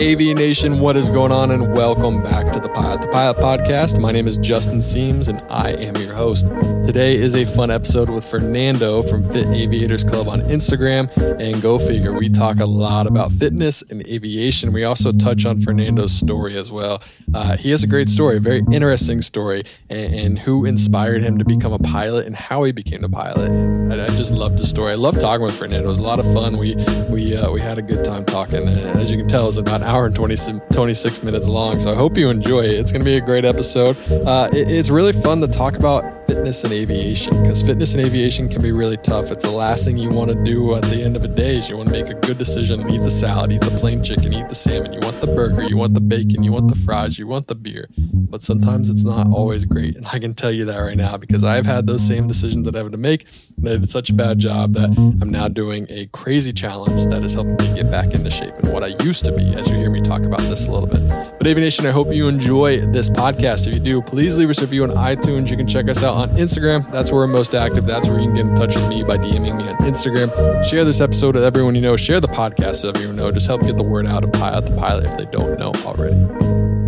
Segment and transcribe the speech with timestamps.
[0.00, 1.50] AV Nation, what is going on?
[1.50, 4.00] And welcome back to the Pilot to Pilot podcast.
[4.00, 6.46] My name is Justin Siems, and I am your host.
[6.82, 11.14] Today is a fun episode with Fernando from Fit Aviators Club on Instagram.
[11.38, 14.72] And go figure, we talk a lot about fitness and aviation.
[14.72, 17.02] We also touch on Fernando's story as well.
[17.34, 21.38] Uh, he has a great story, a very interesting story, and, and, who inspired him
[21.38, 23.50] to become a pilot and how he became a pilot.
[23.92, 24.92] I, I, just loved the story.
[24.92, 25.84] I love talking with Fernando.
[25.84, 26.58] It was a lot of fun.
[26.58, 26.74] We
[27.08, 28.68] we uh, we had a good time talking.
[28.68, 31.80] And as you can tell, it's about an hour and 20, 26 minutes long.
[31.80, 32.72] So I hope you enjoy it.
[32.72, 33.96] It's going to be a great episode.
[34.10, 38.48] Uh, it, it's really fun to talk about fitness and aviation because fitness and aviation
[38.48, 39.30] can be really tough.
[39.30, 41.68] It's the last thing you want to do at the end of a day is
[41.68, 44.32] you want to make a good decision and eat the salad, eat the plain chicken,
[44.32, 44.94] eat the salmon.
[44.94, 47.54] You want the burger, you want the bacon, you want the fries, you want the
[47.54, 47.90] beer.
[47.98, 49.94] But sometimes it's not always great.
[49.94, 52.74] And I can tell you that right now because I've had those same decisions that
[52.74, 53.28] I have to make.
[53.58, 54.88] And I did such a bad job that
[55.20, 58.72] I'm now doing a crazy challenge that is helping me get back into shape and
[58.72, 61.06] what I used to be, as you hear me talk about this a little bit.
[61.36, 63.66] But AV Nation, I hope you enjoy this podcast.
[63.66, 65.50] If you do, please leave us a review on iTunes.
[65.50, 66.88] You can check us out on Instagram.
[66.92, 67.84] That's where we're most active.
[67.84, 70.30] That's where you can get in touch with me by DMing me on Instagram.
[70.64, 71.96] Share this episode with everyone you know.
[71.96, 73.32] Share the podcast so everyone you know.
[73.32, 76.14] Just help get the word out of Pilot to Pilot if they don't know already.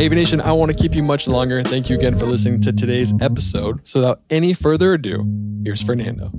[0.02, 1.62] AV Nation, I want to keep you much longer.
[1.64, 3.86] Thank you again for listening to today's episode.
[3.86, 5.24] So without any further ado,
[5.64, 6.30] here's Fernando.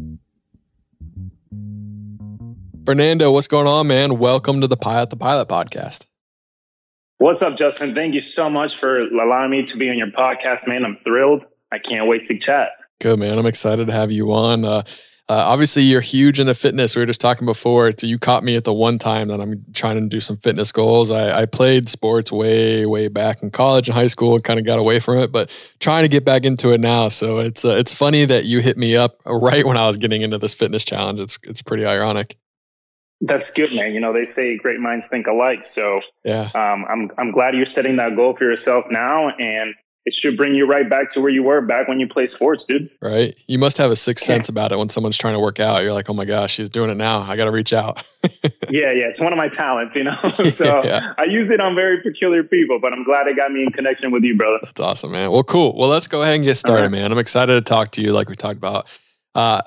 [2.86, 4.20] Fernando, what's going on, man?
[4.20, 6.06] Welcome to the Pilot to Pilot podcast.
[7.18, 7.94] What's up, Justin?
[7.94, 10.86] Thank you so much for allowing me to be on your podcast, man.
[10.86, 11.46] I'm thrilled.
[11.72, 12.70] I can't wait to chat.
[13.02, 13.38] Good, man.
[13.38, 14.66] I'm excited to have you on.
[14.66, 14.84] Uh,
[15.28, 16.96] uh, obviously, you're huge into fitness.
[16.96, 17.92] We were just talking before.
[17.98, 20.72] So you caught me at the one time that I'm trying to do some fitness
[20.72, 21.10] goals.
[21.10, 24.68] I, I played sports way, way back in college and high school and kind of
[24.68, 27.08] got away from it, but trying to get back into it now.
[27.08, 30.22] So it's uh, it's funny that you hit me up right when I was getting
[30.22, 31.20] into this fitness challenge.
[31.20, 32.38] It's it's pretty ironic.
[33.22, 33.94] That's good, man.
[33.94, 35.64] You know, they say great minds think alike.
[35.64, 39.74] So yeah, um, I'm I'm glad you're setting that goal for yourself now, and
[40.06, 42.64] it should bring you right back to where you were back when you play sports,
[42.64, 42.90] dude.
[43.02, 43.36] Right.
[43.48, 45.82] You must have a sixth sense about it when someone's trying to work out.
[45.82, 47.22] You're like, oh my gosh, she's doing it now.
[47.22, 48.06] I got to reach out.
[48.70, 49.08] yeah, yeah.
[49.08, 50.16] It's one of my talents, you know.
[50.50, 51.14] so yeah.
[51.18, 54.12] I use it on very peculiar people, but I'm glad it got me in connection
[54.12, 54.60] with you, brother.
[54.62, 55.32] That's awesome, man.
[55.32, 55.76] Well, cool.
[55.76, 56.92] Well, let's go ahead and get started, right.
[56.92, 57.12] man.
[57.12, 58.88] I'm excited to talk to you, like we talked about.
[59.34, 59.62] Uh,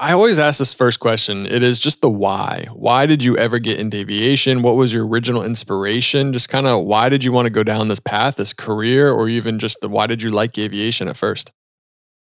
[0.00, 1.44] I always ask this first question.
[1.44, 2.66] It is just the why.
[2.72, 4.62] Why did you ever get into aviation?
[4.62, 6.32] What was your original inspiration?
[6.32, 9.28] Just kind of why did you want to go down this path, this career, or
[9.28, 11.52] even just the why did you like aviation at first?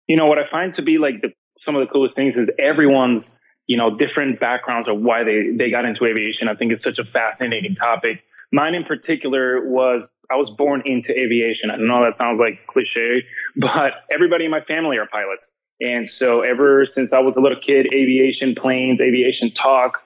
[0.08, 2.56] You know, what I find to be like the, some of the coolest things is
[2.60, 6.48] everyone's, you know, different backgrounds of why they, they got into aviation.
[6.48, 8.24] I think it's such a fascinating topic.
[8.54, 11.72] Mine in particular was I was born into aviation.
[11.72, 13.26] I know that sounds like cliche,
[13.58, 15.58] but everybody in my family are pilots.
[15.82, 20.02] And so ever since I was a little kid, aviation, planes, aviation talk,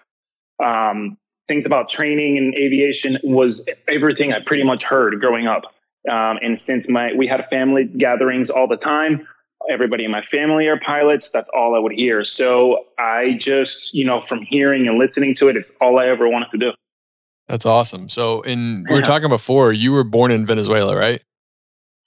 [0.63, 1.17] um,
[1.47, 5.63] things about training and aviation was everything I pretty much heard growing up.
[6.09, 9.27] Um, and since my we had family gatherings all the time,
[9.69, 11.31] everybody in my family are pilots.
[11.31, 12.23] That's all I would hear.
[12.23, 16.27] So I just, you know, from hearing and listening to it, it's all I ever
[16.27, 16.71] wanted to do.
[17.47, 18.09] That's awesome.
[18.09, 21.21] So, in we were talking before, you were born in Venezuela, right?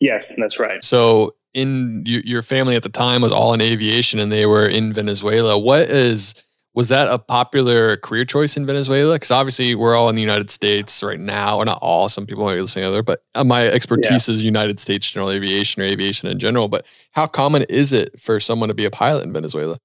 [0.01, 0.83] Yes, that's right.
[0.83, 4.93] So, in your family at the time was all in aviation and they were in
[4.93, 5.59] Venezuela.
[5.59, 6.35] What is
[6.75, 9.15] was that a popular career choice in Venezuela?
[9.15, 12.11] Because obviously we're all in the United States right now, or not all.
[12.11, 14.35] Some people might be listening other, but uh, my expertise yeah.
[14.35, 16.69] is United States general aviation or aviation in general.
[16.69, 19.79] But how common is it for someone to be a pilot in Venezuela?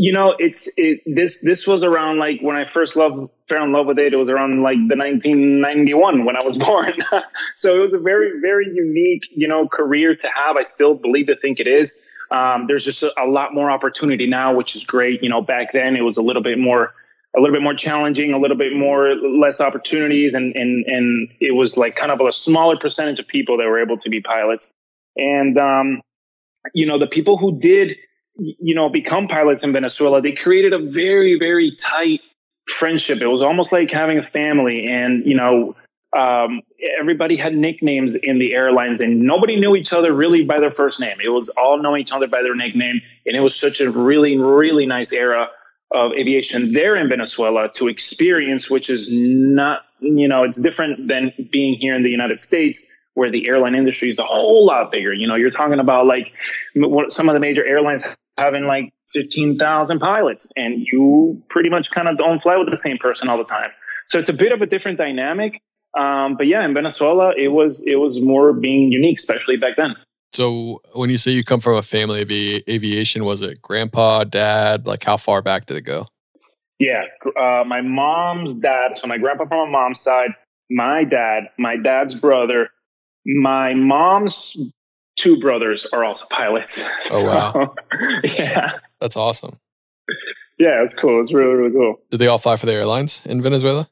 [0.00, 3.72] You know, it's it, this this was around like when I first loved fell in
[3.72, 4.14] love with it.
[4.14, 6.94] It was around like the 1991 when I was born.
[7.56, 10.56] so it was a very very unique you know career to have.
[10.56, 12.06] I still believe to think it is.
[12.30, 15.22] Um, there's just a, a, lot more opportunity now, which is great.
[15.22, 16.92] You know, back then it was a little bit more
[17.36, 21.56] a little bit more challenging, a little bit more less opportunities, and and and it
[21.56, 24.72] was like kind of a smaller percentage of people that were able to be pilots.
[25.16, 26.02] And um,
[26.74, 27.96] you know, the people who did
[28.38, 32.20] you know, become pilots in Venezuela, they created a very, very tight
[32.68, 33.20] friendship.
[33.20, 35.74] It was almost like having a family, and you know,
[36.16, 36.62] um,
[37.00, 41.00] everybody had nicknames in the airlines, and nobody knew each other really by their first
[41.00, 41.18] name.
[41.22, 44.36] It was all knowing each other by their nickname, and it was such a really,
[44.36, 45.48] really nice era
[45.92, 51.32] of aviation there in Venezuela to experience, which is not, you know, it's different than
[51.50, 55.12] being here in the United States where the airline industry is a whole lot bigger.
[55.12, 56.32] You know, you're talking about like
[57.08, 58.04] some of the major airlines
[58.38, 62.98] having like 15,000 pilots and you pretty much kind of don't fly with the same
[62.98, 63.70] person all the time.
[64.06, 65.60] So it's a bit of a different dynamic.
[65.98, 69.96] Um, but yeah, in Venezuela, it was, it was more being unique, especially back then.
[70.32, 74.86] So when you say you come from a family of aviation, was it grandpa, dad?
[74.86, 76.06] Like how far back did it go?
[76.78, 78.96] Yeah, uh, my mom's dad.
[78.96, 80.30] So my grandpa from my mom's side,
[80.70, 82.68] my dad, my dad's brother,
[83.26, 84.56] my mom's
[85.18, 86.82] two brothers are also pilots.
[87.10, 87.74] Oh wow!
[88.28, 89.58] So, yeah, that's awesome.
[90.58, 91.20] Yeah, it's cool.
[91.20, 92.00] It's really really cool.
[92.10, 93.88] Did they all fly for the airlines in Venezuela?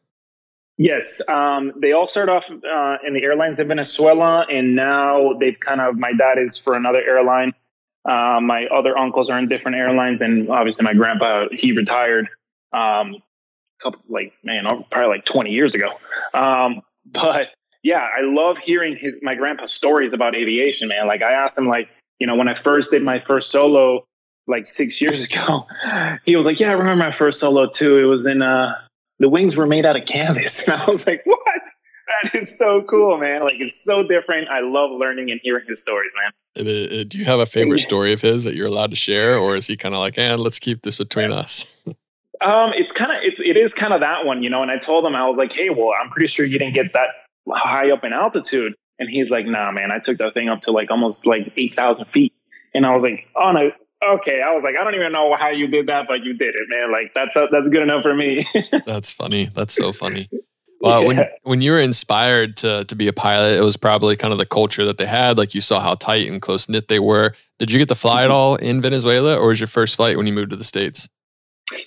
[0.78, 5.58] Yes, um, they all started off uh, in the airlines in Venezuela, and now they've
[5.58, 5.96] kind of.
[5.96, 7.52] My dad is for another airline.
[8.05, 12.29] Uh, my other uncles are in different airlines, and obviously my grandpa he retired.
[12.72, 13.17] Um,
[13.82, 15.90] couple like man, probably like twenty years ago.
[16.34, 17.49] Um, but
[17.86, 21.06] yeah, I love hearing his my grandpa's stories about aviation, man.
[21.06, 21.88] Like I asked him, like
[22.18, 24.04] you know, when I first did my first solo,
[24.48, 25.64] like six years ago,
[26.24, 27.96] he was like, "Yeah, I remember my first solo too.
[27.96, 28.74] It was in uh,
[29.20, 31.40] the wings were made out of canvas," and I was like, "What?"
[32.22, 33.42] That is so cool, man.
[33.42, 34.48] Like it's so different.
[34.48, 36.66] I love learning and hearing his stories, man.
[36.66, 39.36] It, it, do you have a favorite story of his that you're allowed to share,
[39.36, 41.82] or is he kind of like, "And eh, let's keep this between us"?
[42.42, 44.60] Um, it's kind of it, it is kind of that one, you know.
[44.60, 46.92] And I told him I was like, "Hey, well, I'm pretty sure you didn't get
[46.92, 47.08] that
[47.54, 50.72] high up in altitude." And he's like, "Nah, man, I took that thing up to
[50.72, 52.32] like almost like eight thousand feet."
[52.75, 53.70] And I was like, "Oh no,
[54.16, 56.54] okay." I was like, "I don't even know how you did that, but you did
[56.54, 56.93] it, man.
[56.93, 58.46] Like that's that's good enough for me."
[58.87, 59.46] that's funny.
[59.46, 60.28] That's so funny.
[60.81, 61.06] Well, yeah.
[61.06, 64.38] when when you were inspired to to be a pilot, it was probably kind of
[64.38, 65.38] the culture that they had.
[65.38, 67.34] Like you saw how tight and close knit they were.
[67.58, 68.34] Did you get to fly at mm-hmm.
[68.34, 71.08] all in Venezuela, or was your first flight when you moved to the states?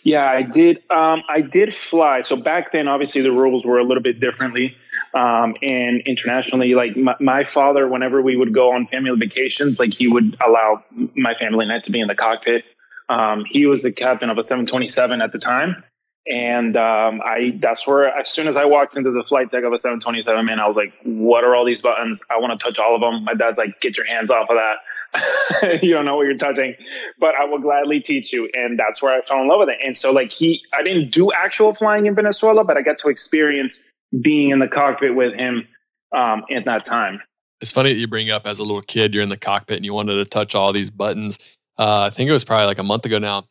[0.03, 0.77] Yeah, I did.
[0.89, 2.21] Um, I did fly.
[2.21, 4.75] So back then, obviously, the rules were a little bit differently.
[5.13, 9.91] Um, and internationally, like my, my, father, whenever we would go on family vacations, like
[9.91, 10.83] he would allow
[11.15, 12.63] my family and I to be in the cockpit.
[13.09, 15.83] Um, he was the captain of a 727 at the time.
[16.27, 19.73] And um, I that's where as soon as I walked into the flight deck of
[19.73, 22.21] a 727, man, I was like, "What are all these buttons?
[22.29, 24.57] I want to touch all of them." My dad's like, "Get your hands off of
[24.57, 25.79] that!
[25.81, 26.75] you don't know what you're touching."
[27.19, 29.79] But I will gladly teach you, and that's where I fell in love with it.
[29.83, 33.07] And so, like he, I didn't do actual flying in Venezuela, but I got to
[33.07, 33.83] experience
[34.19, 35.67] being in the cockpit with him
[36.15, 37.21] um, at that time.
[37.61, 39.85] It's funny that you bring up as a little kid, you're in the cockpit and
[39.85, 41.37] you wanted to touch all these buttons.
[41.77, 43.45] Uh, I think it was probably like a month ago now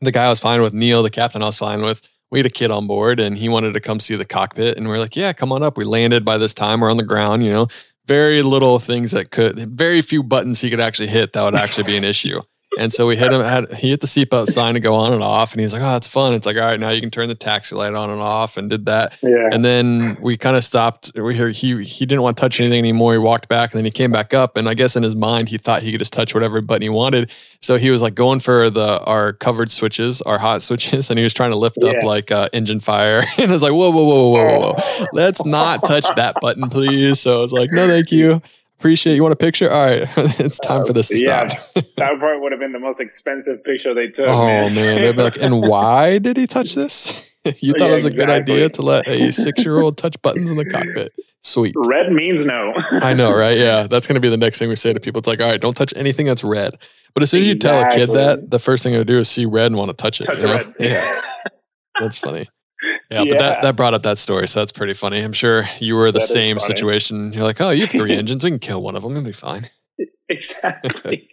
[0.00, 2.46] the guy I was flying with, Neil, the captain I was flying with, we had
[2.46, 4.76] a kid on board and he wanted to come see the cockpit.
[4.76, 5.76] And we are like, yeah, come on up.
[5.76, 6.80] We landed by this time.
[6.80, 7.68] We're on the ground, you know,
[8.06, 11.84] very little things that could, very few buttons he could actually hit that would actually
[11.84, 12.40] be an issue.
[12.78, 13.40] And so we hit him.
[13.40, 15.92] Had he hit the seatbelt sign to go on and off, and he's like, "Oh,
[15.92, 18.20] that's fun." It's like, all right, now you can turn the taxi light on and
[18.20, 19.18] off, and did that.
[19.22, 19.48] Yeah.
[19.50, 21.12] And then we kind of stopped.
[21.14, 23.12] We hear he he didn't want to touch anything anymore.
[23.12, 24.56] He walked back, and then he came back up.
[24.56, 26.88] And I guess in his mind, he thought he could just touch whatever button he
[26.88, 27.32] wanted.
[27.60, 31.24] So he was like going for the our covered switches, our hot switches, and he
[31.24, 31.90] was trying to lift yeah.
[31.90, 33.24] up like uh, engine fire.
[33.38, 34.72] and I was like, "Whoa, whoa, whoa, whoa, whoa!
[34.76, 35.06] Whoa!
[35.12, 38.42] Let's not touch that button, please." So I was like, "No, thank you."
[38.78, 39.22] Appreciate you.
[39.22, 39.70] Want a picture?
[39.70, 40.08] All right.
[40.38, 41.74] It's time for this to yeah, stop.
[41.96, 44.96] that probably would have been the most expensive picture they took oh man, man.
[44.96, 47.34] they'd be like and why did he touch this?
[47.60, 48.34] You thought yeah, it was a exactly.
[48.34, 51.12] good idea to let a six-year-old touch buttons in the cockpit.
[51.42, 51.76] Sweet.
[51.86, 52.74] Red means no.
[52.90, 53.56] I know right?
[53.56, 53.86] Yeah.
[53.86, 55.20] That's going to be the next thing we say to people.
[55.20, 56.74] It's like all right don't touch anything that's red.
[57.14, 58.00] But as soon as exactly.
[58.00, 59.90] you tell a kid that the first thing they'll do is see red and want
[59.90, 60.74] to touch it touch red.
[60.78, 61.20] yeah.
[61.98, 62.46] That's funny
[62.82, 65.22] yeah, yeah, but that, that brought up that story, so that's pretty funny.
[65.22, 67.32] I'm sure you were the that same situation.
[67.32, 68.44] You're like, oh, you have three engines.
[68.44, 69.12] We can kill one of them.
[69.12, 69.70] It'll be fine.
[70.28, 71.30] Exactly.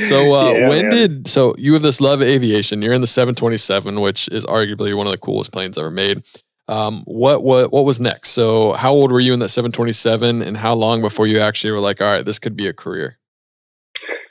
[0.00, 2.82] so uh, yeah, when did so you have this love of aviation?
[2.82, 6.24] You're in the 727, which is arguably one of the coolest planes ever made.
[6.66, 8.30] Um, what what what was next?
[8.30, 11.78] So how old were you in that 727, and how long before you actually were
[11.78, 13.20] like, all right, this could be a career?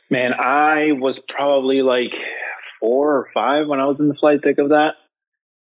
[0.10, 2.14] Man, I was probably like
[2.82, 4.96] four or five when I was in the flight deck of that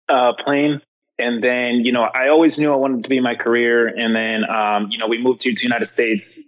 [0.10, 0.82] uh, plane.
[1.20, 3.88] And then, you know, I always knew I wanted to be my career.
[3.88, 6.40] And then, um, you know, we moved to the United States.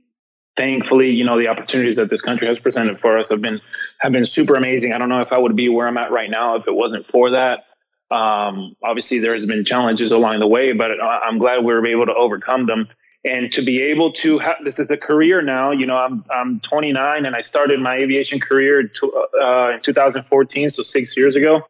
[0.56, 3.62] Thankfully, you know, the opportunities that this country has presented for us have been
[4.00, 4.92] have been super amazing.
[4.92, 7.08] I don't know if I would be where I'm at right now if it wasn't
[7.08, 7.66] for that.
[8.12, 12.14] Um, obviously, there's been challenges along the way, but I'm glad we were able to
[12.14, 12.90] overcome them
[13.26, 16.60] and to be able to have this is a career now you know i'm i'm
[16.62, 21.62] 29 and i started my aviation career to, uh, in 2014 so six years ago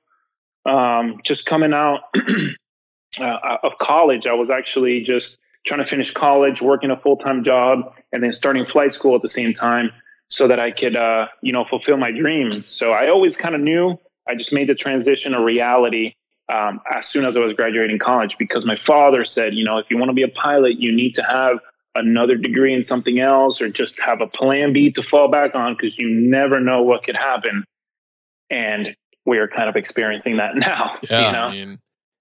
[0.69, 2.01] um, just coming out
[3.21, 7.43] uh, of college, I was actually just trying to finish college, working a full time
[7.43, 9.91] job, and then starting flight school at the same time,
[10.27, 12.63] so that I could, uh, you know, fulfill my dream.
[12.67, 13.97] So I always kind of knew.
[14.27, 16.13] I just made the transition a reality
[16.49, 19.87] um, as soon as I was graduating college because my father said, you know, if
[19.89, 21.59] you want to be a pilot, you need to have
[21.95, 25.73] another degree in something else or just have a plan B to fall back on
[25.73, 27.63] because you never know what could happen.
[28.49, 28.95] And
[29.29, 30.97] we are kind of experiencing that now.
[31.09, 31.43] Yeah, you know?
[31.47, 31.79] I mean,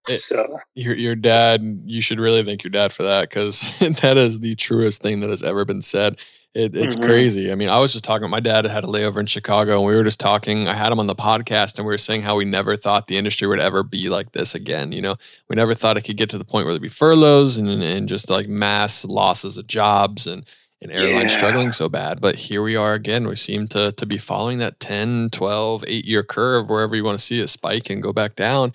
[0.09, 4.17] it, so your your dad, you should really thank your dad for that because that
[4.17, 6.21] is the truest thing that has ever been said.
[6.55, 7.05] It, it's Mhm.
[7.05, 7.53] crazy.
[7.53, 8.23] I mean, I was just talking.
[8.25, 10.67] With my dad had a layover in Chicago, and we were just talking.
[10.67, 13.19] I had him on the podcast, and we were saying how we never thought the
[13.19, 14.91] industry would ever be like this again.
[14.93, 15.17] You know,
[15.49, 18.09] we never thought it could get to the point where there'd be furloughs and and
[18.09, 20.49] just like mass losses of jobs and
[20.81, 21.37] and airlines Yeah.
[21.39, 22.21] struggling so bad.
[22.21, 23.27] But here we are again.
[23.29, 27.19] We seem to to be following that 10, 12, 8 year curve wherever you want
[27.19, 28.73] to see it spike and go back down.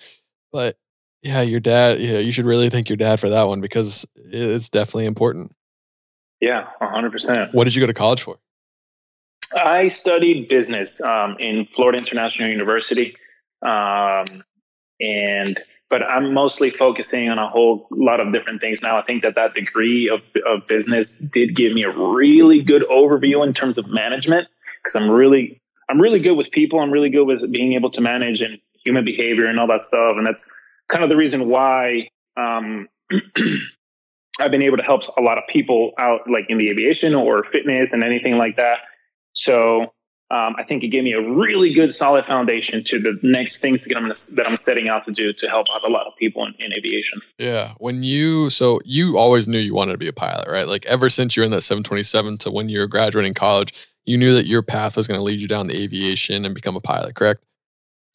[0.52, 0.76] But
[1.22, 4.68] yeah, your dad, yeah, you should really thank your dad for that one because it's
[4.68, 5.52] definitely important.
[6.40, 7.54] yeah, hundred percent.
[7.54, 8.38] What did you go to college for?
[9.56, 13.16] I studied business um, in Florida International University,
[13.62, 14.42] um,
[15.00, 18.96] and but I'm mostly focusing on a whole lot of different things now.
[18.96, 23.46] I think that that degree of of business did give me a really good overview
[23.46, 24.48] in terms of management
[24.82, 26.80] because I'm really I'm really good with people.
[26.80, 30.16] I'm really good with being able to manage and human behavior and all that stuff,
[30.16, 30.50] and that's
[30.88, 32.08] kind of the reason why.
[32.36, 32.88] Um,
[34.40, 37.44] I've been able to help a lot of people out, like in the aviation or
[37.44, 38.78] fitness and anything like that.
[39.32, 39.93] So
[40.34, 43.84] um, I think it gave me a really good, solid foundation to the next things
[43.84, 46.16] that I'm gonna, that I'm setting out to do to help out a lot of
[46.16, 47.20] people in, in aviation.
[47.38, 47.74] Yeah.
[47.78, 50.66] When you, so you always knew you wanted to be a pilot, right?
[50.66, 54.34] Like ever since you're in that 727 to when you were graduating college, you knew
[54.34, 57.14] that your path was going to lead you down to aviation and become a pilot,
[57.14, 57.46] correct?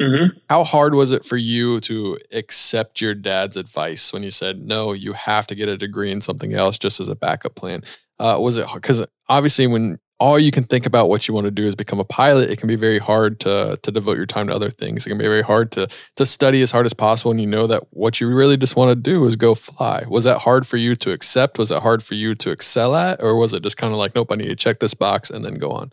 [0.01, 0.37] Mm-hmm.
[0.49, 4.91] How hard was it for you to accept your dad's advice when you said, no,
[4.91, 7.81] you have to get a degree in something else just as a backup plan?
[8.19, 11.51] Uh, was it because obviously when all you can think about what you want to
[11.51, 14.47] do is become a pilot, it can be very hard to to devote your time
[14.47, 15.05] to other things.
[15.05, 17.67] It can be very hard to to study as hard as possible, and you know
[17.67, 20.03] that what you really just want to do is go fly.
[20.07, 21.57] Was that hard for you to accept?
[21.57, 24.13] Was it hard for you to excel at, or was it just kind of like,
[24.13, 25.91] nope, I need to check this box and then go on?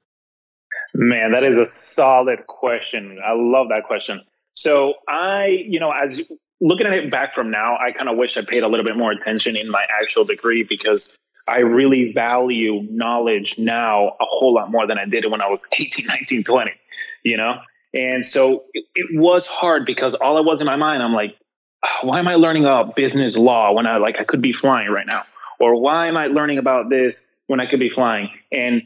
[0.94, 3.20] Man, that is a solid question.
[3.24, 4.22] I love that question.
[4.54, 6.22] So I, you know, as
[6.60, 8.96] looking at it back from now, I kind of wish I paid a little bit
[8.96, 14.70] more attention in my actual degree because I really value knowledge now a whole lot
[14.70, 16.72] more than I did when I was 18, 19, 20,
[17.22, 17.58] you know?
[17.94, 21.36] And so it, it was hard because all it was in my mind, I'm like,
[21.84, 24.90] "Ah, why am I learning about business law when I like I could be flying
[24.90, 25.24] right now?
[25.58, 28.28] Or why am I learning about this when I could be flying?
[28.52, 28.82] And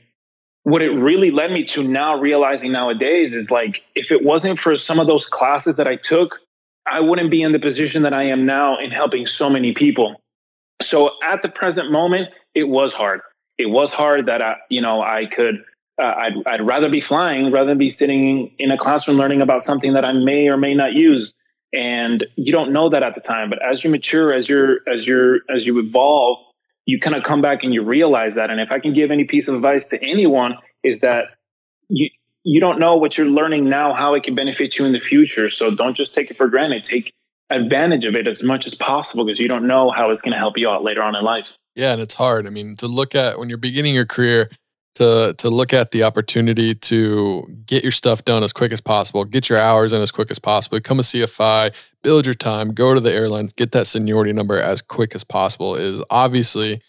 [0.62, 4.76] what it really led me to now realizing nowadays is like if it wasn't for
[4.78, 6.38] some of those classes that I took,
[6.86, 10.20] I wouldn't be in the position that I am now in helping so many people.
[10.82, 13.20] So at the present moment, it was hard.
[13.58, 15.64] It was hard that I, you know, I could.
[16.00, 19.62] Uh, I'd, I'd rather be flying rather than be sitting in a classroom learning about
[19.62, 21.34] something that I may or may not use.
[21.74, 25.06] And you don't know that at the time, but as you mature, as you're as
[25.06, 26.38] you're as you evolve,
[26.86, 28.50] you kind of come back and you realize that.
[28.50, 31.26] And if I can give any piece of advice to anyone, is that
[31.88, 32.08] you
[32.42, 35.48] you don't know what you're learning now, how it can benefit you in the future.
[35.48, 36.84] So don't just take it for granted.
[36.84, 37.12] Take
[37.50, 40.38] advantage of it as much as possible because you don't know how it's going to
[40.38, 41.52] help you out later on in life.
[41.74, 42.46] Yeah, and it's hard.
[42.46, 44.50] I mean, to look at when you're beginning your career,
[44.96, 49.24] to to look at the opportunity to get your stuff done as quick as possible,
[49.24, 52.92] get your hours in as quick as possible, become a CFI, build your time, go
[52.92, 56.80] to the airlines, get that seniority number as quick as possible is obviously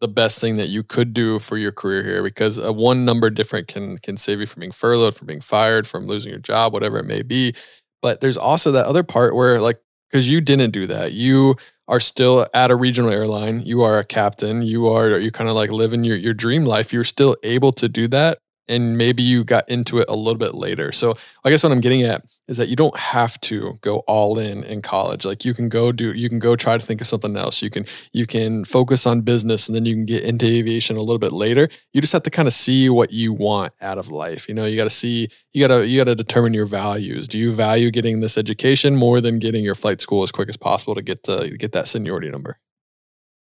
[0.00, 3.30] the best thing that you could do for your career here because a one number
[3.30, 6.72] different can can save you from being furloughed, from being fired, from losing your job,
[6.72, 7.54] whatever it may be.
[8.00, 9.78] But there's also that other part where like
[10.12, 11.12] because you didn't do that.
[11.14, 11.56] You
[11.88, 13.62] are still at a regional airline.
[13.66, 14.62] You are a captain.
[14.62, 16.92] You are you kind of like living your your dream life.
[16.92, 20.54] You're still able to do that, and maybe you got into it a little bit
[20.54, 20.92] later.
[20.92, 21.14] So
[21.44, 24.64] I guess what I'm getting at is that you don't have to go all in
[24.64, 25.24] in college.
[25.24, 27.62] Like you can go do you can go try to think of something else.
[27.62, 31.00] You can you can focus on business, and then you can get into aviation a
[31.00, 31.68] little bit later.
[31.92, 34.48] You just have to kind of see what you want out of life.
[34.48, 37.28] You know, you got to see you got to you got to determine your values.
[37.28, 40.56] Do you value getting this education more than getting your flight school as quick as
[40.56, 42.58] possible to get to get that seniority number?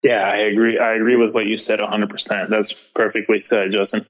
[0.03, 0.77] Yeah, I agree.
[0.77, 2.49] I agree with what you said 100%.
[2.49, 4.05] That's perfectly said, Justin.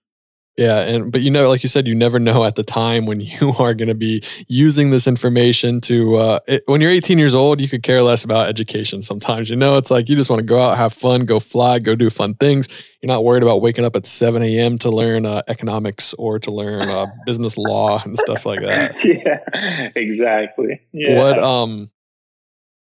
[0.58, 3.20] Yeah, and but you know, like you said, you never know at the time when
[3.22, 6.16] you are going to be using this information to.
[6.16, 9.04] Uh, it, when you're 18 years old, you could care less about education.
[9.04, 11.78] Sometimes, you know, it's like you just want to go out, have fun, go fly,
[11.78, 12.68] go do fun things.
[13.02, 14.80] You're not worried about waking up at 7 a.m.
[14.80, 18.96] to learn uh, economics or to learn uh, business law and stuff like that.
[19.06, 20.82] yeah, exactly.
[20.92, 21.18] Yeah.
[21.18, 21.90] What um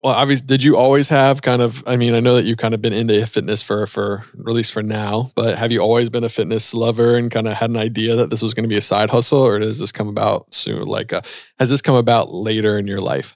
[0.03, 2.73] well obviously did you always have kind of I mean I know that you've kind
[2.73, 6.23] of been into fitness for for at least for now, but have you always been
[6.23, 8.77] a fitness lover and kind of had an idea that this was going to be
[8.77, 11.21] a side hustle or does this come about soon like uh,
[11.59, 13.35] has this come about later in your life?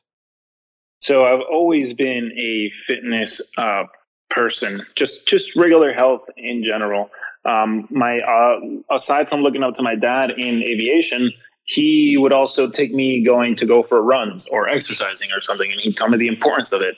[1.00, 3.84] So I've always been a fitness uh,
[4.29, 7.10] person, just just regular health in general.
[7.46, 11.34] Um, my uh, aside from looking up to my dad in aviation,
[11.65, 15.79] he would also take me going to go for runs or exercising or something, and
[15.79, 16.96] he'd tell me the importance of it.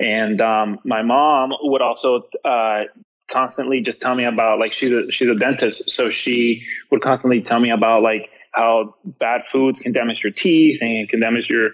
[0.00, 2.84] And um, my mom would also uh,
[3.30, 7.42] constantly just tell me about like she's a she's a dentist, so she would constantly
[7.42, 11.70] tell me about like how bad foods can damage your teeth and can damage your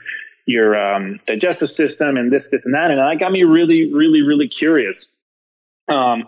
[0.47, 4.23] your um, digestive system and this this and that, and that got me really really
[4.23, 5.07] really curious.
[5.89, 6.25] Um,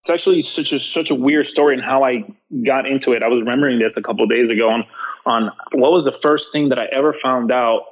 [0.00, 2.24] it's actually such a such a weird story and how I
[2.64, 3.22] got into it.
[3.22, 4.86] I was remembering this a couple days ago on
[5.26, 7.82] on what was the first thing that I ever found out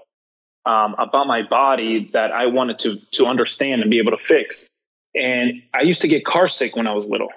[0.66, 4.70] um, about my body that I wanted to to understand and be able to fix.
[5.14, 7.30] And I used to get car sick when I was little,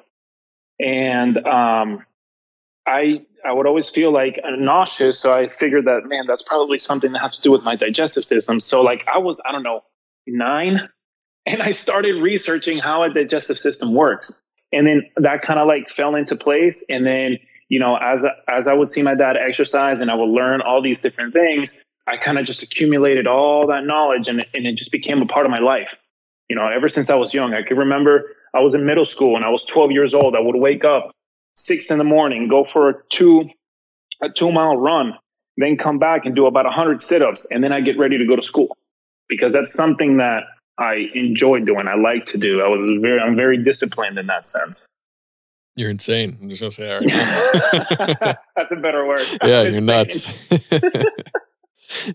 [0.80, 2.06] and um,
[2.86, 5.20] I I would always feel like nauseous.
[5.20, 8.26] So I figured that man, that's probably something that has to do with my digestive
[8.26, 8.60] system.
[8.60, 9.82] So like I was I don't know
[10.28, 10.90] nine,
[11.46, 15.90] and I started researching how a digestive system works and then that kind of like
[15.90, 17.38] fell into place and then
[17.72, 20.82] you know as as i would see my dad exercise and i would learn all
[20.82, 24.92] these different things i kind of just accumulated all that knowledge and, and it just
[24.92, 25.96] became a part of my life
[26.50, 29.36] you know ever since i was young i can remember i was in middle school
[29.36, 31.12] and i was 12 years old i would wake up
[31.56, 33.50] six in the morning go for a two
[34.22, 35.14] a two mile run
[35.58, 38.36] then come back and do about 100 sit-ups and then i get ready to go
[38.36, 38.76] to school
[39.30, 40.44] because that's something that
[40.78, 41.88] I enjoy doing.
[41.88, 42.62] I like to do.
[42.62, 44.90] I was very, I'm very disciplined in that sense.
[45.76, 46.38] You're insane.
[46.42, 49.20] I'm just gonna say that right That's a better word.
[49.44, 50.50] Yeah, you're nuts.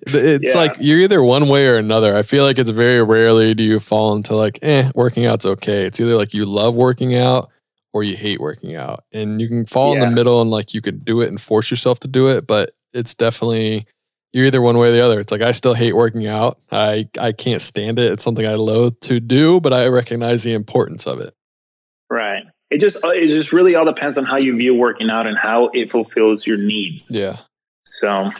[0.03, 0.61] it's yeah.
[0.61, 2.17] like you're either one way or another.
[2.17, 5.85] I feel like it's very rarely do you fall into like, eh, working out's okay.
[5.85, 7.51] It's either like you love working out
[7.93, 9.05] or you hate working out.
[9.13, 10.03] And you can fall yeah.
[10.03, 12.47] in the middle and like you could do it and force yourself to do it,
[12.47, 13.87] but it's definitely
[14.33, 15.19] you're either one way or the other.
[15.19, 16.59] It's like I still hate working out.
[16.71, 18.13] I I can't stand it.
[18.13, 21.35] It's something I loathe to do, but I recognize the importance of it.
[22.71, 25.39] It just uh, it just really all depends on how you view working out and
[25.39, 27.11] how it fulfills your needs.
[27.13, 27.37] Yeah.
[27.85, 28.31] So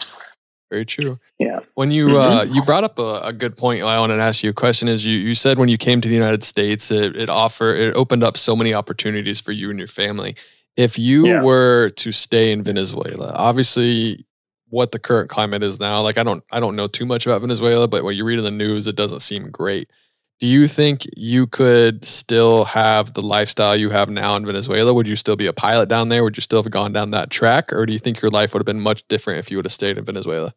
[0.71, 1.19] very true.
[1.39, 1.61] Yeah.
[1.75, 2.39] When you mm-hmm.
[2.51, 4.89] uh, you brought up a, a, good point, I wanted to ask you a question.
[4.89, 7.95] Is you you said when you came to the United States, it it offer it
[7.95, 10.35] opened up so many opportunities for you and your family.
[10.77, 11.43] If you yeah.
[11.43, 14.27] were to stay in Venezuela, obviously
[14.69, 16.03] what the current climate is now.
[16.03, 18.45] Like I don't I don't know too much about Venezuela, but what you read in
[18.45, 19.89] the news, it doesn't seem great.
[20.39, 24.93] Do you think you could still have the lifestyle you have now in Venezuela?
[24.93, 26.23] Would you still be a pilot down there?
[26.23, 27.73] Would you still have gone down that track?
[27.73, 29.73] Or do you think your life would have been much different if you would have
[29.73, 30.53] stayed in Venezuela?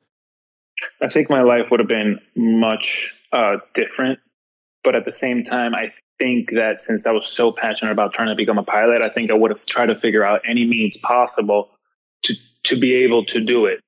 [1.02, 4.20] I think my life would have been much uh, different.
[4.84, 8.30] But at the same time, I think that since I was so passionate about trying
[8.30, 10.98] to become a pilot, I think I would have tried to figure out any means
[10.98, 11.70] possible
[12.24, 13.80] to, to be able to do it.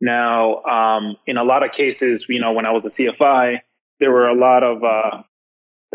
[0.00, 3.60] Now, um, in a lot of cases, you know, when I was a CFI,
[3.98, 5.22] there were a lot of uh,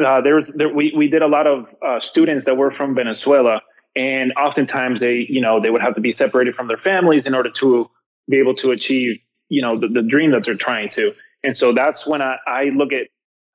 [0.03, 2.95] uh, there was there, we we did a lot of uh, students that were from
[2.95, 3.61] Venezuela,
[3.95, 7.35] and oftentimes they you know they would have to be separated from their families in
[7.35, 7.89] order to
[8.29, 11.13] be able to achieve you know the, the dream that they're trying to.
[11.43, 13.07] And so that's when I, I look at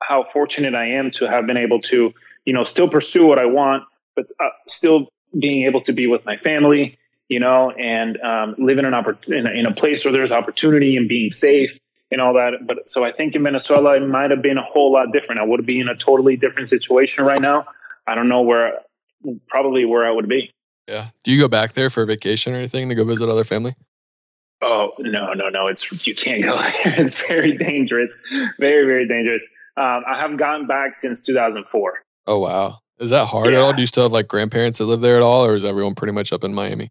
[0.02, 2.12] how fortunate I am to have been able to
[2.44, 3.84] you know still pursue what I want,
[4.16, 6.98] but uh, still being able to be with my family
[7.30, 10.32] you know, and um, live in an oppor- in a, in a place where there's
[10.32, 11.78] opportunity and being safe
[12.10, 12.66] and all that.
[12.66, 15.40] But so I think in Venezuela it might have been a whole lot different.
[15.40, 17.66] I would be in a totally different situation right now.
[18.06, 18.78] I don't know where,
[19.48, 20.50] probably where I would be.
[20.88, 21.10] Yeah.
[21.22, 23.74] Do you go back there for a vacation or anything to go visit other family?
[24.62, 25.68] Oh no, no, no!
[25.68, 26.94] It's you can't go there.
[27.00, 28.22] It's very dangerous,
[28.58, 29.48] very, very dangerous.
[29.78, 32.02] Um, I haven't gotten back since 2004.
[32.26, 33.58] Oh wow, is that hard yeah.
[33.58, 33.72] at all?
[33.72, 36.12] Do you still have like grandparents that live there at all, or is everyone pretty
[36.12, 36.90] much up in Miami?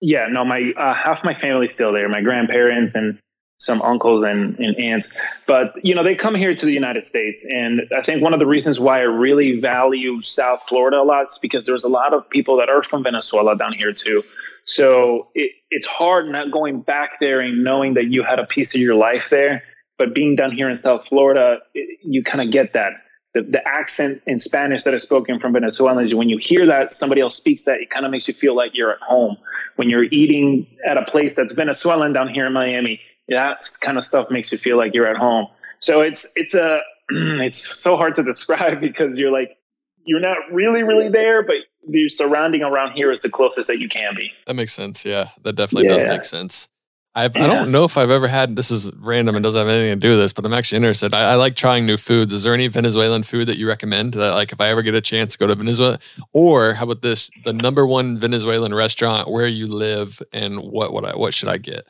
[0.00, 2.08] Yeah, no, my uh, half my family's still there.
[2.08, 3.18] My grandparents and
[3.60, 7.46] some uncles and, and aunts, but you know they come here to the United States,
[7.48, 11.24] and I think one of the reasons why I really value South Florida a lot
[11.24, 14.22] is because there's a lot of people that are from Venezuela down here too.
[14.64, 18.74] So it, it's hard not going back there and knowing that you had a piece
[18.74, 19.62] of your life there,
[19.98, 22.92] but being down here in South Florida, it, you kind of get that
[23.34, 27.20] the, the accent in Spanish that is spoken from Venezuelans, when you hear that somebody
[27.20, 29.36] else speaks that, it kind of makes you feel like you're at home.
[29.76, 34.04] When you're eating at a place that's Venezuelan down here in Miami, that kind of
[34.04, 35.46] stuff makes you feel like you're at home.
[35.78, 39.56] So it's it's a it's so hard to describe because you're like
[40.04, 41.56] you're not really really there, but
[41.88, 44.30] the surrounding around here is the closest that you can be.
[44.46, 45.04] That makes sense.
[45.04, 45.94] Yeah, that definitely yeah.
[45.94, 46.68] does make sense.
[47.12, 47.44] I've, yeah.
[47.44, 48.54] I don't know if I've ever had.
[48.54, 51.12] This is random and doesn't have anything to do with this, but I'm actually interested.
[51.12, 52.32] I, I, like trying new foods.
[52.32, 55.00] Is there any Venezuelan food that you recommend that, like, if I ever get a
[55.00, 55.98] chance to go to Venezuela,
[56.32, 57.28] or how about this?
[57.42, 61.58] The number one Venezuelan restaurant where you live, and what what I, what should I
[61.58, 61.82] get?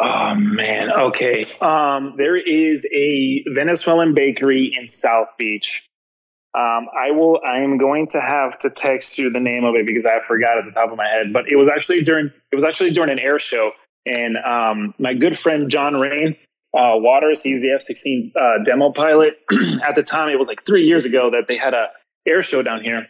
[0.00, 1.42] Oh man, okay.
[1.60, 5.88] Um, there is a Venezuelan bakery in South Beach.
[6.54, 7.40] Um, I will.
[7.46, 10.58] I am going to have to text you the name of it because I forgot
[10.58, 11.32] at the top of my head.
[11.32, 13.72] But it was actually during it was actually during an air show,
[14.06, 16.36] and um, my good friend John Rain
[16.74, 19.34] uh, Waters, he's the F sixteen uh, demo pilot.
[19.82, 21.88] at the time, it was like three years ago that they had a
[22.26, 23.06] air show down here,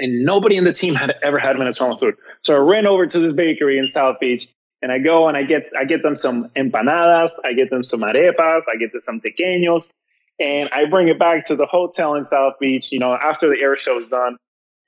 [0.00, 2.14] and nobody in the team had ever had Venezuelan food.
[2.42, 4.48] So I ran over to this bakery in South Beach,
[4.82, 8.00] and I go and I get I get them some empanadas, I get them some
[8.00, 9.90] arepas, I get them some tequeños
[10.38, 13.56] and I bring it back to the hotel in South Beach, you know, after the
[13.60, 14.36] air show's done.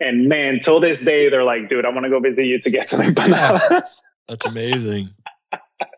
[0.01, 2.71] And man, till this day, they're like, dude, I want to go visit you to
[2.71, 3.97] get some empanadas.
[4.29, 5.11] That's amazing.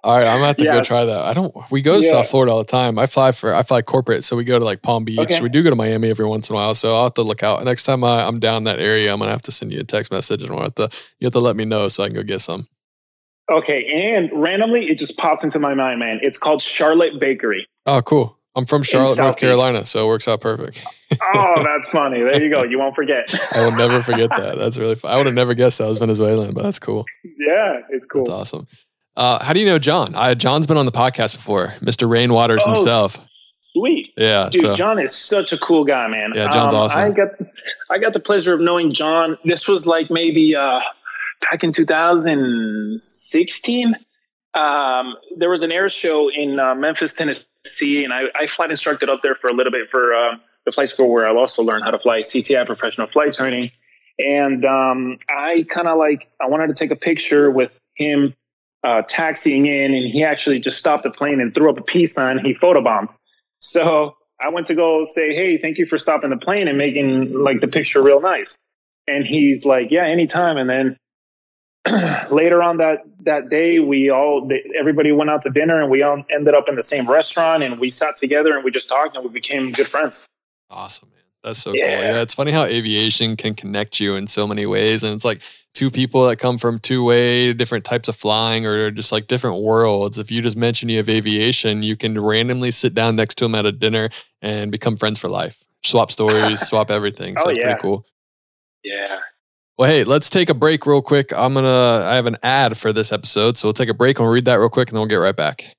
[0.04, 0.76] All right, I'm gonna have to yes.
[0.76, 1.24] go try that.
[1.24, 1.54] I don't.
[1.70, 2.12] We go to yeah.
[2.12, 2.98] South Florida all the time.
[2.98, 5.18] I fly for I fly corporate, so we go to like Palm Beach.
[5.18, 5.40] Okay.
[5.40, 7.42] We do go to Miami every once in a while, so I'll have to look
[7.42, 7.64] out.
[7.64, 10.12] Next time I, am down that area, I'm gonna have to send you a text
[10.12, 12.22] message and I'll have to you have to let me know so I can go
[12.22, 12.68] get some.
[13.50, 16.20] Okay, and randomly it just popped into my mind, man.
[16.22, 17.66] It's called Charlotte Bakery.
[17.86, 18.36] Oh, cool.
[18.56, 20.84] I'm from Charlotte, North Carolina, so it works out perfect.
[21.34, 22.20] oh, that's funny.
[22.20, 22.64] There you go.
[22.64, 23.32] You won't forget.
[23.52, 24.58] I will never forget that.
[24.58, 25.12] That's really fun.
[25.12, 27.04] I would have never guessed I was Venezuelan, but that's cool.
[27.24, 28.24] Yeah, it's cool.
[28.24, 28.66] That's awesome.
[29.16, 30.14] Uh, how do you know John?
[30.14, 32.08] I, John's been on the podcast before, Mr.
[32.08, 33.26] Rain Waters oh, himself.
[33.72, 34.12] Sweet.
[34.16, 34.48] Yeah.
[34.50, 34.76] Dude, so.
[34.76, 36.32] John is such a cool guy, man.
[36.34, 37.02] Yeah, John's um, awesome.
[37.02, 37.28] I got
[37.90, 39.38] I got the pleasure of knowing John.
[39.44, 40.80] This was like maybe uh,
[41.40, 43.94] back in 2016.
[44.52, 47.46] Um, there was an air show in uh, Memphis, Tennessee
[48.04, 50.88] and I, I flight instructed up there for a little bit for uh, the flight
[50.88, 53.70] school where I'll also learn how to fly CTI professional flight training.
[54.18, 58.34] And um, I kind of like I wanted to take a picture with him
[58.84, 62.14] uh, taxiing in, and he actually just stopped the plane and threw up a peace
[62.14, 62.38] sign.
[62.38, 63.08] He photobombed.
[63.60, 67.32] So I went to go say, "Hey, thank you for stopping the plane and making
[67.32, 68.58] like the picture real nice."
[69.06, 70.96] And he's like, "Yeah, anytime." And then
[72.30, 74.46] later on that that day we all
[74.78, 77.80] everybody went out to dinner and we all ended up in the same restaurant and
[77.80, 80.26] we sat together and we just talked and we became good friends.
[80.68, 81.22] Awesome man.
[81.42, 81.96] That's so yeah.
[81.96, 82.04] cool.
[82.04, 82.22] Yeah.
[82.22, 85.40] It's funny how aviation can connect you in so many ways and it's like
[85.72, 89.62] two people that come from two way different types of flying or just like different
[89.62, 90.18] worlds.
[90.18, 93.54] If you just mention you have aviation you can randomly sit down next to them
[93.54, 94.10] at a dinner
[94.42, 95.64] and become friends for life.
[95.82, 97.36] Swap stories swap everything.
[97.38, 97.64] Oh, so oh, it's yeah.
[97.64, 98.04] pretty cool.
[98.84, 99.20] Yeah
[99.80, 101.32] well, hey, let's take a break real quick.
[101.32, 103.56] I'm going to, I have an ad for this episode.
[103.56, 105.16] So we'll take a break and we'll read that real quick and then we'll get
[105.16, 105.74] right back.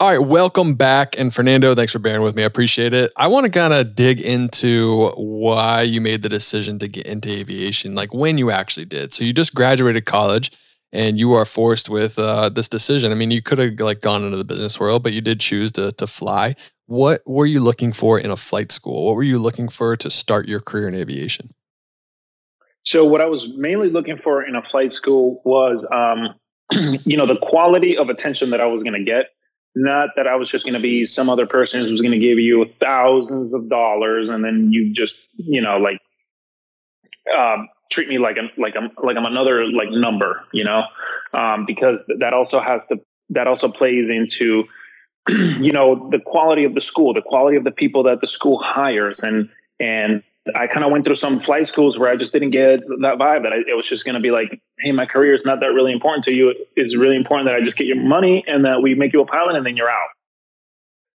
[0.00, 1.14] All right, welcome back.
[1.18, 2.44] And Fernando, thanks for bearing with me.
[2.44, 3.12] I appreciate it.
[3.14, 7.28] I want to kind of dig into why you made the decision to get into
[7.28, 9.12] aviation, like when you actually did.
[9.12, 10.50] So you just graduated college
[10.90, 13.12] and you are forced with uh, this decision.
[13.12, 15.72] I mean, you could have like gone into the business world, but you did choose
[15.72, 16.54] to, to fly.
[16.86, 19.04] What were you looking for in a flight school?
[19.04, 21.50] What were you looking for to start your career in aviation?
[22.86, 26.34] So what I was mainly looking for in a flight school was, um,
[27.04, 29.26] you know, the quality of attention that I was going to get.
[29.78, 32.18] Not that I was just going to be some other person who was going to
[32.18, 35.98] give you thousands of dollars and then you just, you know, like
[37.36, 40.84] um, treat me like a like I'm like I'm another like number, you know,
[41.34, 44.64] um, because that also has to that also plays into,
[45.28, 48.58] you know, the quality of the school, the quality of the people that the school
[48.58, 50.22] hires, and and
[50.54, 53.42] I kind of went through some flight schools where I just didn't get that vibe
[53.42, 55.72] that I, it was just going to be like, hey, my career is not that
[55.72, 56.54] really important to you.
[56.76, 59.26] It's really important that I just get your money and that we make you a
[59.26, 60.08] pilot and then you're out.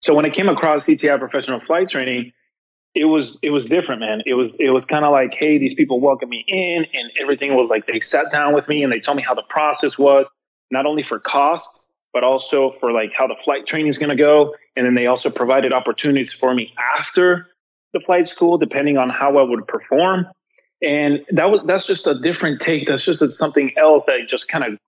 [0.02, 2.32] So when I came across CTI professional flight training,
[2.96, 4.24] it was it was different, man.
[4.26, 7.56] It was it was kind of like, hey, these people welcomed me in, and everything
[7.56, 10.28] was like they sat down with me and they told me how the process was,
[10.72, 14.16] not only for costs but also for like how the flight training is going to
[14.16, 17.48] go, and then they also provided opportunities for me after
[17.94, 20.28] the flight school, depending on how I would perform.
[20.82, 22.88] And that was that's just a different take.
[22.88, 24.80] That's just something else that just kind of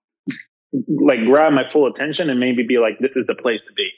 [0.88, 3.90] like grab my full attention and maybe be like, this is the place to be.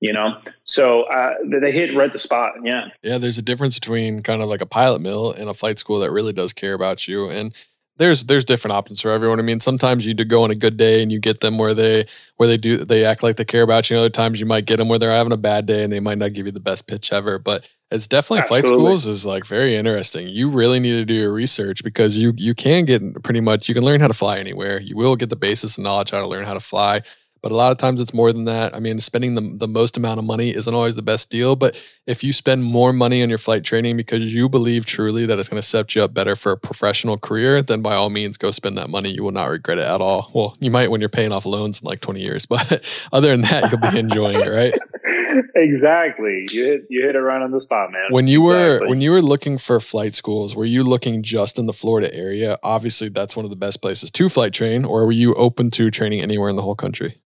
[0.00, 1.32] You know, so uh,
[1.62, 2.52] they hit right the spot.
[2.62, 3.16] Yeah, yeah.
[3.16, 6.10] There's a difference between kind of like a pilot mill and a flight school that
[6.10, 7.30] really does care about you.
[7.30, 7.54] And
[7.98, 9.38] there's there's different options for everyone.
[9.38, 11.74] I mean, sometimes you do go on a good day and you get them where
[11.74, 12.04] they
[12.36, 13.96] where they do they act like they care about you.
[13.96, 16.18] Other times you might get them where they're having a bad day and they might
[16.18, 17.38] not give you the best pitch ever.
[17.38, 18.62] But it's definitely Absolutely.
[18.62, 20.28] flight schools is like very interesting.
[20.28, 23.74] You really need to do your research because you you can get pretty much you
[23.74, 24.80] can learn how to fly anywhere.
[24.80, 27.02] You will get the basis of knowledge how to learn how to fly.
[27.46, 28.74] But a lot of times it's more than that.
[28.74, 31.54] I mean, spending the, the most amount of money isn't always the best deal.
[31.54, 35.38] But if you spend more money on your flight training because you believe truly that
[35.38, 38.36] it's going to set you up better for a professional career, then by all means
[38.36, 39.10] go spend that money.
[39.10, 40.28] You will not regret it at all.
[40.34, 43.42] Well, you might when you're paying off loans in like 20 years, but other than
[43.42, 44.74] that, you'll be enjoying it, right?
[45.54, 46.48] exactly.
[46.50, 48.06] You hit you hit it right on the spot, man.
[48.10, 48.88] When you were exactly.
[48.88, 52.58] when you were looking for flight schools, were you looking just in the Florida area?
[52.64, 55.92] Obviously, that's one of the best places to flight train, or were you open to
[55.92, 57.20] training anywhere in the whole country?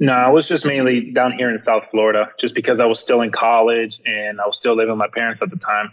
[0.00, 3.20] No, I was just mainly down here in South Florida, just because I was still
[3.20, 5.92] in college and I was still living with my parents at the time.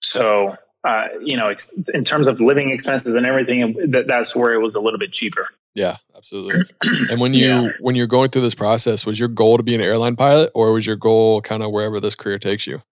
[0.00, 1.52] So, uh, you know,
[1.92, 5.12] in terms of living expenses and everything, that, that's where it was a little bit
[5.12, 5.48] cheaper.
[5.74, 6.64] Yeah, absolutely.
[7.10, 7.68] and when you yeah.
[7.80, 10.72] when you're going through this process, was your goal to be an airline pilot, or
[10.72, 12.82] was your goal kind of wherever this career takes you?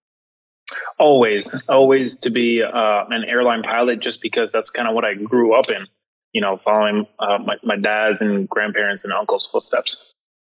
[0.99, 5.13] Always, always to be uh, an airline pilot, just because that's kind of what I
[5.13, 5.87] grew up in.
[6.33, 10.10] You know, following uh, my, my dad's and grandparents and uncles' footsteps.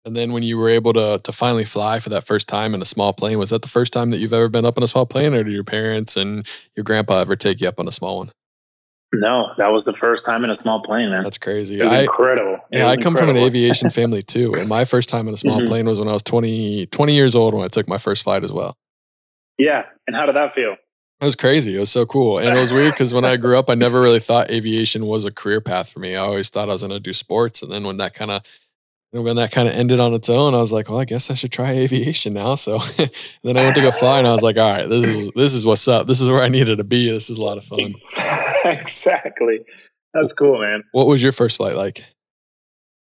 [0.06, 2.80] And then when you were able to to finally fly for that first time in
[2.80, 4.86] a small plane, was that the first time that you've ever been up in a
[4.86, 7.92] small plane, or did your parents and your grandpa ever take you up on a
[7.92, 8.30] small one?
[9.12, 11.24] No, that was the first time in a small plane, man.
[11.24, 11.82] That's crazy.
[11.82, 12.58] I, incredible.
[12.70, 13.34] yeah, I come incredible.
[13.34, 14.54] from an aviation family too.
[14.54, 15.66] And my first time in a small mm-hmm.
[15.66, 18.44] plane was when I was 20, 20 years old when I took my first flight
[18.44, 18.76] as well.
[19.58, 19.84] Yeah.
[20.06, 20.76] And how did that feel?
[21.20, 21.74] It was crazy.
[21.74, 22.38] It was so cool.
[22.38, 25.24] And it was weird because when I grew up, I never really thought aviation was
[25.24, 26.14] a career path for me.
[26.14, 27.62] I always thought I was going to do sports.
[27.62, 28.42] And then when that kind of
[29.12, 31.34] when that kind of ended on its own, I was like, well, I guess I
[31.34, 32.54] should try aviation now.
[32.54, 32.78] So
[33.42, 35.54] then I went to go fly and I was like, all right, this is this
[35.54, 36.06] is what's up.
[36.06, 37.10] This is where I needed to be.
[37.10, 37.94] This is a lot of fun.
[38.64, 39.60] Exactly.
[40.12, 40.82] That's cool, man.
[40.90, 42.04] What was your first flight like?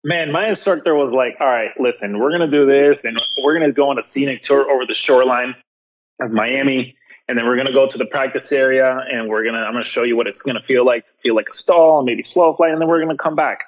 [0.05, 3.73] Man, my instructor was like, all right, listen, we're gonna do this and we're gonna
[3.73, 5.55] go on a scenic tour over the shoreline
[6.21, 6.97] of Miami.
[7.29, 10.03] And then we're gonna go to the practice area and we're gonna I'm gonna show
[10.03, 12.81] you what it's gonna feel like to feel like a stall, maybe slow flight, and
[12.81, 13.65] then we're gonna come back.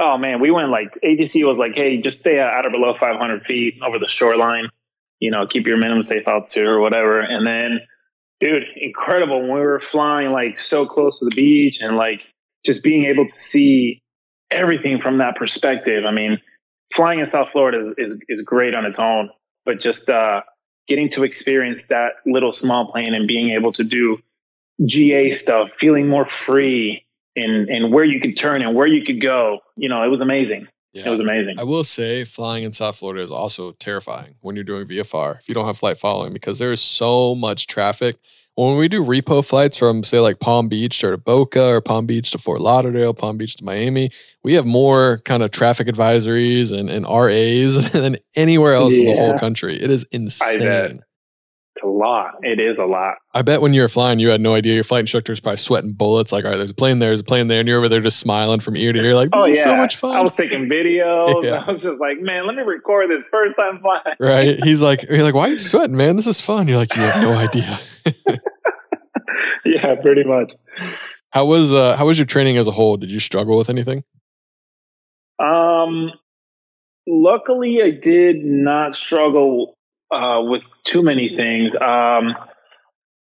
[0.00, 3.44] Oh man, we went like ATC was like, hey, just stay out or below 500
[3.44, 4.70] feet over the shoreline.
[5.18, 7.20] You know, keep your minimum safe altitude or whatever.
[7.20, 7.80] And then,
[8.40, 12.22] dude, incredible when we were flying like so close to the beach and like
[12.64, 14.00] just being able to see
[14.50, 16.06] everything from that perspective.
[16.06, 16.40] I mean,
[16.94, 19.28] flying in South Florida is is, is great on its own,
[19.66, 20.40] but just uh,
[20.88, 24.16] getting to experience that little small plane and being able to do
[24.86, 27.04] GA stuff, feeling more free
[27.40, 29.58] and and where you could turn and where you could go.
[29.76, 30.68] You know, it was amazing.
[30.92, 31.06] Yeah.
[31.06, 31.60] It was amazing.
[31.60, 35.48] I will say flying in South Florida is also terrifying when you're doing VFR if
[35.48, 38.16] you don't have flight following because there is so much traffic.
[38.56, 42.32] When we do repo flights from say like Palm Beach to Boca or Palm Beach
[42.32, 44.10] to Fort Lauderdale, Palm Beach to Miami,
[44.42, 49.10] we have more kind of traffic advisories and, and RAs than anywhere else yeah.
[49.10, 49.80] in the whole country.
[49.80, 51.02] It is insane.
[51.80, 52.34] It's a lot.
[52.42, 53.14] It is a lot.
[53.32, 54.74] I bet when you were flying, you had no idea.
[54.74, 56.30] Your flight instructor is probably sweating bullets.
[56.30, 58.02] Like, all right, there's a plane there, there's a plane there, and you're over there
[58.02, 59.52] just smiling from ear to ear, like, this oh, yeah.
[59.52, 60.14] is so much fun.
[60.14, 61.42] I was taking videos.
[61.42, 61.64] yeah.
[61.66, 64.16] I was just like, man, let me record this first time flying.
[64.20, 64.58] Right.
[64.62, 66.16] He's like, you're like, why are you sweating, man?
[66.16, 66.68] This is fun.
[66.68, 67.78] You're like, you have no idea.
[69.64, 70.52] yeah, pretty much.
[71.30, 72.98] How was uh how was your training as a whole?
[72.98, 74.04] Did you struggle with anything?
[75.38, 76.10] Um
[77.06, 79.78] luckily I did not struggle
[80.10, 81.74] uh, with too many things.
[81.76, 82.34] Um,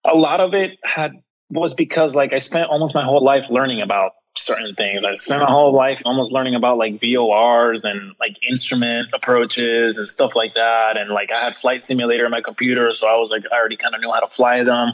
[0.05, 1.13] a lot of it had
[1.49, 5.05] was because like I spent almost my whole life learning about certain things.
[5.05, 10.09] I spent my whole life almost learning about like VORs and like instrument approaches and
[10.09, 10.97] stuff like that.
[10.97, 13.77] And like I had flight simulator in my computer, so I was like I already
[13.77, 14.93] kind of knew how to fly them.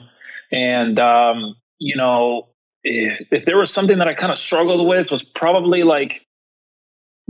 [0.52, 2.49] And um, you know,
[2.84, 6.25] if, if there was something that I kind of struggled with was probably like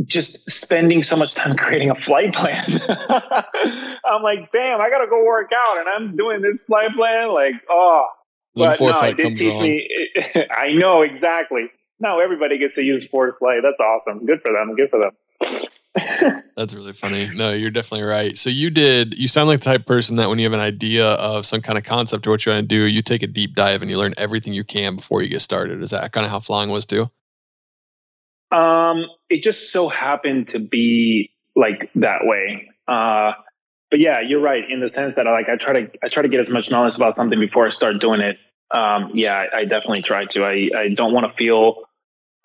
[0.06, 2.66] just spending so much time creating a flight plan.
[4.06, 7.30] I'm like, damn, I gotta go work out, and I'm doing this flight plan.
[7.34, 8.06] Like, oh,
[8.54, 9.64] when but no, it did teach along.
[9.64, 10.10] me.
[10.56, 11.68] I know exactly.
[12.00, 13.62] Now everybody gets to use ForeFlight.
[13.62, 14.26] That's awesome.
[14.26, 14.76] Good for them.
[14.76, 15.12] Good for them.
[16.56, 17.28] That's really funny.
[17.36, 18.38] No, you're definitely right.
[18.38, 19.18] So you did.
[19.18, 21.78] You sound like the type person that when you have an idea of some kind
[21.78, 23.98] of concept or what you want to do, you take a deep dive and you
[23.98, 25.82] learn everything you can before you get started.
[25.82, 27.12] Is that kind of how flying was too?
[28.52, 32.70] Um, it just so happened to be like that way.
[32.88, 33.34] Uh,
[33.92, 36.24] but yeah, you're right in the sense that I like I try to I try
[36.24, 38.38] to get as much knowledge about something before I start doing it.
[38.72, 40.46] Um, yeah, I, I, definitely try to.
[40.46, 41.86] I I don't want to feel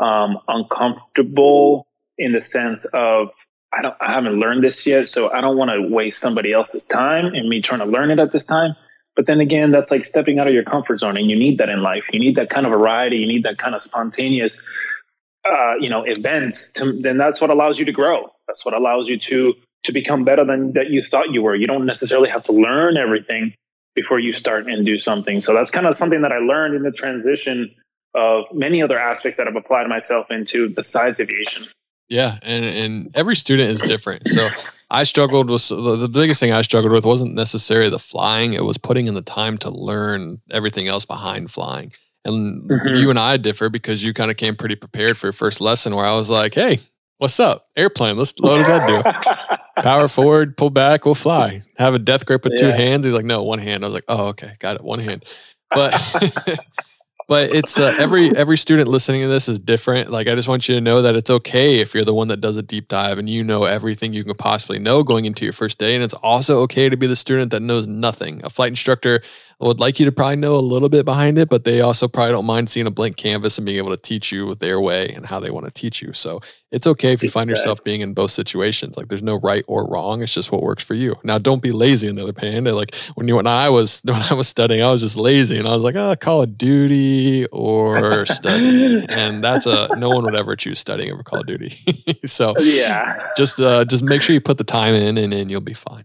[0.00, 1.86] um, uncomfortable
[2.16, 3.28] in the sense of
[3.76, 6.86] I don't I haven't learned this yet, so I don't want to waste somebody else's
[6.86, 8.74] time and me trying to learn it at this time.
[9.16, 11.68] But then again, that's like stepping out of your comfort zone, and you need that
[11.68, 12.04] in life.
[12.10, 13.16] You need that kind of variety.
[13.16, 14.60] You need that kind of spontaneous
[15.44, 18.30] uh, you know events to, then that's what allows you to grow.
[18.46, 19.54] That's what allows you to
[19.84, 21.54] to become better than that you thought you were.
[21.54, 23.54] You don't necessarily have to learn everything
[23.94, 25.40] before you start and do something.
[25.40, 27.74] So that's kind of something that i learned in the transition
[28.14, 31.64] of many other aspects that i've applied myself into besides aviation.
[32.08, 34.28] Yeah and and every student is different.
[34.28, 34.48] So
[34.90, 38.54] i struggled with the biggest thing i struggled with wasn't necessarily the flying.
[38.54, 41.92] It was putting in the time to learn everything else behind flying
[42.24, 42.94] and mm-hmm.
[42.94, 45.94] you and I differ because you kind of came pretty prepared for your first lesson
[45.94, 46.78] where I was like, hey,
[47.18, 47.68] what's up?
[47.76, 48.16] Airplane.
[48.16, 49.82] Let's what does that do?
[49.82, 51.62] Power forward, pull back, we'll fly.
[51.78, 52.70] Have a death grip with yeah.
[52.70, 53.04] two hands.
[53.04, 53.84] He's like, no, one hand.
[53.84, 55.24] I was like, oh, okay, got it, one hand.
[55.70, 55.92] But
[57.28, 60.10] but it's uh, every every student listening to this is different.
[60.10, 62.40] Like I just want you to know that it's okay if you're the one that
[62.40, 65.52] does a deep dive and you know everything you can possibly know going into your
[65.52, 68.40] first day, and it's also okay to be the student that knows nothing.
[68.44, 69.22] A flight instructor
[69.68, 72.32] would like you to probably know a little bit behind it, but they also probably
[72.32, 75.24] don't mind seeing a blank canvas and being able to teach you their way and
[75.24, 76.12] how they want to teach you.
[76.12, 78.96] So it's okay if you find yourself being in both situations.
[78.96, 80.22] Like there's no right or wrong.
[80.22, 81.16] It's just what works for you.
[81.24, 82.66] Now don't be lazy on the other hand.
[82.66, 85.66] Like when you when I was when I was studying, I was just lazy and
[85.66, 89.04] I was like, oh, Call of Duty or study.
[89.08, 91.74] and that's a no one would ever choose studying over Call of Duty.
[92.26, 93.28] so yeah.
[93.36, 96.04] Just uh just make sure you put the time in and then you'll be fine.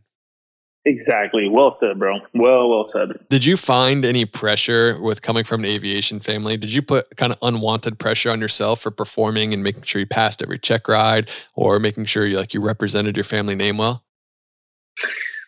[0.90, 1.48] Exactly.
[1.48, 2.20] Well said, bro.
[2.34, 3.12] Well, well said.
[3.30, 6.58] Did you find any pressure with coming from an aviation family?
[6.58, 10.08] Did you put kind of unwanted pressure on yourself for performing and making sure you
[10.08, 14.04] passed every check ride or making sure you like you represented your family name well?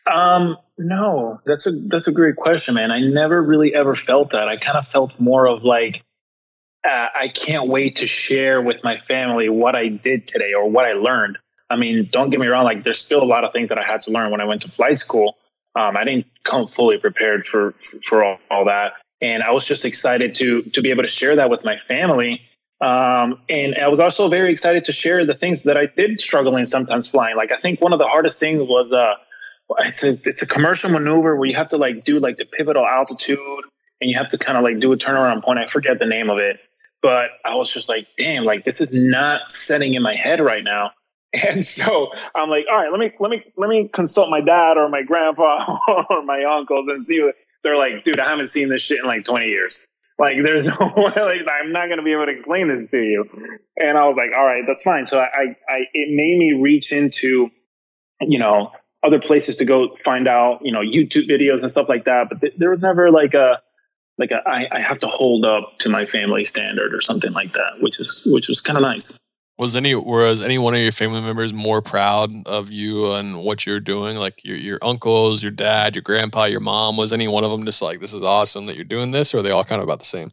[0.06, 2.92] Um, no, that's a that's a great question, man.
[2.92, 4.48] I never really ever felt that.
[4.48, 6.04] I kind of felt more of like
[6.86, 10.86] uh, I can't wait to share with my family what I did today or what
[10.86, 11.40] I learned.
[11.72, 12.66] I mean, don't get me wrong.
[12.66, 14.62] Like, there's still a lot of things that I had to learn when I went
[14.64, 15.38] to flight school.
[15.76, 19.86] Um, I didn't come fully prepared for for all, all, that, and I was just
[19.86, 22.42] excited to to be able to share that with my family.
[22.82, 26.58] Um, and I was also very excited to share the things that I did struggle
[26.58, 27.38] in sometimes flying.
[27.38, 29.14] Like, I think one of the hardest things was uh,
[29.80, 32.86] it's a it's a commercial maneuver where you have to like do like the pivotal
[32.86, 33.40] altitude,
[34.02, 35.60] and you have to kind of like do a turnaround point.
[35.60, 36.60] I forget the name of it,
[37.02, 40.64] but I was just like, damn, like this is not setting in my head right
[40.64, 40.92] now.
[41.48, 44.78] And so I'm like, all right, let me let me let me consult my dad
[44.78, 45.78] or my grandpa
[46.10, 49.06] or my uncles and see what they're like, dude, I haven't seen this shit in
[49.06, 49.88] like 20 years.
[50.20, 53.26] Like there's no way like I'm not gonna be able to explain this to you.
[53.78, 55.06] And I was like, all right, that's fine.
[55.06, 57.50] So I, I it made me reach into,
[58.20, 58.72] you know,
[59.04, 62.28] other places to go find out, you know, YouTube videos and stuff like that.
[62.30, 63.62] But th- there was never like a
[64.18, 67.54] like a I, I have to hold up to my family standard or something like
[67.54, 69.18] that, which is which was kind of nice.
[69.58, 73.66] Was any was any one of your family members more proud of you and what
[73.66, 74.18] you're doing?
[74.18, 76.98] Like your your uncles, your dad, your grandpa, your mom.
[76.98, 79.38] Was any one of them just like, "This is awesome that you're doing this," or
[79.38, 80.32] are they all kind of about the same?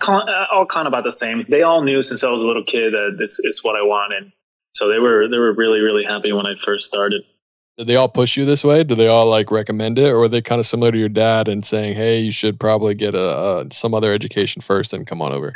[0.00, 1.44] Uh, all kind of about the same.
[1.48, 4.32] They all knew since I was a little kid that this is what I wanted,
[4.72, 7.22] so they were they were really really happy when I first started.
[7.76, 8.84] Did they all push you this way?
[8.84, 11.48] Did they all like recommend it, or were they kind of similar to your dad
[11.48, 15.20] and saying, "Hey, you should probably get a, a some other education first and come
[15.20, 15.52] on over"?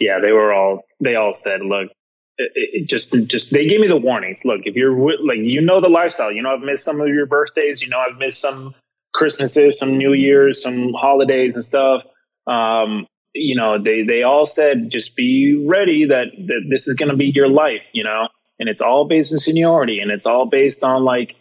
[0.00, 1.90] Yeah, they were all they all said, look,
[2.38, 4.44] it, it just just they gave me the warnings.
[4.44, 7.26] Look, if you're like you know the lifestyle, you know I've missed some of your
[7.26, 8.74] birthdays, you know I've missed some
[9.12, 12.02] Christmases, some New Year's, some holidays and stuff.
[12.46, 17.10] Um, you know, they they all said just be ready that, that this is going
[17.10, 20.46] to be your life, you know, and it's all based on seniority and it's all
[20.46, 21.36] based on like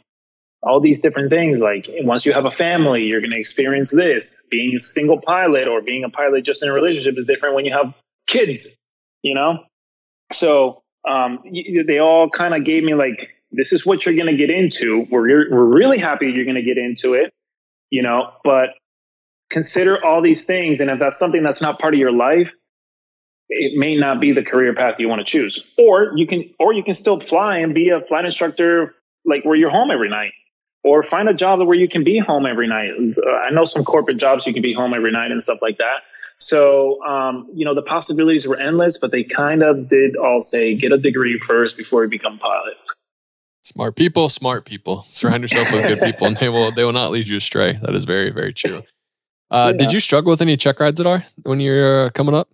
[0.62, 1.62] all these different things.
[1.62, 4.40] Like once you have a family, you're going to experience this.
[4.52, 7.66] Being a single pilot or being a pilot just in a relationship is different when
[7.66, 7.94] you have
[8.30, 8.78] kids,
[9.22, 9.60] you know?
[10.32, 11.40] So um,
[11.88, 15.08] they all kind of gave me like, this is what you're going to get into.
[15.10, 17.34] We're, we're really happy you're going to get into it,
[17.90, 18.70] you know, but
[19.50, 20.80] consider all these things.
[20.80, 22.50] And if that's something that's not part of your life,
[23.50, 25.66] it may not be the career path you want to choose.
[25.80, 28.94] Or you can, or you can still fly and be a flight instructor,
[29.26, 30.34] like where you're home every night
[30.84, 32.92] or find a job where you can be home every night.
[33.44, 36.02] I know some corporate jobs you can be home every night and stuff like that.
[36.40, 40.74] So, um, you know, the possibilities were endless, but they kind of did all say,
[40.76, 42.76] get a degree first before you become pilot.
[43.62, 45.04] Smart people, smart people.
[45.04, 47.74] Surround yourself with good people, and they will they will not lead you astray.
[47.82, 48.84] That is very very true.
[49.52, 49.86] Uh, yeah.
[49.86, 52.50] Did you struggle with any check rides at all when you're uh, coming up?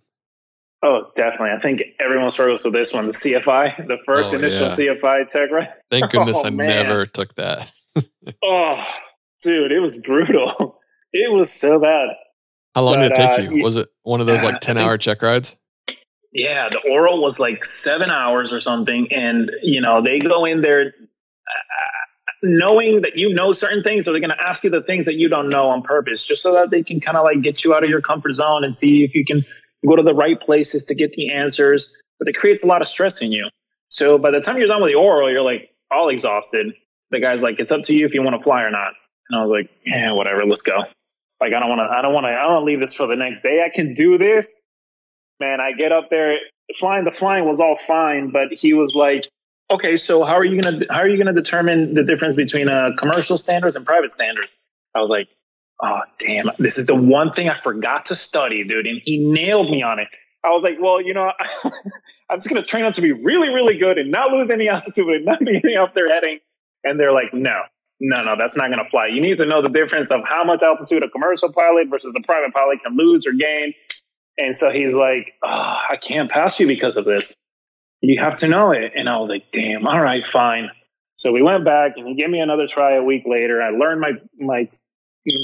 [0.82, 1.50] Oh, definitely.
[1.50, 4.94] I think everyone struggles with this one, the CFI, the first oh, initial yeah.
[4.94, 5.72] CFI check ride.
[5.90, 6.68] Thank goodness oh, I man.
[6.68, 7.72] never took that.
[8.44, 8.84] oh,
[9.42, 10.78] dude, it was brutal.
[11.12, 12.08] It was so bad.
[12.76, 13.62] How long but, did it take uh, you?
[13.62, 15.56] Was it one of those like 10 hour check rides?
[16.30, 19.10] Yeah, the oral was like seven hours or something.
[19.10, 24.12] And, you know, they go in there uh, knowing that you know certain things, so
[24.12, 26.52] they're going to ask you the things that you don't know on purpose, just so
[26.52, 29.04] that they can kind of like get you out of your comfort zone and see
[29.04, 29.42] if you can
[29.88, 31.96] go to the right places to get the answers.
[32.18, 33.48] But it creates a lot of stress in you.
[33.88, 36.74] So by the time you're done with the oral, you're like all exhausted.
[37.10, 38.92] The guy's like, it's up to you if you want to fly or not.
[39.30, 40.84] And I was like, yeah, whatever, let's go.
[41.40, 41.96] Like I don't want to.
[41.96, 42.30] I don't want to.
[42.30, 43.64] I don't leave this for the next day.
[43.64, 44.64] I can do this.
[45.40, 46.38] Man, I get up there.
[46.76, 49.28] Flying the flying was all fine, but he was like,
[49.70, 52.90] "Okay, so how are you gonna how are you gonna determine the difference between uh,
[52.98, 54.58] commercial standards and private standards?"
[54.94, 55.28] I was like,
[55.82, 59.70] "Oh damn, this is the one thing I forgot to study, dude," and he nailed
[59.70, 60.08] me on it.
[60.44, 61.32] I was like, "Well, you know."
[62.28, 64.68] I'm just going to train them to be really, really good and not lose any
[64.68, 66.40] altitude and not be any off their heading.
[66.82, 67.62] And they're like, no,
[68.00, 69.06] no, no, that's not going to fly.
[69.06, 72.20] You need to know the difference of how much altitude a commercial pilot versus a
[72.22, 73.72] private pilot can lose or gain.
[74.38, 75.48] And so he's like, oh,
[75.88, 77.34] I can't pass you because of this.
[78.02, 78.92] You have to know it.
[78.94, 80.70] And I was like, damn, all right, fine.
[81.16, 83.62] So we went back and he gave me another try a week later.
[83.62, 84.68] I learned my, my,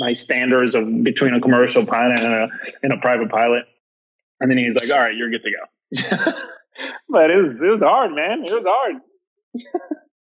[0.01, 2.49] my standards of between a commercial pilot and a,
[2.83, 3.65] and a private pilot.
[4.41, 6.33] And then he's like, all right, you're good to go.
[7.09, 8.45] but it was, it was hard, man.
[8.45, 8.97] It was hard.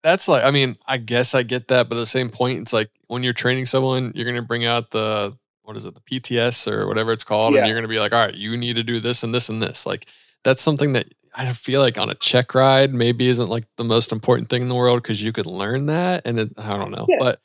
[0.03, 2.73] That's like, I mean, I guess I get that, but at the same point, it's
[2.73, 6.01] like when you're training someone, you're going to bring out the, what is it, the
[6.01, 7.61] PTS or whatever it's called, yeah.
[7.61, 9.49] and you're going to be like, all right, you need to do this and this
[9.49, 9.87] and this.
[9.87, 10.07] Like,
[10.45, 14.13] that's something that I feel like on a check ride maybe isn't like the most
[14.13, 17.07] important thing in the world because you could learn that, and it, I don't know,
[17.09, 17.17] yeah.
[17.21, 17.41] but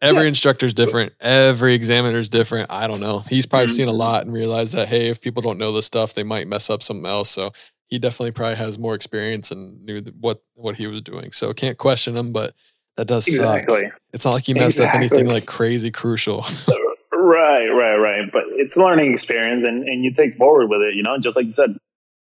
[0.00, 0.28] every yeah.
[0.28, 2.70] instructor is different, every examiner is different.
[2.70, 3.20] I don't know.
[3.28, 3.74] He's probably mm-hmm.
[3.74, 6.46] seen a lot and realized that hey, if people don't know this stuff, they might
[6.46, 7.30] mess up something else.
[7.30, 7.52] So
[7.88, 11.32] he definitely probably has more experience and knew what what he was doing.
[11.32, 12.54] So can't question him, but
[12.96, 13.82] that does exactly.
[13.82, 13.92] suck.
[14.12, 15.06] It's not like he messed exactly.
[15.06, 16.38] up anything like crazy crucial.
[17.12, 18.32] right, right, right.
[18.32, 20.94] But it's learning experience, and and you take forward with it.
[20.94, 21.76] You know, just like you said.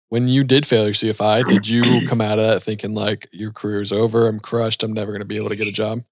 [0.09, 3.51] When you did fail your CFI, did you come out of that thinking like your
[3.51, 4.28] career's over?
[4.28, 4.84] I'm crushed.
[4.84, 6.03] I'm never going to be able to get a job.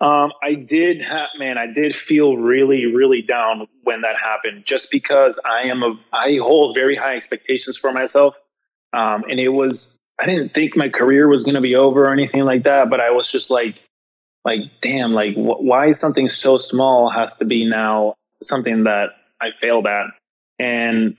[0.00, 1.58] Um, I did, ha- man.
[1.58, 6.38] I did feel really, really down when that happened, just because I am a, I
[6.40, 8.38] hold very high expectations for myself,
[8.92, 9.98] um, and it was.
[10.18, 13.00] I didn't think my career was going to be over or anything like that, but
[13.00, 13.80] I was just like,
[14.44, 19.10] like, damn, like, wh- why is something so small has to be now something that
[19.40, 20.06] I failed at,
[20.58, 21.16] and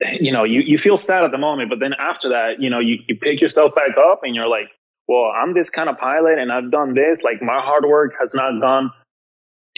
[0.00, 2.80] you know, you you feel sad at the moment, but then after that, you know,
[2.80, 4.70] you you pick yourself back up, and you're like,
[5.08, 7.22] well, I'm this kind of pilot and I've done this.
[7.22, 8.92] Like my hard work has not gone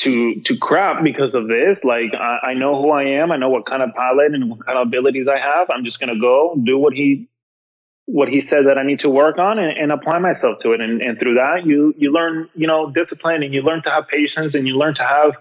[0.00, 1.84] to to crap because of this.
[1.84, 3.32] Like I, I know who I am.
[3.32, 5.70] I know what kind of pilot and what kind of abilities I have.
[5.70, 7.28] I'm just gonna go do what he
[8.06, 10.80] what he said that I need to work on and, and apply myself to it.
[10.80, 14.08] And, and through that, you you learn you know discipline and you learn to have
[14.08, 15.32] patience and you learn to have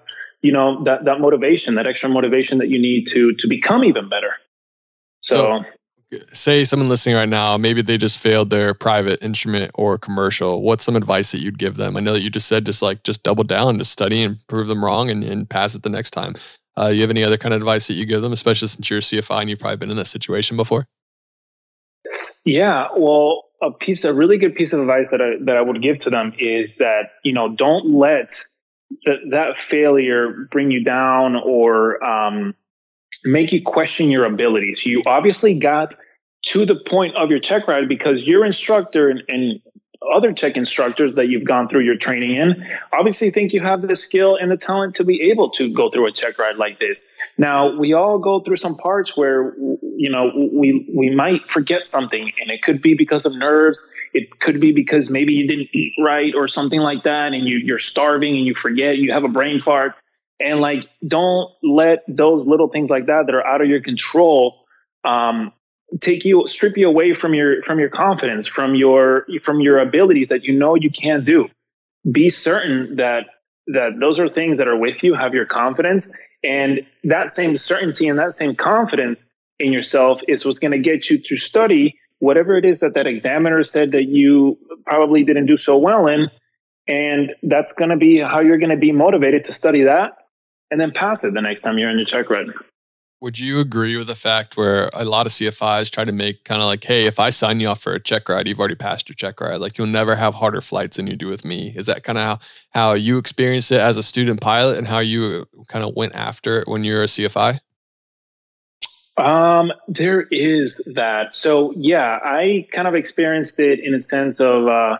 [0.41, 4.09] you know that that motivation, that extra motivation that you need to to become even
[4.09, 4.33] better.
[5.21, 5.65] so, so
[6.29, 10.61] say someone listening right now, maybe they just failed their private instrument or commercial.
[10.61, 11.97] What's some advice that you'd give them?
[11.97, 14.67] I know that you just said just like just double down, just study and prove
[14.67, 16.33] them wrong and, and pass it the next time.
[16.77, 18.99] Uh, you have any other kind of advice that you give them, especially since you're
[18.99, 20.87] CFI and you've probably been in that situation before?
[22.45, 25.81] Yeah, well, a piece, a really good piece of advice that I that I would
[25.81, 28.43] give to them is that you know don't let
[29.03, 32.55] the, that failure bring you down or um,
[33.23, 34.85] make you question your abilities.
[34.85, 35.93] You obviously got
[36.47, 39.61] to the point of your check ride because your instructor and, and,
[40.15, 43.95] other check instructors that you've gone through your training in obviously think you have the
[43.95, 47.11] skill and the talent to be able to go through a check ride like this.
[47.37, 52.31] Now, we all go through some parts where you know we we might forget something
[52.39, 55.93] and it could be because of nerves, it could be because maybe you didn't eat
[55.99, 59.29] right or something like that and you you're starving and you forget, you have a
[59.29, 59.95] brain fart
[60.39, 64.63] and like don't let those little things like that that are out of your control
[65.03, 65.51] um,
[66.01, 70.29] take you strip you away from your from your confidence from your from your abilities
[70.29, 71.47] that you know you can't do.
[72.11, 73.27] Be certain that
[73.67, 78.07] that those are things that are with you have your confidence and that same certainty
[78.07, 82.57] and that same confidence in yourself is what's going to get you to study whatever
[82.57, 86.29] it is that that examiner said that you probably didn't do so well in
[86.87, 90.13] and that's going to be how you're going to be motivated to study that
[90.71, 92.47] and then pass it the next time you're in your check ride.
[93.19, 96.61] Would you agree with the fact where a lot of CFIs try to make kind
[96.61, 99.09] of like, hey, if I sign you off for a check ride, you've already passed
[99.09, 99.59] your check ride.
[99.59, 101.73] Like you'll never have harder flights than you do with me.
[101.75, 102.39] Is that kind of how,
[102.89, 106.59] how you experienced it as a student pilot and how you kind of went after
[106.59, 107.59] it when you're a CFI?
[109.17, 111.33] Um, there is that.
[111.33, 114.99] So yeah, I kind of experienced it in a sense of uh,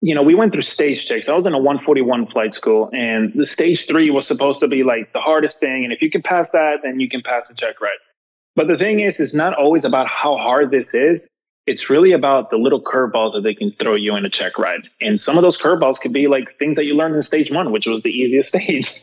[0.00, 1.28] you know, we went through stage checks.
[1.28, 4.82] I was in a 141 flight school, and the stage three was supposed to be
[4.82, 5.84] like the hardest thing.
[5.84, 7.96] And if you can pass that, then you can pass the check ride.
[8.56, 11.28] But the thing is, it's not always about how hard this is.
[11.66, 14.82] It's really about the little curveballs that they can throw you in a check ride.
[15.00, 17.72] And some of those curveballs could be like things that you learned in stage one,
[17.72, 19.00] which was the easiest stage.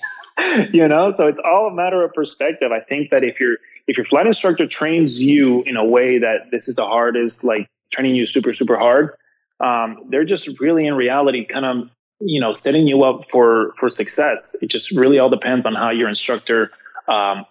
[0.72, 2.72] you know, so it's all a matter of perspective.
[2.72, 6.52] I think that if your if your flight instructor trains you in a way that
[6.52, 9.16] this is the hardest, like training you super super hard,
[9.64, 11.90] um, they're just really in reality kind of
[12.20, 14.58] you know setting you up for for success.
[14.62, 16.72] It just really all depends on how your instructor
[17.08, 17.46] um,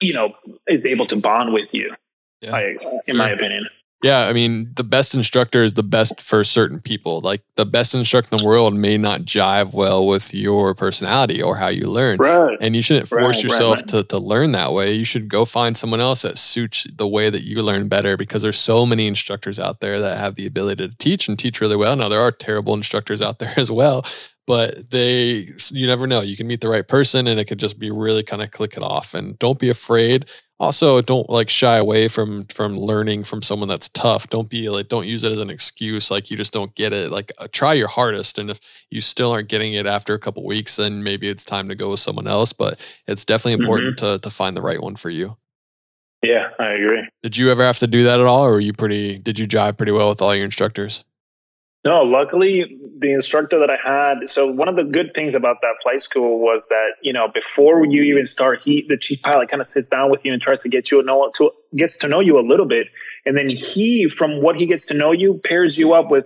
[0.00, 0.34] you know
[0.66, 1.94] is able to bond with you.
[2.40, 2.62] Yeah, I,
[3.06, 3.16] in sure.
[3.16, 3.66] my opinion
[4.04, 7.22] Yeah, I mean, the best instructor is the best for certain people.
[7.22, 11.56] Like the best instructor in the world may not jive well with your personality or
[11.56, 12.18] how you learn.
[12.18, 12.58] Right.
[12.60, 14.92] And you shouldn't force Right, yourself right, To, to learn that way.
[14.92, 18.42] You should go find someone else that suits the way that you learn better because
[18.42, 21.76] there's so many instructors out there that have the ability to teach and teach really
[21.76, 21.96] well.
[21.96, 24.04] Now, there are terrible instructors out there as well,
[24.46, 26.20] but they, you never know.
[26.20, 28.76] You can meet the right person and it could just be really kind of click
[28.76, 29.14] it off.
[29.14, 30.26] And don't be afraid
[30.60, 34.28] also don't like shy away from from learning from someone that's tough.
[34.28, 37.10] Don't be like don't use it as an excuse like you just don't get it.
[37.10, 40.44] Like uh, try your hardest and if you still aren't getting it after a couple
[40.44, 44.18] weeks then maybe it's time to go with someone else but it's definitely important to
[44.18, 45.36] to find the right one for you.
[46.22, 47.06] Yeah, I agree.
[47.22, 49.46] did you ever have to do that at all or were you pretty did you
[49.46, 51.04] jive pretty well with all your instructors
[51.84, 54.30] No, luckily the instructor that I had.
[54.30, 57.84] So one of the good things about that flight school was that you know before
[57.84, 60.62] you even start, he the chief pilot kind of sits down with you and tries
[60.62, 62.86] to get you know to gets to know you a little bit,
[63.26, 66.24] and then he, from what he gets to know you, pairs you up with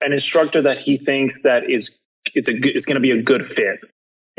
[0.00, 2.00] an instructor that he thinks that is
[2.34, 3.78] it's a it's going to be a good fit.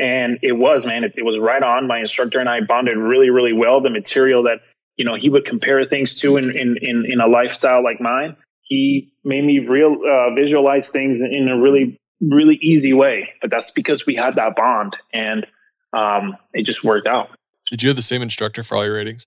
[0.00, 1.88] And it was, man, it, it was right on.
[1.88, 3.80] My instructor and I bonded really, really well.
[3.80, 4.60] The material that
[4.98, 8.36] you know he would compare things to in in in, in a lifestyle like mine
[8.68, 13.30] he made me real uh, visualize things in a really really easy way.
[13.40, 15.46] But that's because we had that bond and
[15.92, 17.30] um, it just worked out.
[17.70, 19.24] Did you have the same instructor for all your ratings?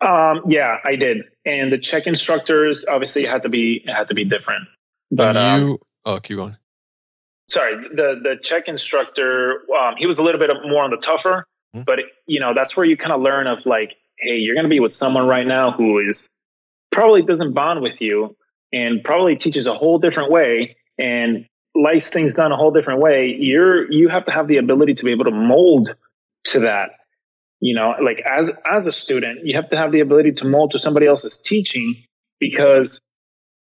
[0.00, 1.18] Um, yeah i did.
[1.44, 4.64] And the check instructors obviously had to be had to be different.
[5.10, 6.56] But When you um, oh keep going.
[7.48, 11.44] sorry the the check instructor um, he was a little bit more on the tougher
[11.72, 11.82] Hmm.
[11.82, 14.68] but you know that's where you kind of learn of like hey you're going to
[14.70, 16.28] be with someone right now who is
[16.90, 18.36] probably doesn't bond with you
[18.72, 23.36] and probably teaches a whole different way and likes things done a whole different way
[23.38, 25.88] you're you have to have the ability to be able to mold
[26.44, 26.90] to that.
[27.60, 30.72] You know like as as a student you have to have the ability to mold
[30.72, 31.94] to somebody else's teaching
[32.38, 33.00] because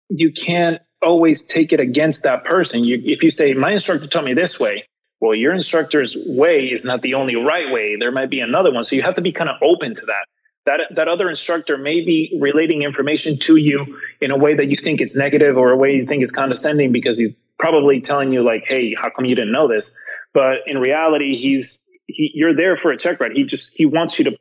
[0.08, 2.84] you can't always take it against that person.
[2.84, 4.84] You if you say my instructor told me this way
[5.20, 7.96] well your instructor's way is not the only right way.
[7.98, 8.84] There might be another one.
[8.84, 10.26] So you have to be kind of open to that
[10.66, 14.76] that that other instructor may be relating information to you in a way that you
[14.76, 18.42] think it's negative or a way you think is condescending because he's probably telling you
[18.42, 19.92] like hey how come you didn't know this?
[20.32, 24.18] But in reality he's he, you're there for a check ride he just he wants
[24.18, 24.36] you to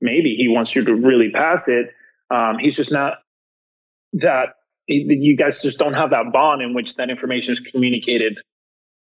[0.00, 1.90] maybe he wants you to really pass it.
[2.30, 3.18] Um, he's just not
[4.14, 4.54] that
[4.86, 8.38] you guys just don't have that bond in which that information is communicated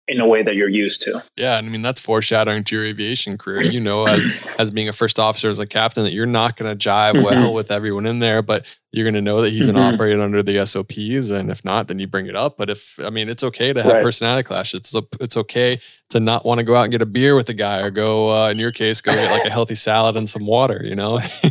[0.09, 1.23] in a way that you're used to.
[1.37, 3.63] Yeah, and I mean that's foreshadowing to your aviation career.
[3.63, 4.27] You know, as
[4.59, 7.25] as being a first officer, as a captain, that you're not going to jive mm-hmm.
[7.25, 9.71] well with everyone in there, but you're going to know that he's Mhm.
[9.71, 12.57] an operator under the SOPs, and if not, then you bring it up.
[12.57, 14.03] But if I mean, it's okay to have Right.
[14.03, 14.75] personality clash.
[14.75, 15.79] It's it's okay
[16.11, 18.31] to not want to go out and get a beer with the guy, or go
[18.31, 20.81] uh, in your case, go get like a healthy salad and some water.
[20.85, 21.19] You know,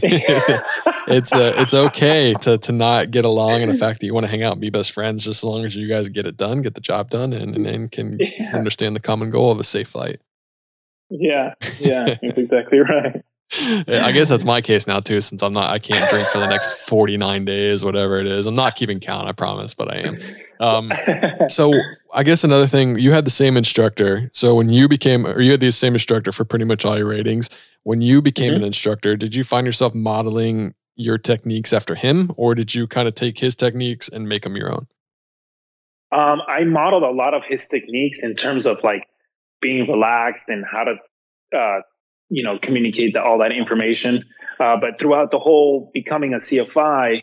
[1.07, 4.25] it's uh, it's okay to to not get along, and the fact that you want
[4.25, 6.37] to hang out and be best friends, just as long as you guys get it
[6.37, 9.59] done, get the job done, and and, and can yeah, understand the common goal of
[9.59, 10.19] a safe flight.
[11.09, 13.23] yeah, yeah, that's exactly right.
[13.87, 16.47] I guess that's my case now too, since I'm not, I can't drink for the
[16.47, 18.47] next 49 days, whatever it is.
[18.47, 20.17] I'm not keeping count, I promise, but I am.
[20.59, 20.91] Um,
[21.49, 21.73] so
[22.13, 24.29] I guess another thing, you had the same instructor.
[24.33, 27.07] So when you became, or you had the same instructor for pretty much all your
[27.07, 27.49] ratings.
[27.83, 28.57] When you became Mhm.
[28.57, 33.07] an instructor, did you find yourself modeling your techniques after him, or did you kind
[33.07, 34.87] of take his techniques and make them your own?
[36.11, 39.05] um, I modeled a lot of his techniques in terms of like
[39.59, 40.95] being relaxed and how to,
[41.57, 41.81] uh,
[42.29, 44.23] you know, communicate the, all that information.
[44.59, 47.21] Uh, but throughout the whole becoming a CFI,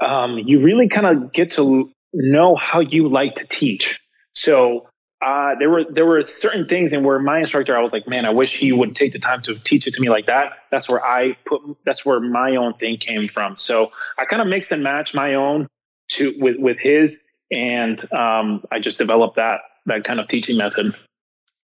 [0.00, 4.00] um, you really kind of get to know how you like to teach.
[4.34, 4.88] So
[5.22, 8.24] uh, there were there were certain things and where my instructor, I was like, man,
[8.24, 10.52] I wish he would take the time to teach it to me like that.
[10.70, 11.60] That's where I put.
[11.84, 13.56] That's where my own thing came from.
[13.56, 15.68] So I kind of mix and match my own
[16.12, 20.94] to with with his, and um, I just developed that that kind of teaching method.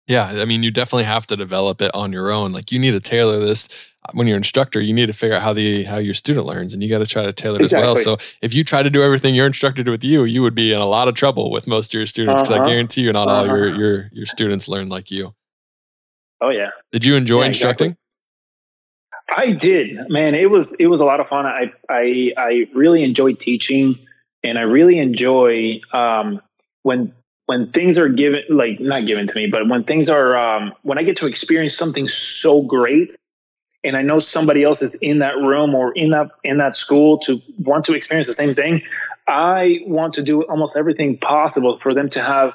[0.09, 2.51] Yeah, I mean, you definitely have to develop it on your own.
[2.51, 3.69] Like, you need to tailor this
[4.13, 4.81] when you're an instructor.
[4.81, 7.05] You need to figure out how the how your student learns, and you got to
[7.05, 7.95] try to tailor it as well.
[7.95, 10.73] So, if you try to do everything your instructor did with you, you would be
[10.73, 12.41] in a lot of trouble with most of your students.
[12.41, 12.69] Because I Uh-huh.
[12.71, 13.79] guarantee you, not all your Uh-huh.
[13.79, 15.35] your your students learn like you.
[16.41, 16.71] Oh yeah.
[16.91, 17.95] Did you enjoy Yeah, instructing?
[19.37, 20.33] I did, man.
[20.33, 21.45] It was it was a lot of fun.
[21.45, 23.95] I I I really enjoy teaching,
[24.43, 26.41] and I really enjoy um,
[26.81, 27.13] when
[27.49, 30.99] when things are given like not given to me, but when things are um, when
[30.99, 33.17] I get to experience something so great,
[33.83, 37.17] and I know somebody else is in that room or in that in that school
[37.21, 38.83] to want to experience the same thing.
[39.27, 42.53] I want to do almost everything possible for them to have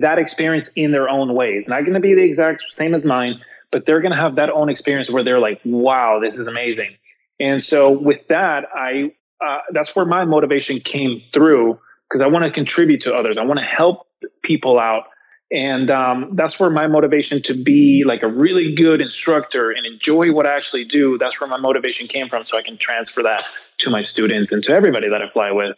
[0.00, 1.50] that experience in their own way.
[1.50, 3.40] It's not going to be the exact same as mine,
[3.70, 6.90] but they're going to have that own experience where they're like, wow, this is amazing.
[7.38, 11.78] And so with that, I, uh, that's where my motivation came through
[12.12, 13.38] because I want to contribute to others.
[13.38, 14.06] I want to help
[14.42, 15.04] people out.
[15.50, 20.32] And um, that's where my motivation to be like a really good instructor and enjoy
[20.32, 22.44] what I actually do, that's where my motivation came from.
[22.44, 23.44] So I can transfer that
[23.78, 25.76] to my students and to everybody that I fly with.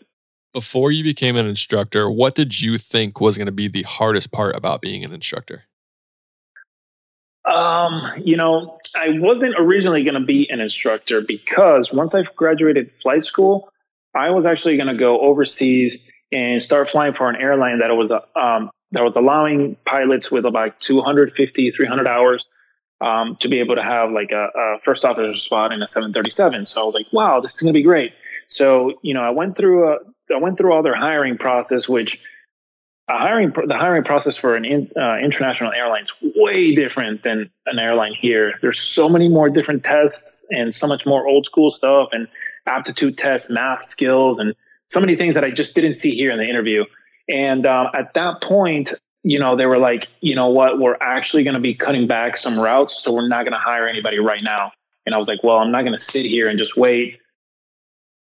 [0.53, 4.32] Before you became an instructor, what did you think was going to be the hardest
[4.32, 5.64] part about being an instructor?
[7.53, 12.91] Um, you know, I wasn't originally going to be an instructor because once I graduated
[13.03, 13.68] flight school,
[14.14, 18.11] I was actually going to go overseas and start flying for an airline that was
[18.11, 22.45] um, that was allowing pilots with about 250, 300 hours
[23.01, 26.66] um, to be able to have like a, a first officer spot in a 737.
[26.66, 28.12] So I was like, wow, this is going to be great.
[28.49, 29.99] So you know, I went through a
[30.33, 32.25] I went through all their hiring process, which
[33.09, 37.51] a hiring the hiring process for an in, uh, international airline is way different than
[37.66, 38.55] an airline here.
[38.62, 42.27] There's so many more different tests and so much more old school stuff and
[42.66, 44.55] aptitude tests, math skills, and
[44.95, 46.84] so many things that I just didn't see here in the interview.
[47.28, 51.42] And um, at that point, you know, they were like, you know what, we're actually
[51.42, 54.45] going to be cutting back some routes, so we're not going to hire anybody right
[54.45, 54.70] now.
[55.05, 57.18] And I was like, well, I'm not going to sit here and just wait.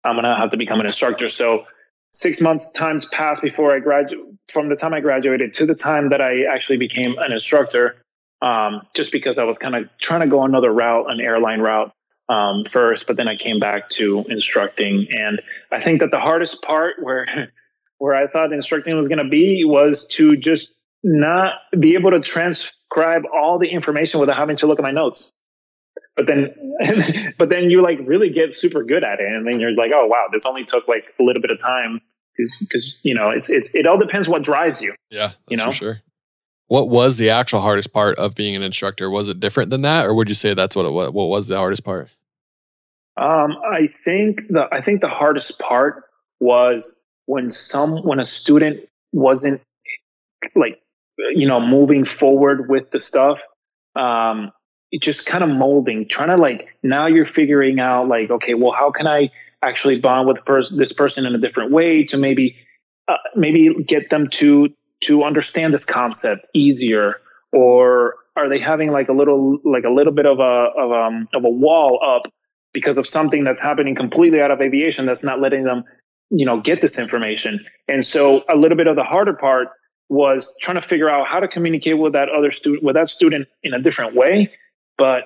[0.05, 1.29] I'm going to have to become an instructor.
[1.29, 1.67] So
[2.13, 6.11] six months times passed before I graduated, from the time I graduated to the time
[6.11, 7.97] that I actually became an instructor,
[8.43, 11.93] um, just because I was kind of trying to go another route, an airline route
[12.31, 15.09] um, first, but then I came back to instructing.
[15.11, 17.53] And I think that the hardest part where,
[17.99, 20.73] where I thought instructing was going to be was to just
[21.03, 25.33] not be able to transcribe all the information without having to look at my notes.
[26.17, 26.55] But then
[27.39, 30.07] but then you like really get super good at it and then you're like oh
[30.07, 32.01] wow this only took like a little bit of time.
[32.61, 35.67] Because you know it's, it's it all depends what drives you yeah you know?
[35.67, 36.03] for sure.
[36.67, 39.11] What was the actual hardest part of being an instructor?
[39.11, 41.49] Was it different than that or would you say that's what it was what was
[41.49, 42.11] the hardest part
[43.21, 46.05] um, i think the i think the hardest part
[46.41, 48.81] was when some when a student
[49.13, 49.63] wasn't
[50.57, 50.81] like
[51.35, 53.43] you know moving forward with the stuff
[53.97, 54.53] um,
[54.99, 58.91] just kind of molding, trying to like now you're figuring out like, okay, well, how
[58.91, 59.31] can I
[59.63, 62.57] actually bond with pers- this person in a different way to maybe
[63.09, 64.69] uh, maybe get them to
[65.05, 67.21] to understand this concept easier,
[67.53, 71.29] or are they having like a little like a little bit of a of um
[71.35, 72.33] of a wall up
[72.73, 75.85] because of something that's happening completely out of aviation that's not letting them
[76.31, 79.69] you know get this information and so a little bit of the harder part
[80.09, 83.49] was trying to figure out how to communicate with that other student with that student
[83.63, 84.51] in a different way
[84.97, 85.25] but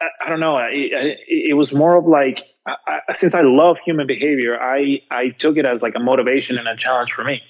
[0.00, 0.58] I, I don't know.
[0.58, 5.56] It, it, was more of like I, since I love human behavior, I I took
[5.56, 7.42] it as like a motivation and a challenge for me.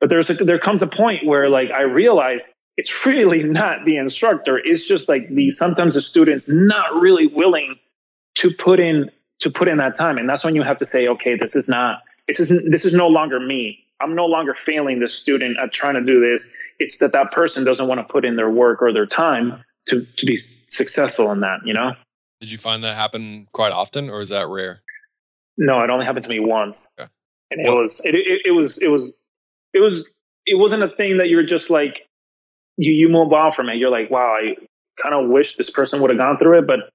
[0.00, 3.96] But there's a, there comes a point where like I realized it's really not the
[3.96, 4.58] instructor.
[4.58, 7.76] It's just like the sometimes the students not really willing
[8.40, 9.10] to put in
[9.40, 11.68] to put in that time, and that's when you have to say, okay, this is
[11.68, 13.84] not this isn't this is no longer me.
[14.00, 16.50] I'm no longer failing the student at trying to do this.
[16.78, 20.06] It's that that person doesn't want to put in their work or their time to
[20.16, 21.60] to be successful in that.
[21.66, 21.92] You know.
[22.40, 24.80] Did you find that happen quite often, or is that rare?
[25.58, 27.10] No, it only happened to me once, okay.
[27.50, 29.12] and it was it, it, it was it was
[29.74, 30.08] it was
[30.46, 32.08] it wasn't a thing that you're just like
[32.78, 33.76] you you move on from it.
[33.76, 34.54] You're like, wow, I
[35.02, 36.90] kind of wish this person would have gone through it, but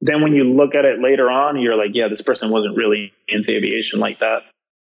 [0.00, 3.12] then when you look at it later on, you're like, yeah, this person wasn't really
[3.28, 4.42] into aviation like that.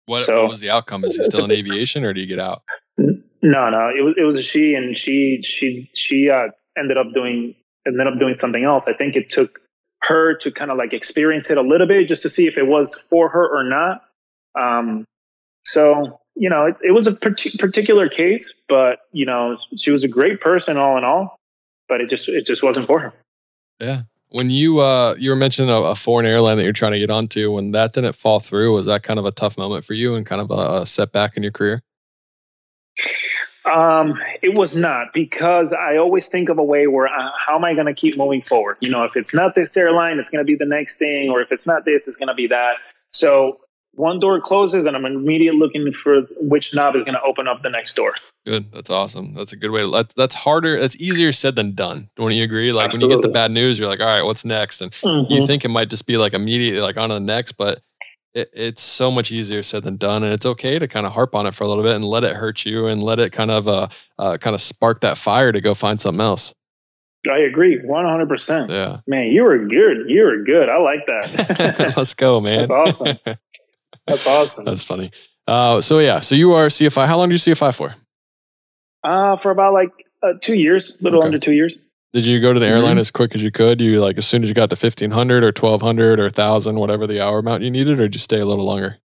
[0.06, 1.04] What, so, what was the outcome?
[1.04, 2.62] Is he still in aviation, or do you get out?
[2.98, 7.12] No, no, it was it was a she, and she she she uh, ended up
[7.14, 7.54] doing
[7.86, 8.88] ended up doing something else.
[8.88, 9.60] I think it took
[10.02, 12.66] her to kind of like experience it a little bit just to see if it
[12.66, 14.02] was for her or not.
[14.58, 15.04] Um,
[15.64, 20.08] so you know, it, it was a particular case, but you know, she was a
[20.08, 21.38] great person all in all,
[21.88, 23.12] but it just it just wasn't for her.
[23.80, 24.02] Yeah.
[24.32, 27.10] When you uh you were mentioning a, a foreign airline that you're trying to get
[27.10, 30.14] onto, when that didn't fall through, was that kind of a tough moment for you
[30.14, 31.82] and kind of a, a setback in your career?
[33.64, 37.64] Um, it was not because I always think of a way where uh, how am
[37.64, 38.76] I going to keep moving forward?
[38.80, 41.40] You know, if it's not this airline, it's going to be the next thing, or
[41.40, 42.76] if it's not this, it's going to be that.
[43.12, 43.60] So
[43.95, 47.62] one door closes, and I'm immediately looking for which knob is going to open up
[47.62, 48.14] the next door.
[48.47, 48.72] Good.
[48.72, 49.34] That's awesome.
[49.34, 49.90] That's a good way to.
[49.90, 50.80] That's, that's harder.
[50.80, 52.09] That's easier said than done.
[52.16, 52.72] Don't you agree?
[52.72, 53.09] Like Absolutely.
[53.09, 54.80] when you get the bad news, you're like, all right, what's next?
[54.80, 55.32] And mm-hmm.
[55.32, 57.80] you think it might just be like immediately, like on to the next, but
[58.34, 61.34] it, it's so much easier said than done and it's okay to kind of harp
[61.34, 63.51] on it for a little bit and let it hurt you and let it kind
[63.51, 63.88] of uh,
[64.18, 66.55] uh kind of spark that fire to go find something else
[67.30, 68.70] I agree, one hundred percent.
[68.70, 70.09] Yeah, man, you were good.
[70.09, 70.68] You were good.
[70.68, 71.95] I like that.
[71.97, 72.66] Let's go, man.
[72.66, 73.16] That's awesome.
[74.07, 74.64] That's awesome.
[74.64, 75.11] That's funny.
[75.46, 77.07] Uh, so yeah, so you are CFI.
[77.07, 77.94] How long did you CFI for?
[79.03, 79.90] Uh, for about like
[80.22, 81.26] uh, two years, a little okay.
[81.26, 81.78] under two years.
[82.12, 82.74] Did you go to the mm-hmm.
[82.74, 83.80] airline as quick as you could?
[83.80, 86.78] You like as soon as you got to fifteen hundred or twelve hundred or thousand,
[86.78, 88.98] whatever the hour amount you needed, or did you stay a little longer?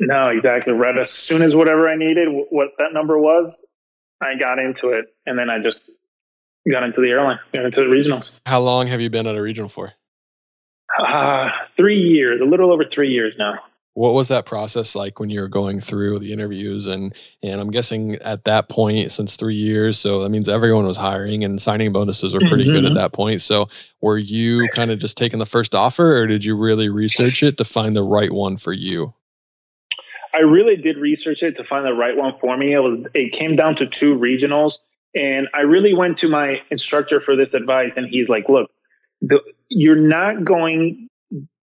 [0.00, 0.72] No, exactly.
[0.72, 3.66] Right as soon as whatever I needed, what that number was,
[4.20, 5.88] I got into it, and then I just
[6.70, 8.40] got into the airline, got into the regionals.
[8.44, 9.92] How long have you been at a regional for?
[10.98, 13.60] Uh, three years, a little over three years now.
[13.94, 17.70] What was that process like when you were going through the interviews and and I'm
[17.70, 21.92] guessing at that point since 3 years so that means everyone was hiring and signing
[21.92, 22.72] bonuses were pretty mm-hmm.
[22.72, 22.94] good at mm-hmm.
[22.94, 23.68] that point so
[24.00, 27.58] were you kind of just taking the first offer or did you really research it
[27.58, 29.12] to find the right one for you?
[30.34, 32.72] I really did research it to find the right one for me.
[32.72, 34.78] It was it came down to two regionals
[35.14, 38.70] and I really went to my instructor for this advice and he's like, "Look,
[39.20, 41.08] the, you're not going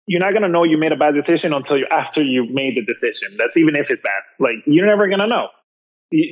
[0.08, 2.76] you're not going to know you made a bad decision until you after you made
[2.76, 3.36] the decision.
[3.38, 4.22] That's even if it's bad.
[4.40, 5.48] Like you're never going to know.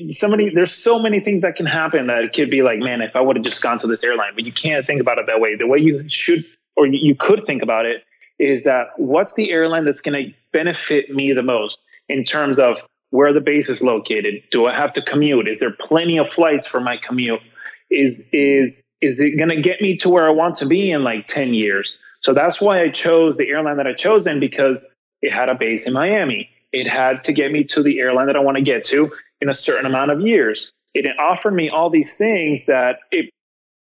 [0.10, 3.16] Somebody, there's so many things that can happen that it could be like, man, if
[3.16, 5.42] I would have just gone to this airline, but you can't think about it that
[5.42, 5.56] way.
[5.56, 6.46] The way you should,
[6.78, 8.04] or you could think about it,
[8.40, 12.78] is that what's the airline that's going to benefit me the most in terms of
[13.10, 14.44] where the base is located?
[14.52, 15.48] Do I have to commute?
[15.48, 17.42] Is there plenty of flights for my commute?
[17.90, 21.04] Is is is it going to get me to where I want to be in
[21.04, 22.00] like ten years?
[22.24, 25.56] So that's why I chose the airline that I chose in because it had a
[25.56, 26.50] base in Miami.
[26.72, 29.12] It had to get me to the airline that I want to get to
[29.42, 30.72] in a certain amount of years.
[30.94, 33.30] It offered me all these things that it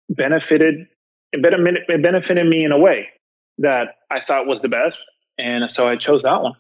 [0.10, 0.88] benefited
[1.32, 3.10] it benefited me in a way
[3.60, 5.06] that I thought was the best.
[5.38, 6.54] And so I chose that one.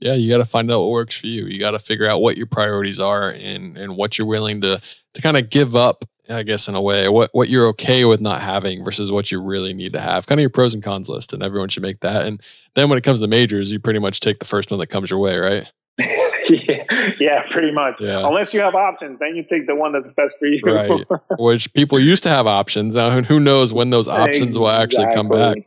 [0.00, 1.46] Yeah, you got to find out what works for you.
[1.46, 4.80] You got to figure out what your priorities are and and what you're willing to
[5.14, 8.20] to kind of give up I guess in a way, what what you're okay with
[8.20, 10.26] not having versus what you really need to have.
[10.26, 12.26] Kind of your pros and cons list, and everyone should make that.
[12.26, 12.40] And
[12.74, 15.10] then when it comes to majors, you pretty much take the first one that comes
[15.10, 15.70] your way, right?
[16.48, 16.84] yeah,
[17.20, 17.96] yeah, pretty much.
[18.00, 18.26] Yeah.
[18.26, 20.60] Unless you have options, then you take the one that's best for you.
[20.64, 21.04] right.
[21.38, 22.94] Which people used to have options.
[22.94, 24.60] Now, who knows when those options exactly.
[24.60, 25.58] will actually come back?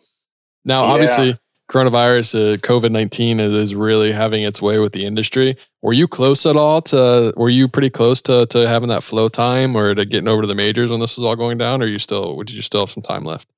[0.66, 1.34] Now, yeah.
[1.70, 5.57] Coronavirus, uh, COVID 19 is really having its way with the industry.
[5.82, 9.30] Were you close at all to, were you pretty close to, to having that flow
[9.30, 11.82] time or to getting over to the majors when this was all going down?
[11.82, 13.49] Or you still, did you still have some time left?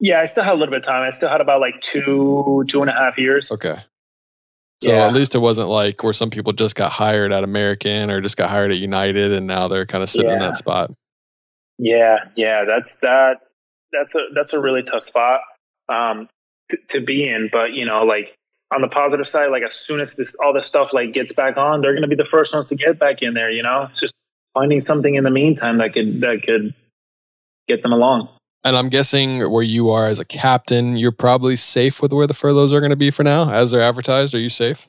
[0.00, 1.02] Yeah, I still had a little bit of time.
[1.02, 3.50] I still had about like two, two and a half years.
[3.50, 3.78] Okay.
[4.82, 5.06] So yeah.
[5.06, 8.36] at least it wasn't like where some people just got hired at American or just
[8.36, 10.34] got hired at United and now they're kind of sitting yeah.
[10.34, 10.92] in that spot.
[11.78, 13.38] Yeah, yeah, that's that.
[13.92, 15.40] That's a that's a really tough spot.
[15.88, 16.28] Um,
[16.70, 17.48] to, to be in.
[17.50, 18.34] But you know, like
[18.74, 21.56] on the positive side, like as soon as this all this stuff like gets back
[21.56, 23.50] on, they're going to be the first ones to get back in there.
[23.50, 24.14] You know, it's just
[24.54, 26.74] finding something in the meantime that could that could
[27.66, 28.28] get them along.
[28.64, 32.34] And I'm guessing where you are as a captain, you're probably safe with where the
[32.34, 34.34] furloughs are going to be for now, as they're advertised.
[34.34, 34.88] Are you safe?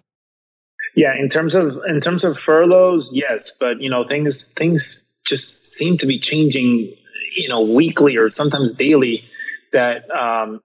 [0.96, 5.68] Yeah, in terms of in terms of furloughs, yes, but you know things things just
[5.68, 6.92] seem to be changing,
[7.36, 9.24] you know, weekly or sometimes daily.
[9.72, 10.62] That um,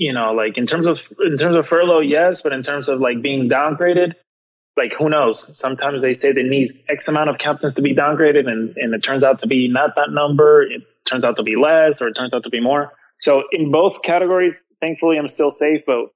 [0.00, 3.00] you know, like in terms of in terms of furlough, yes, but in terms of
[3.00, 4.14] like being downgraded,
[4.74, 5.46] like who knows?
[5.58, 9.02] Sometimes they say they need X amount of captains to be downgraded, and and it
[9.02, 10.62] turns out to be not that number.
[10.62, 12.94] It turns out to be less, or it turns out to be more.
[13.18, 16.06] So in both categories, thankfully, I'm still safe, but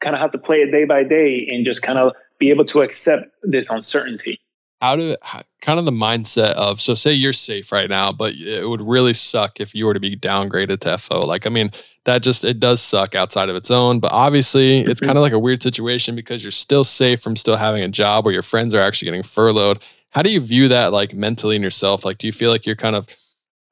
[0.00, 2.64] kind of have to play it day by day and just kind of be able
[2.66, 4.38] to accept this uncertainty
[4.82, 5.14] how do
[5.62, 9.12] kind of the mindset of so say you're safe right now but it would really
[9.12, 11.70] suck if you were to be downgraded to fo like i mean
[12.04, 15.06] that just it does suck outside of its own but obviously it's mm-hmm.
[15.06, 18.24] kind of like a weird situation because you're still safe from still having a job
[18.24, 19.82] where your friends are actually getting furloughed.
[20.10, 22.04] How do you view that like mentally in yourself?
[22.04, 23.06] Like do you feel like you're kind of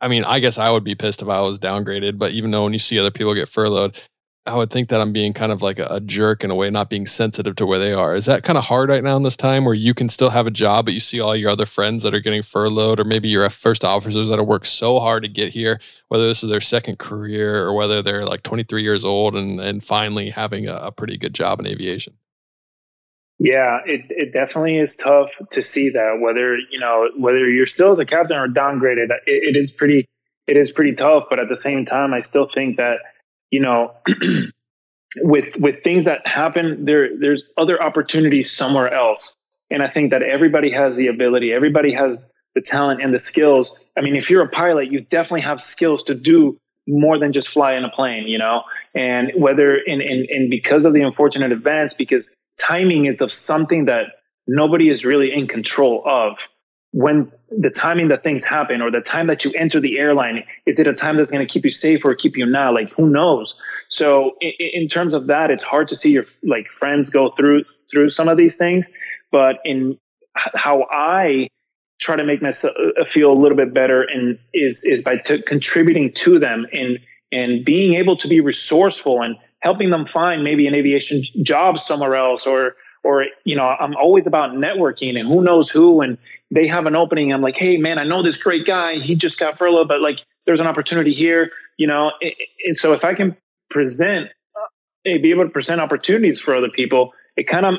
[0.03, 2.65] I mean, I guess I would be pissed if I was downgraded, but even though
[2.65, 4.03] when you see other people get furloughed,
[4.47, 6.71] I would think that I'm being kind of like a, a, jerk in a way,
[6.71, 8.15] not being sensitive to where they are.
[8.15, 10.47] Is that kind of hard right now in this time where you can still have
[10.47, 13.29] a job, but you see all your other friends that are getting furloughed, or maybe
[13.29, 15.79] your first officers that have worked so hard to get here,
[16.09, 19.85] whether this is their second career or whether they're like 23 years old and, and
[19.85, 22.15] finally having a, a pretty good job in aviation?
[23.39, 27.93] Yeah, it, it definitely is tough to see that whether, you know, whether you're still
[27.93, 30.07] as a captain or downgraded, it, it is pretty,
[30.47, 31.25] it is pretty tough.
[31.29, 32.99] But at the same time, I still think that
[33.51, 33.95] you know,
[35.23, 39.37] with with things that happen, there there's other opportunities somewhere else.
[39.71, 42.19] And I think that everybody has the ability, everybody has
[42.55, 43.79] the talent and the skills.
[43.97, 47.49] I mean, if you're a pilot, you definitely have skills to do more than just
[47.49, 48.63] fly in a plane, you know?
[48.95, 54.07] And whether in, in, because of the unfortunate events, because timing is of something that
[54.47, 56.39] nobody is really in control of
[56.93, 60.79] when the timing that things happen or the time that you enter the airline is
[60.81, 62.75] it a time that's going to keep you safe or keep you not?
[62.75, 63.61] Like who knows?
[63.89, 67.65] So in, in, terms of that it's hard to see your like friends go through
[67.91, 68.91] through some of these things.
[69.31, 69.99] But in
[70.37, 71.49] how i
[72.01, 75.43] try to make myself uh, feel a little bit better and is is by t-
[75.43, 76.99] contributing to them and
[77.33, 82.15] and being able to be resourceful and helping them find maybe an aviation job somewhere
[82.15, 82.75] else or
[83.05, 86.19] or you know i'm always about networking and who knows who and
[86.53, 87.33] they have an opening.
[87.33, 88.99] I'm like hey man i know this great guy.
[88.99, 92.13] He just got furloughed but like there's an opportunity here you know?
[92.67, 93.37] And so if i can
[93.71, 94.29] present
[95.05, 97.75] be able to present opportunities for other people it kind of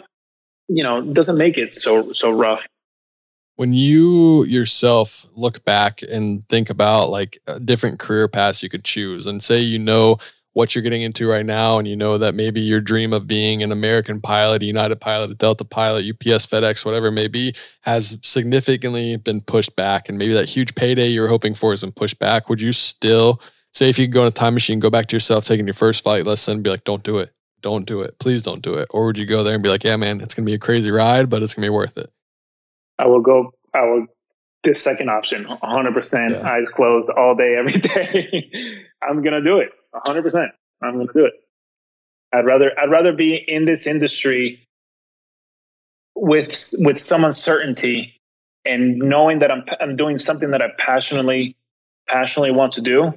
[0.68, 2.68] you know doesn't make it so so rough.
[3.58, 9.28] When you yourself look back and think about like different career paths you could choose
[9.28, 10.18] and say you know
[10.54, 13.64] what you're getting into right now and you know that maybe your dream of being
[13.64, 17.56] an American pilot, a United pilot, a Delta pilot, UPS, FedEx, whatever it may be,
[17.82, 21.92] has significantly been pushed back and maybe that huge payday you're hoping for has been
[21.92, 23.42] pushed back, would you still
[23.74, 25.74] say if you could go in a time machine, go back to yourself taking your
[25.74, 27.34] first flight lesson and be like, don't do it.
[27.62, 28.20] Don't do it.
[28.20, 28.88] Please don't do it.
[28.90, 30.60] Or would you go there and be like, yeah, man, it's going to be a
[30.60, 32.12] crazy ride, but it's going to be worth it?
[33.00, 34.08] I will go, I will,
[34.64, 36.50] this second option, 100% yeah.
[36.50, 38.44] eyes closed all day, every day.
[39.02, 40.52] I'm going to do it hundred percent.
[40.82, 41.34] I'm going to do it.
[42.34, 44.68] I'd rather I'd rather be in this industry
[46.16, 48.22] with with some uncertainty
[48.66, 51.56] and knowing that I'm I'm doing something that I passionately
[52.08, 53.14] passionately want to do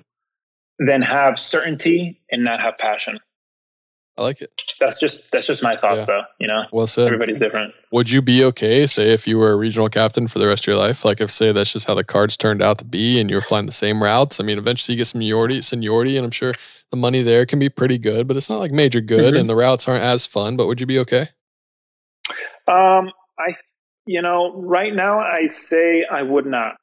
[0.78, 3.18] than have certainty and not have passion.
[4.16, 4.62] I like it.
[4.78, 6.14] That's just that's just my thoughts, yeah.
[6.14, 6.22] though.
[6.38, 7.06] You know, well said.
[7.06, 7.74] Everybody's different.
[7.90, 10.66] Would you be okay, say, if you were a regional captain for the rest of
[10.68, 11.04] your life?
[11.04, 13.66] Like, if say that's just how the cards turned out to be, and you're flying
[13.66, 14.38] the same routes.
[14.38, 16.54] I mean, eventually you get some seniority, seniority, and I'm sure
[16.90, 19.40] the money there can be pretty good, but it's not like major good, mm-hmm.
[19.40, 20.56] and the routes aren't as fun.
[20.56, 21.28] But would you be okay?
[22.68, 23.54] Um, I,
[24.06, 26.76] you know, right now I say I would not.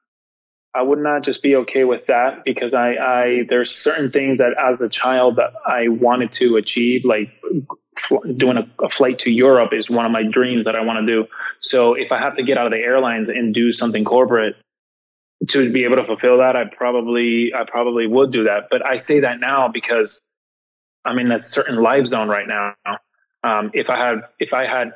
[0.74, 4.56] I would not just be okay with that because I, I there's certain things that
[4.58, 7.30] as a child that I wanted to achieve, like
[8.38, 11.06] doing a, a, flight to Europe is one of my dreams that I want to
[11.06, 11.28] do.
[11.60, 14.56] So if I have to get out of the airlines and do something corporate
[15.50, 18.68] to be able to fulfill that, I probably I probably would do that.
[18.72, 20.22] But I say that now because
[21.04, 22.76] I'm in a certain life zone right now.
[23.44, 24.94] Um, if I had if I had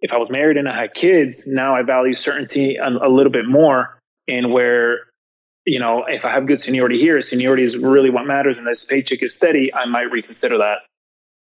[0.00, 3.32] if I was married and I had kids, now I value certainty a, a little
[3.32, 5.00] bit more and where
[5.64, 8.84] you know if i have good seniority here seniority is really what matters and this
[8.84, 10.80] paycheck is steady i might reconsider that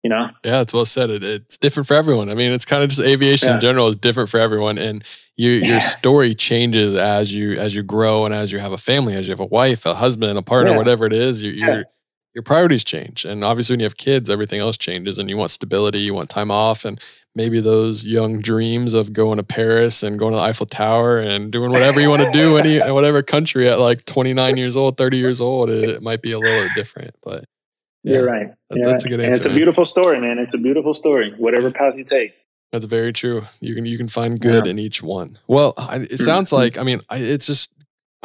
[0.03, 2.83] you know yeah it's well said it, it's different for everyone i mean it's kind
[2.83, 3.55] of just aviation yeah.
[3.55, 5.03] in general is different for everyone and
[5.37, 5.67] you, yeah.
[5.67, 9.27] your story changes as you as you grow and as you have a family as
[9.27, 10.77] you have a wife a husband a partner yeah.
[10.77, 11.85] whatever it is you, your
[12.35, 15.49] your priorities change and obviously when you have kids everything else changes and you want
[15.49, 16.99] stability you want time off and
[17.35, 21.51] maybe those young dreams of going to Paris and going to the Eiffel Tower and
[21.51, 25.17] doing whatever you want to do any whatever country at like 29 years old, 30
[25.17, 27.45] years old, it, might be a little different, but
[28.03, 28.47] yeah, you're right.
[28.69, 29.13] That, you're that's right.
[29.13, 29.29] a good answer.
[29.29, 30.39] And it's a beautiful story, man.
[30.39, 31.33] It's a beautiful story.
[31.37, 32.33] Whatever path you take.
[32.71, 33.45] That's very true.
[33.61, 34.71] You can you can find good yeah.
[34.71, 35.39] in each one.
[35.47, 36.15] Well, it mm-hmm.
[36.17, 37.71] sounds like I mean it's just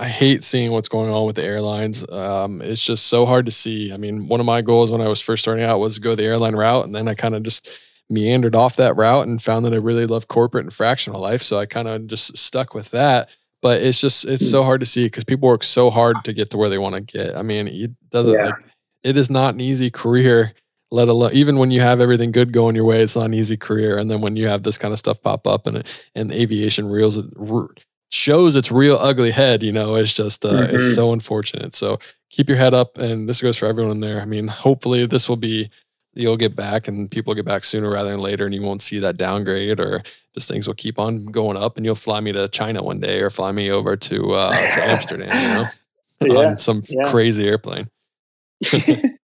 [0.01, 2.11] I hate seeing what's going on with the airlines.
[2.11, 3.93] Um, it's just so hard to see.
[3.93, 6.15] I mean, one of my goals when I was first starting out was to go
[6.15, 7.69] the airline route, and then I kind of just
[8.09, 11.43] meandered off that route and found that I really love corporate and fractional life.
[11.43, 13.29] So I kind of just stuck with that.
[13.61, 16.49] But it's just it's so hard to see because people work so hard to get
[16.51, 17.37] to where they want to get.
[17.37, 18.47] I mean, it doesn't yeah.
[18.47, 18.55] like
[19.03, 20.55] it is not an easy career.
[20.91, 23.59] Let alone even when you have everything good going your way, it's not an easy
[23.59, 23.99] career.
[23.99, 27.23] And then when you have this kind of stuff pop up and and aviation reels
[28.11, 30.75] shows its real ugly head, you know, it's just uh, mm-hmm.
[30.75, 31.75] it's so unfortunate.
[31.75, 31.99] So
[32.31, 34.21] keep your head up, and this goes for everyone there.
[34.21, 35.71] I mean, hopefully this will be
[36.15, 38.99] you'll get back and people get back sooner rather than later and you won't see
[38.99, 40.03] that downgrade or
[40.35, 43.21] just things will keep on going up and you'll fly me to China one day
[43.21, 45.71] or fly me over to uh, to Amsterdam,
[46.21, 47.11] you know, yeah, on some yeah.
[47.11, 47.89] crazy airplane.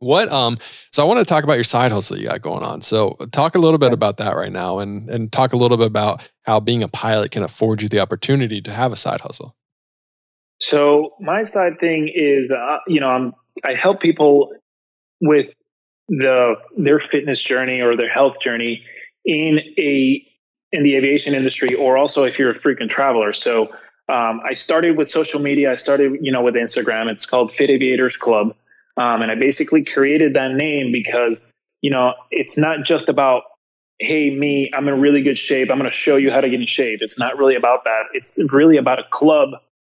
[0.00, 0.58] what um
[0.90, 2.82] so I want to talk about your side hustle you got going on.
[2.82, 5.86] So talk a little bit about that right now and and talk a little bit
[5.86, 9.54] about how being a pilot can afford you the opportunity to have a side hustle.
[10.58, 13.34] So my side thing is uh, you know I'm
[13.64, 14.52] I help people
[15.20, 15.46] with
[16.08, 18.84] the their fitness journey or their health journey
[19.24, 20.26] in a
[20.72, 23.32] in the aviation industry, or also if you're a frequent traveler.
[23.32, 23.72] So
[24.08, 25.72] um, I started with social media.
[25.72, 27.10] I started, you know, with Instagram.
[27.10, 28.54] It's called Fit Aviators Club,
[28.96, 33.44] um, and I basically created that name because you know it's not just about
[33.98, 36.58] hey me i'm in really good shape i'm going to show you how to get
[36.58, 39.50] in shape it's not really about that it's really about a club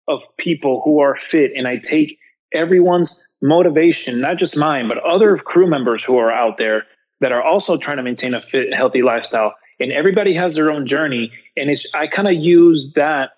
[0.08, 2.18] of people who are fit and i take
[2.52, 6.84] everyone's motivation, not just mine, but other crew members who are out there
[7.20, 9.54] that are also trying to maintain a fit, healthy lifestyle.
[9.80, 11.32] And everybody has their own journey.
[11.56, 13.30] And it's, I kind of use that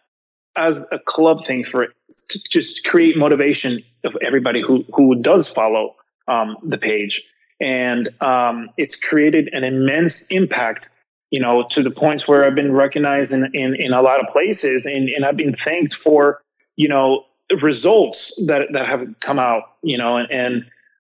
[0.57, 1.91] as a club thing for it
[2.29, 5.95] to just create motivation of everybody who, who does follow
[6.29, 7.23] um, the page.
[7.61, 10.91] And um, it's created an immense impact
[11.35, 14.33] you know, to the points where I've been recognized in, in, in a lot of
[14.33, 16.41] places and, and I've been thanked for,
[16.77, 17.25] you know,
[17.61, 20.55] results that, that have come out, you know, and, and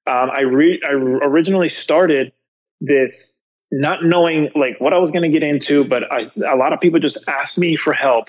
[0.08, 2.32] um, I, re- I originally started
[2.80, 3.40] this
[3.70, 6.80] not knowing like what I was going to get into, but I, a lot of
[6.80, 8.28] people just asked me for help.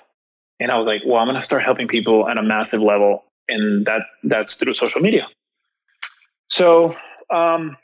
[0.59, 3.23] And I was like, well, I'm going to start helping people at a massive level.
[3.47, 5.27] And that that's through social media.
[6.49, 6.95] So,
[7.33, 7.77] um,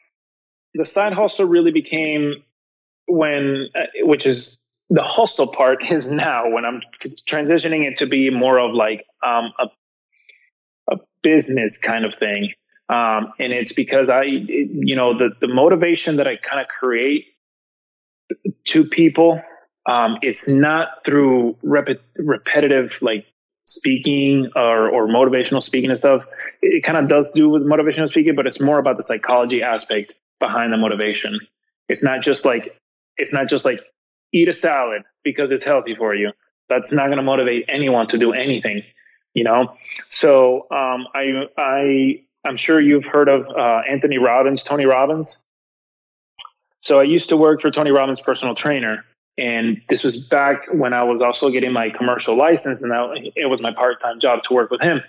[0.73, 2.35] the side hustle really became
[3.07, 4.57] when, uh, which is
[4.89, 6.81] the hustle part is now when I'm
[7.27, 9.67] transitioning it to be more of like um, a
[10.89, 12.51] a business kind of thing.
[12.89, 17.27] Um, and it's because I, you know, the the motivation that I kind of create
[18.65, 19.41] to people,
[19.85, 23.25] um, it's not through rep- repetitive like
[23.65, 26.25] speaking or, or motivational speaking and stuff.
[26.61, 29.61] It, it kind of does do with motivational speaking, but it's more about the psychology
[29.61, 31.39] aspect behind the motivation.
[31.87, 32.77] It's not just like
[33.17, 33.81] it's not just like
[34.33, 36.31] eat a salad because it's healthy for you.
[36.69, 38.83] That's not going to motivate anyone to do anything,
[39.33, 39.75] you know.
[40.09, 45.43] So um, I I I'm sure you've heard of uh, Anthony Robbins, Tony Robbins.
[46.81, 49.05] So I used to work for Tony Robbins' personal trainer,
[49.37, 52.91] and this was back when I was also getting my commercial license, and
[53.35, 55.01] it was my part-time job to work with him.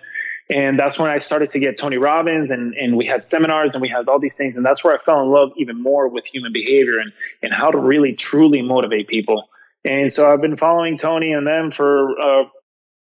[0.50, 3.82] And that's when I started to get Tony Robbins, and, and we had seminars, and
[3.82, 6.26] we had all these things, and that's where I fell in love even more with
[6.26, 7.12] human behavior and
[7.42, 9.48] and how to really truly motivate people.
[9.84, 12.44] And so I've been following Tony and them for a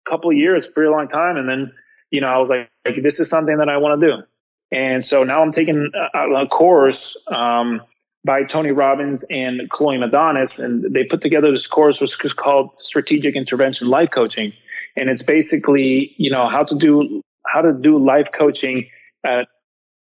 [0.07, 1.71] couple years, pretty long time, and then
[2.11, 4.23] you know, I was like, like this is something that I want to do.
[4.71, 7.81] And so now I'm taking a, a course um,
[8.27, 12.69] by Tony Robbins and Chloe Madanes, and they put together this course which is called
[12.77, 14.53] Strategic Intervention Life Coaching,
[14.95, 18.87] and it's basically you know how to do how to do life coaching
[19.27, 19.45] uh,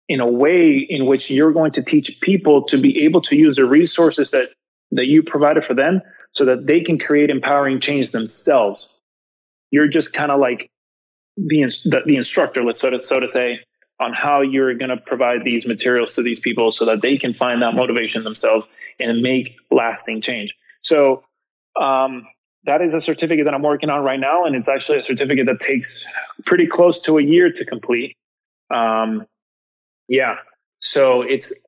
[0.08, 3.56] in a way in which you're going to teach people to be able to use
[3.56, 4.48] the resources that
[4.90, 6.00] that you provided for them
[6.32, 9.00] so that they can create empowering change themselves.
[9.70, 10.70] You're just kind of like
[11.36, 13.60] the, the, the instructor, so to, so to say,
[13.98, 17.32] on how you're going to provide these materials to these people so that they can
[17.32, 18.68] find that motivation themselves
[19.00, 20.54] and make lasting change.
[20.82, 21.24] So,
[21.80, 22.26] um,
[22.64, 25.46] that is a certificate that I'm working on right now, and it's actually a certificate
[25.46, 26.04] that takes
[26.44, 28.16] pretty close to a year to complete.
[28.70, 29.24] Um,
[30.08, 30.38] yeah,
[30.80, 31.66] so it's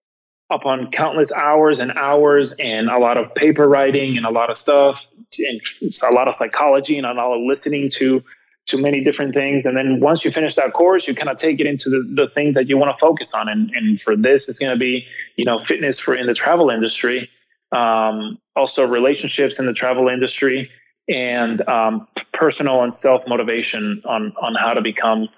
[0.50, 4.56] upon countless hours and hours and a lot of paper writing and a lot of
[4.56, 5.06] stuff
[5.38, 5.60] and
[6.02, 8.22] a lot of psychology and a lot of listening to
[8.68, 9.66] to many different things.
[9.66, 12.28] And then once you finish that course, you kind of take it into the, the
[12.28, 13.48] things that you want to focus on.
[13.48, 15.06] And, and for this, it's going to be,
[15.36, 17.30] you know, fitness for in the travel industry,
[17.72, 20.70] um, also relationships in the travel industry,
[21.08, 25.28] and um, personal and self motivation on on how to become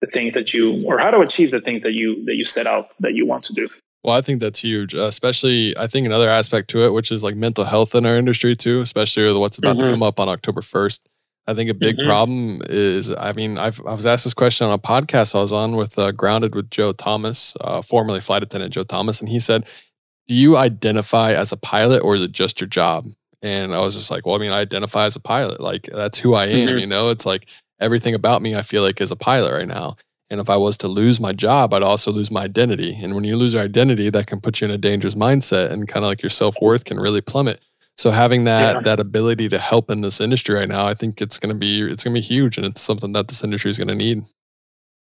[0.00, 2.68] the things that you or how to achieve the things that you that you set
[2.68, 3.68] out that you want to do.
[4.04, 7.24] Well, I think that's huge, uh, especially I think another aspect to it, which is
[7.24, 9.86] like mental health in our industry too, especially with what's about mm-hmm.
[9.86, 11.00] to come up on October 1st.
[11.48, 12.06] I think a big mm-hmm.
[12.06, 15.52] problem is, I mean, I've, I was asked this question on a podcast I was
[15.52, 19.40] on with uh, Grounded with Joe Thomas, uh, formerly flight attendant Joe Thomas, and he
[19.40, 19.66] said,
[20.26, 23.06] "Do you identify as a pilot, or is it just your job?"
[23.40, 25.58] And I was just like, "Well, I mean, I identify as a pilot.
[25.58, 26.68] Like that's who I am.
[26.68, 26.78] Mm-hmm.
[26.80, 27.48] You know, it's like
[27.80, 28.54] everything about me.
[28.54, 29.96] I feel like is a pilot right now.
[30.28, 32.94] And if I was to lose my job, I'd also lose my identity.
[33.02, 35.88] And when you lose your identity, that can put you in a dangerous mindset, and
[35.88, 37.62] kind of like your self worth can really plummet."
[37.98, 38.80] So having that yeah.
[38.82, 41.82] that ability to help in this industry right now, I think it's going to be
[41.82, 44.22] it's going to be huge, and it's something that this industry is going to need.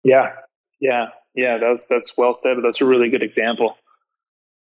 [0.02, 0.32] Yeah,
[0.80, 1.56] yeah, yeah.
[1.56, 2.58] That's that's well said.
[2.62, 3.78] That's a really good example.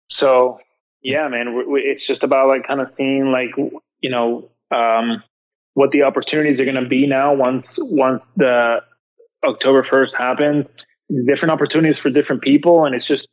[0.08, 0.58] So
[1.00, 3.50] yeah, man, it's just about like kind of seeing like
[4.00, 5.22] you know um,
[5.74, 8.82] what the opportunities are going to be now once once the
[9.44, 10.84] October first happens.
[11.24, 13.28] Different opportunities for different people, and it's just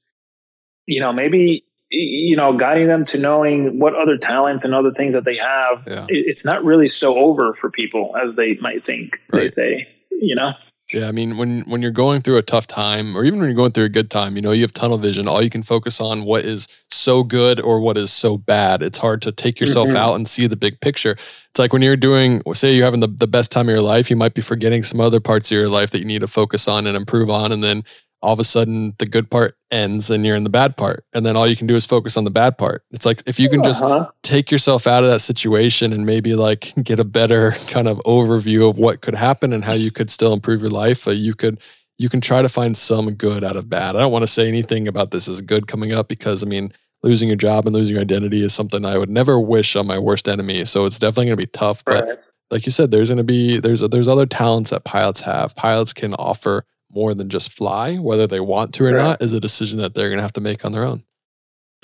[0.86, 5.14] you know maybe you know, guiding them to knowing what other talents and other things
[5.14, 6.06] that they have, yeah.
[6.10, 9.20] it's not really so over for people as they might think.
[9.32, 9.42] Right.
[9.42, 10.54] They say, you know.
[10.94, 13.56] Yeah, I mean, when when you're going through a tough time, or even when you're
[13.56, 15.28] going through a good time, you know, you have tunnel vision.
[15.28, 18.84] All you can focus on what is so good or what is so bad.
[18.84, 19.98] It's hard to take yourself mm-hmm.
[19.98, 21.14] out and see the big picture.
[21.14, 24.12] It's like when you're doing, say, you're having the, the best time of your life,
[24.12, 26.68] you might be forgetting some other parts of your life that you need to focus
[26.68, 27.84] on and improve on, and then
[28.26, 31.06] all of a sudden the good part ends and you're in the bad part.
[31.14, 32.84] And then all you can do is focus on the bad part.
[32.92, 34.10] It's like if you can just uh-huh.
[34.24, 38.70] take yourself out of that situation and maybe like get a better kind of overview
[38.70, 41.62] of what could happen and how you could still improve your life uh, you could
[41.98, 43.96] you can try to find some good out of bad.
[43.96, 46.72] I don't want to say anything about this as good coming up because i mean
[47.04, 50.00] losing your job and losing your identity is something i would never wish on my
[50.00, 50.66] worst enemy.
[50.66, 52.04] So it's definitely going to be tough right.
[52.06, 55.56] but like you said there's going to be there's there's other talents that pilots have.
[55.56, 56.66] Pilots can offer
[56.96, 57.96] more than just fly.
[57.98, 59.04] Whether they want to or right.
[59.04, 61.04] not is a decision that they're going to have to make on their own.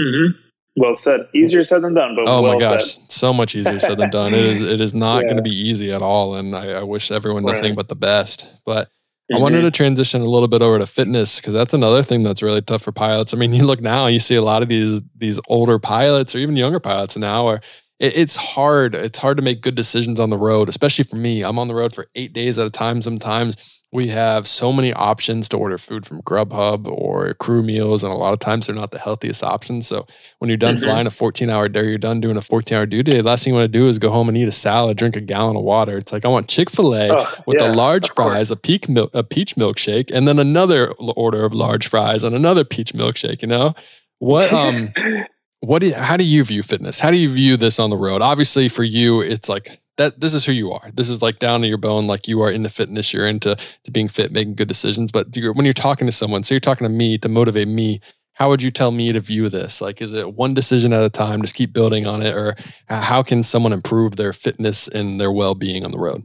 [0.02, 0.40] Mm-hmm.
[0.78, 1.28] Well said.
[1.34, 3.12] Easier said than done, but oh well my gosh, said.
[3.12, 4.34] so much easier said than done.
[4.34, 4.62] It is.
[4.62, 5.24] It is not Yeah.
[5.24, 7.76] going to be easy at all, and I, I wish everyone nothing Right.
[7.76, 8.54] but the best.
[8.66, 8.90] But
[9.34, 12.42] I wanted to transition a little bit over to fitness because that's another thing that's
[12.44, 13.34] really tough for pilots.
[13.34, 16.40] I mean, you look now, you see a lot of these these older pilots or
[16.40, 17.62] even younger pilots now are.
[18.00, 18.96] It's hard.
[18.96, 21.44] It's hard to make good decisions on the road, especially for me.
[21.44, 23.00] I'm on the road for eight days at a time.
[23.04, 28.14] Sometimes we have so many options to order food from Grubhub or crew meals, and
[28.14, 29.86] a lot of times they're not the healthiest options.
[29.88, 30.06] So
[30.40, 30.84] when you're done Mhm.
[30.84, 33.18] flying a 14 hour day, you're done doing a 14 hour duty.
[33.18, 35.18] The last thing you want to do is go home and eat a salad, drink
[35.18, 35.98] a gallon of water.
[35.98, 38.88] It's like I want Chick Fil A Oh, with yeah, a large fries, a peak
[38.88, 43.42] milk, a peach milkshake, and then another order of large fries and another peach milkshake.
[43.42, 43.74] You know
[44.20, 44.54] what?
[44.54, 44.94] Um,
[45.60, 45.80] what?
[45.82, 47.00] Do you, how do you view fitness?
[47.00, 48.22] How do you view this on the road?
[48.22, 50.20] Obviously, for you, it's like that.
[50.20, 50.92] This is who you are.
[50.94, 52.08] This is like down to your bone.
[52.08, 53.14] Like you are into fitness.
[53.14, 55.12] You're into to being fit, making good decisions.
[55.12, 57.68] But do you- when you're talking to someone, so you're talking to me to motivate
[57.68, 58.00] me.
[58.36, 59.82] How would you tell me to view this?
[59.82, 61.42] Like, is it one decision at a time?
[61.42, 62.56] Just keep building on it, or
[62.90, 66.24] uh, how can someone improve their fitness and their well-being on the road?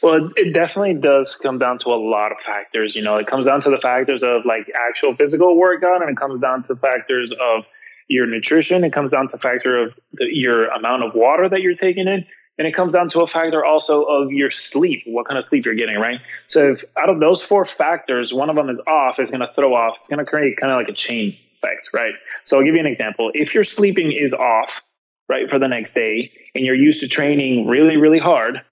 [0.00, 2.94] Well, it- it definitely does come down to a lot of factors.
[2.94, 6.16] You know, it comes down to the factors of like actual physical workout, and it
[6.16, 7.64] comes down to factors of
[8.08, 8.84] your nutrition.
[8.84, 12.24] It comes down to factor of the, your amount of water that you're taking in,
[12.58, 15.64] and it comes down to a factor also of your sleep, what kind of sleep
[15.64, 16.20] you're getting, right?
[16.46, 19.50] So, if out of those four factors, one of them is off, it's going to
[19.54, 19.94] throw off.
[19.96, 22.14] It's going to create kind of like a chain effect, right?
[22.44, 23.30] So, I'll give you an example.
[23.34, 24.82] If your sleeping is off,
[25.28, 28.62] right, for the next day, and you're used to training really, really hard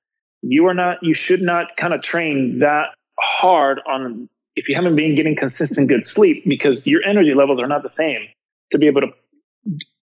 [0.42, 4.96] you are not you should not kind of train that hard on if you haven't
[4.96, 8.26] been getting consistent good sleep because your energy levels are not the same
[8.70, 9.08] to be able to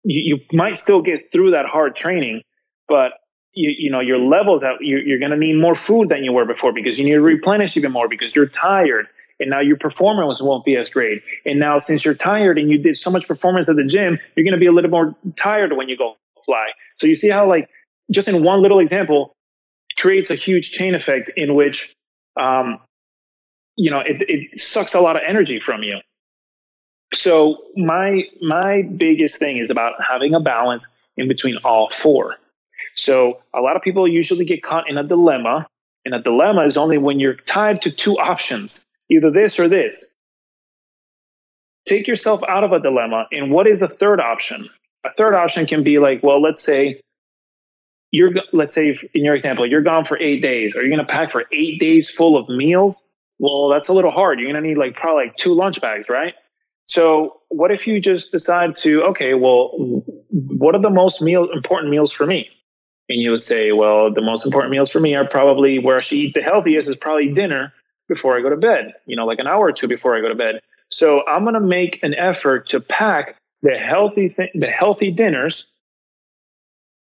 [0.04, 2.42] you, you might still get through that hard training
[2.88, 3.12] but
[3.54, 6.32] you, you know your levels out you, you're going to need more food than you
[6.32, 9.06] were before because you need to replenish even more because you're tired
[9.40, 11.22] and now your performance won't be as great.
[11.44, 14.44] And now since you're tired and you did so much performance at the gym you're
[14.44, 16.68] going to be a little more tired when you go fly.
[16.98, 17.68] So you see how like
[18.10, 19.32] just in one little example
[19.98, 21.94] creates a huge chain effect in which
[22.36, 22.80] um,
[23.76, 25.98] you know it, it sucks a lot of energy from you.
[27.12, 30.88] So my my biggest thing is about having a balance
[31.18, 32.38] in between all four
[32.94, 35.66] so a lot of people usually get caught in a dilemma
[36.04, 40.14] and a dilemma is only when you're tied to two options either this or this.
[41.86, 44.68] Take yourself out of a dilemma and what is a third option?
[45.04, 47.00] A third option can be like well let's say
[48.10, 50.76] you're let's say in your example you're gone for eight days.
[50.76, 53.02] Are you going to pack for eight days full of meals?
[53.38, 54.38] Well that's a little hard.
[54.38, 56.34] You're going to need like probably like two lunch bags right?
[56.86, 59.70] So what if you just decide to okay well
[60.30, 62.48] what are the most meal important meals for me
[63.12, 66.00] and you would say well the most important meals for me are probably where i
[66.00, 67.72] should eat the healthiest is probably dinner
[68.08, 70.28] before i go to bed you know like an hour or two before i go
[70.28, 74.66] to bed so i'm going to make an effort to pack the healthy th- the
[74.66, 75.72] healthy dinners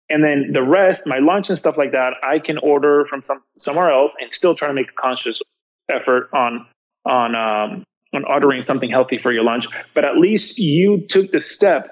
[0.08, 3.42] and then the rest, my lunch and stuff like that, I can order from some
[3.58, 5.42] somewhere else and still try to make a conscious
[5.88, 6.66] effort on
[7.04, 7.84] on um,
[8.14, 9.66] on ordering something healthy for your lunch.
[9.94, 11.90] But at least you took the step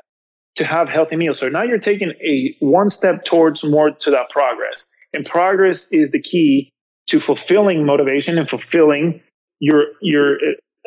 [0.57, 1.39] to have healthy meals.
[1.39, 4.87] So now you're taking a one step towards more to that progress.
[5.13, 6.71] And progress is the key
[7.07, 9.21] to fulfilling motivation and fulfilling
[9.61, 10.39] your your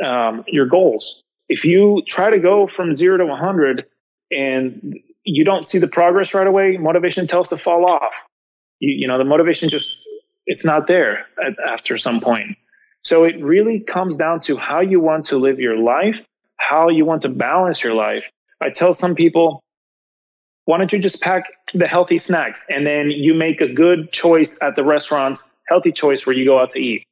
[0.04, 1.24] um, your goals.
[1.50, 3.86] If you try to go from zero to 100
[4.32, 8.14] and you don't see the progress right away, motivation tells to fall off.
[8.80, 9.96] You, you know, the motivation just,
[10.46, 12.58] it's not there at, after some point.
[13.04, 16.20] So it really comes down to how you want to live your life,
[16.58, 18.26] how you want to balance your life.
[18.62, 19.62] I tell some people,
[20.66, 24.62] why don't you just pack the healthy snacks and then you make a good choice
[24.62, 27.04] at the restaurants, healthy choice where you go out to eat.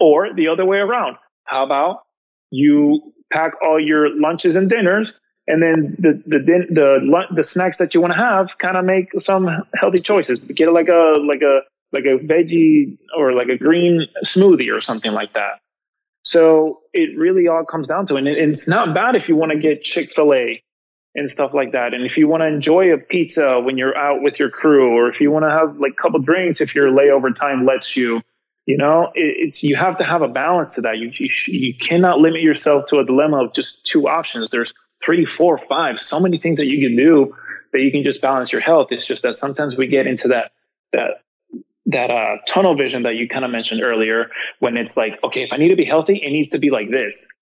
[0.00, 1.16] Or the other way around.
[1.44, 2.02] How about
[2.50, 6.38] you pack all your lunches and dinners and then the the
[6.70, 10.72] the the snacks that you want to have kind of make some healthy choices get
[10.72, 11.60] like a like a
[11.92, 15.58] like a veggie or like a green smoothie or something like that
[16.22, 19.52] so it really all comes down to it and it's not bad if you want
[19.52, 20.60] to get chick-fil-a
[21.16, 21.94] and stuff like that.
[21.94, 25.08] And if you want to enjoy a pizza when you're out with your crew or
[25.10, 28.20] if you want to have like a couple drinks if your layover time lets you
[28.66, 30.98] you know it, it's you have to have a balance to that.
[30.98, 34.50] You, you you cannot limit yourself to a dilemma of just two options.
[34.50, 34.74] There's
[35.04, 37.34] three four five so many things that you can do
[37.72, 38.88] that you can just balance your health.
[38.90, 40.52] It's just that sometimes we get into that
[40.92, 41.22] that
[41.86, 45.52] that uh, tunnel vision that you kind of mentioned earlier when it's like okay if
[45.52, 47.32] i need to be healthy it needs to be like this.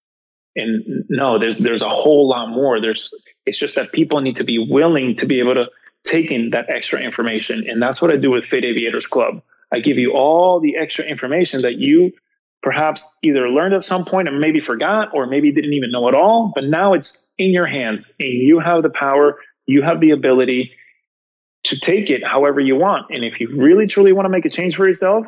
[0.56, 2.80] And no there's there's a whole lot more.
[2.80, 3.10] There's
[3.46, 5.66] it's just that people need to be willing to be able to
[6.04, 9.42] take in that extra information and that's what i do with fit aviators club
[9.72, 12.12] i give you all the extra information that you
[12.62, 16.14] perhaps either learned at some point and maybe forgot or maybe didn't even know at
[16.14, 20.10] all but now it's in your hands and you have the power you have the
[20.10, 20.72] ability
[21.64, 23.06] to take it however you want.
[23.10, 25.26] And if you really truly want to make a change for yourself,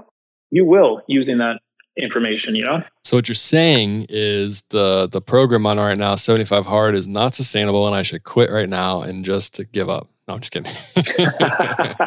[0.51, 1.61] you will using that
[1.97, 2.83] information, you know?
[3.05, 7.35] So what you're saying is the the program on right now, 75 hard, is not
[7.35, 10.09] sustainable and I should quit right now and just give up.
[10.29, 10.71] No, I'm just kidding.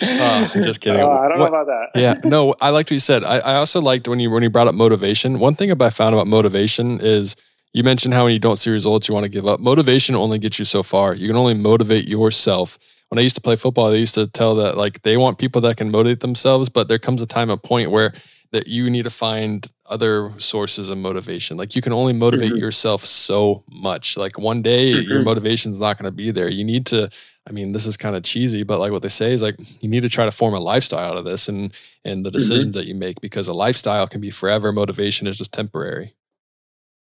[0.02, 1.00] oh, just kidding.
[1.00, 2.00] Uh, I don't what, know about that.
[2.00, 3.24] yeah, no, I liked what you said.
[3.24, 5.38] I, I also liked when you when you brought up motivation.
[5.38, 7.36] One thing I found about motivation is
[7.72, 9.60] you mentioned how when you don't see results, you want to give up.
[9.60, 11.14] Motivation only gets you so far.
[11.14, 12.78] You can only motivate yourself.
[13.08, 15.60] When I used to play football, they used to tell that like they want people
[15.62, 18.12] that can motivate themselves, but there comes a time, a point where
[18.52, 21.56] that you need to find other sources of motivation.
[21.56, 22.58] Like you can only motivate mm-hmm.
[22.58, 24.16] yourself so much.
[24.16, 25.10] Like one day mm-hmm.
[25.10, 26.48] your motivation is not going to be there.
[26.48, 27.10] You need to
[27.48, 29.88] I mean, this is kind of cheesy, but like what they say is like you
[29.88, 31.72] need to try to form a lifestyle out of this and
[32.04, 32.38] and the mm-hmm.
[32.38, 32.80] decisions mm-hmm.
[32.80, 34.70] that you make because a lifestyle can be forever.
[34.70, 36.14] Motivation is just temporary.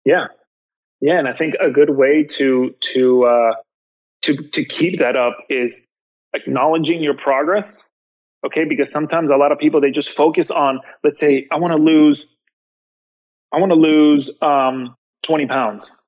[0.06, 0.28] Yeah,
[1.02, 3.52] yeah, and I think a good way to to uh,
[4.24, 5.86] to to keep that up is
[6.34, 7.84] acknowledging your progress
[8.46, 8.66] Okay.
[8.66, 11.78] Because sometimes a lot of people, they just focus on, let's say, I want to
[11.78, 12.36] lose,
[13.54, 16.00] I want to lose um, 20 pounds.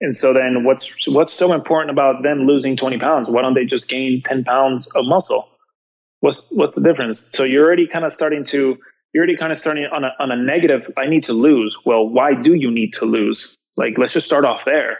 [0.00, 3.28] And so then what's, what's so important about them losing 20 pounds?
[3.28, 5.50] Why don't they just gain 10 pounds of muscle?
[6.20, 7.18] What's, what's the difference?
[7.32, 8.78] So you're already kind of starting to,
[9.12, 10.92] you're already kind of starting on a, on a negative.
[10.96, 11.76] I need to lose.
[11.84, 13.56] Well, why do you need to lose?
[13.76, 14.98] Like, let's just start off there.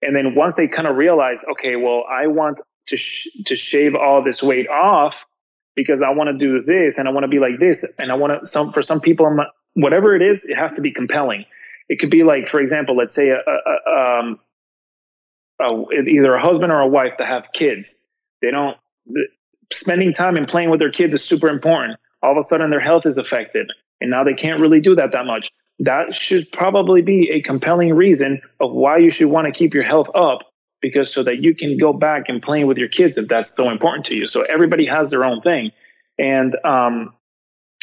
[0.00, 3.94] And then once they kind of realize, okay, well, I want to sh- to shave
[3.94, 5.24] all this weight off,
[5.74, 8.14] because I want to do this and I want to be like this and I
[8.14, 9.40] want to some for some people I'm
[9.74, 11.44] whatever it is it has to be compelling.
[11.88, 14.40] It could be like for example, let's say a, a, a, um,
[15.60, 18.06] a either a husband or a wife that have kids.
[18.40, 18.76] They don't
[19.72, 21.98] spending time and playing with their kids is super important.
[22.22, 23.70] All of a sudden their health is affected
[24.00, 25.50] and now they can't really do that that much.
[25.78, 29.82] That should probably be a compelling reason of why you should want to keep your
[29.82, 30.51] health up
[30.82, 33.70] because so that you can go back and playing with your kids if that's so
[33.70, 34.28] important to you.
[34.28, 35.70] So everybody has their own thing,
[36.18, 37.14] and um,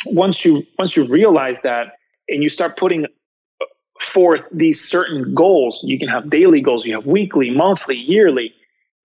[0.05, 1.93] once you once you realize that
[2.27, 3.07] and you start putting
[4.01, 8.53] forth these certain goals, you can have daily goals, you have weekly, monthly, yearly.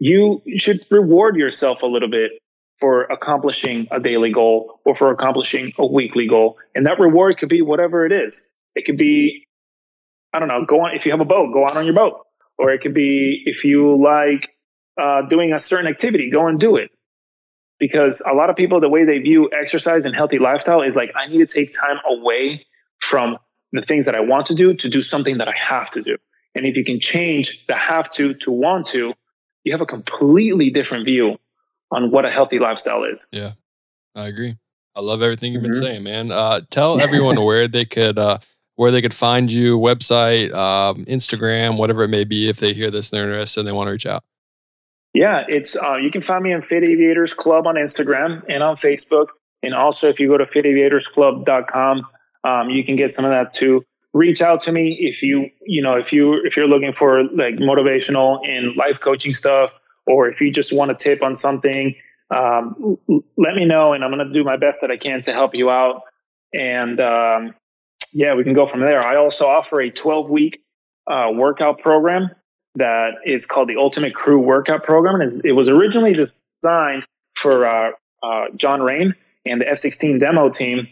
[0.01, 2.33] You should reward yourself a little bit
[2.81, 7.49] for accomplishing a daily goal or for accomplishing a weekly goal, and that reward could
[7.49, 8.53] be whatever it is.
[8.75, 9.47] It could be,
[10.33, 12.25] I don't know, go on if you have a boat, go out on your boat
[12.59, 14.51] or it could be if you like
[15.01, 16.91] uh, doing a certain activity, go and do it.
[17.81, 21.11] Because a lot of people, the way they view exercise and healthy lifestyle is like,
[21.17, 22.65] I need to take time away
[23.01, 23.37] from
[23.73, 26.17] the things that I want to do to do something that I have to do.
[26.55, 29.13] And if you can change the have to to want to,
[29.65, 31.37] you have a completely different view
[31.91, 33.27] on what a healthy lifestyle is.
[33.33, 33.53] Yeah,
[34.15, 34.57] I agree.
[34.95, 35.85] I love everything you've been mm-hmm.
[35.85, 36.31] saying, man.
[36.31, 38.39] Uh, tell everyone where they could uh,
[38.77, 42.91] where they could find you, website, um, Instagram, whatever it may be, if they hear
[42.91, 44.25] this and they're interested and they want to reach out.
[45.13, 48.75] Yeah, it's uh, you can find me on Fit Aviators Club on Instagram and on
[48.75, 49.29] Facebook,
[49.63, 52.07] and also if you go to fitaviatorsclub.com,
[52.43, 53.85] um, you can get some of that too.
[54.13, 57.57] Reach out to me if you you know if you if you're looking for like
[57.57, 61.95] motivational and life coaching stuff, or if you just want a tip on something.
[62.35, 62.99] Um,
[63.37, 65.55] let me know, and I'm going to do my best that I can to help
[65.55, 66.03] you out.
[66.53, 67.55] And um,
[68.13, 69.05] yeah, we can go from there.
[69.05, 70.63] I also offer a 12 week
[71.11, 72.31] uh, workout program
[72.77, 75.21] that is called the Ultimate Crew Workout Program.
[75.21, 77.05] And it was originally designed
[77.35, 77.91] for uh,
[78.23, 79.15] uh, John Rain
[79.45, 80.89] and the F 16 demo team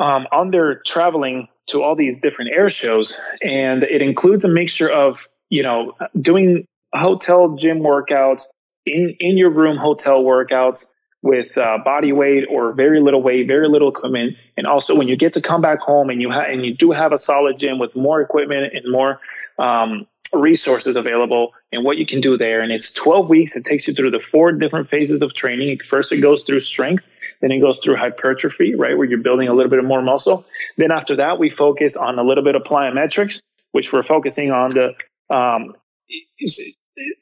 [0.00, 3.14] um, on their traveling to all these different air shows.
[3.42, 6.64] And it includes a mixture of, you know, doing
[6.94, 8.44] hotel gym workouts,
[8.86, 10.92] in, in your room hotel workouts,
[11.22, 14.36] with uh, body weight or very little weight, very little equipment.
[14.56, 16.90] And also when you get to come back home and you ha- and you do
[16.90, 19.20] have a solid gym with more equipment and more
[19.58, 22.60] um, resources available and what you can do there.
[22.60, 23.54] And it's 12 weeks.
[23.54, 25.78] It takes you through the four different phases of training.
[25.86, 27.06] First, it goes through strength.
[27.40, 28.96] Then it goes through hypertrophy, right?
[28.96, 30.44] Where you're building a little bit more muscle.
[30.76, 33.40] Then after that, we focus on a little bit of plyometrics,
[33.72, 34.94] which we're focusing on the,
[35.30, 35.74] um,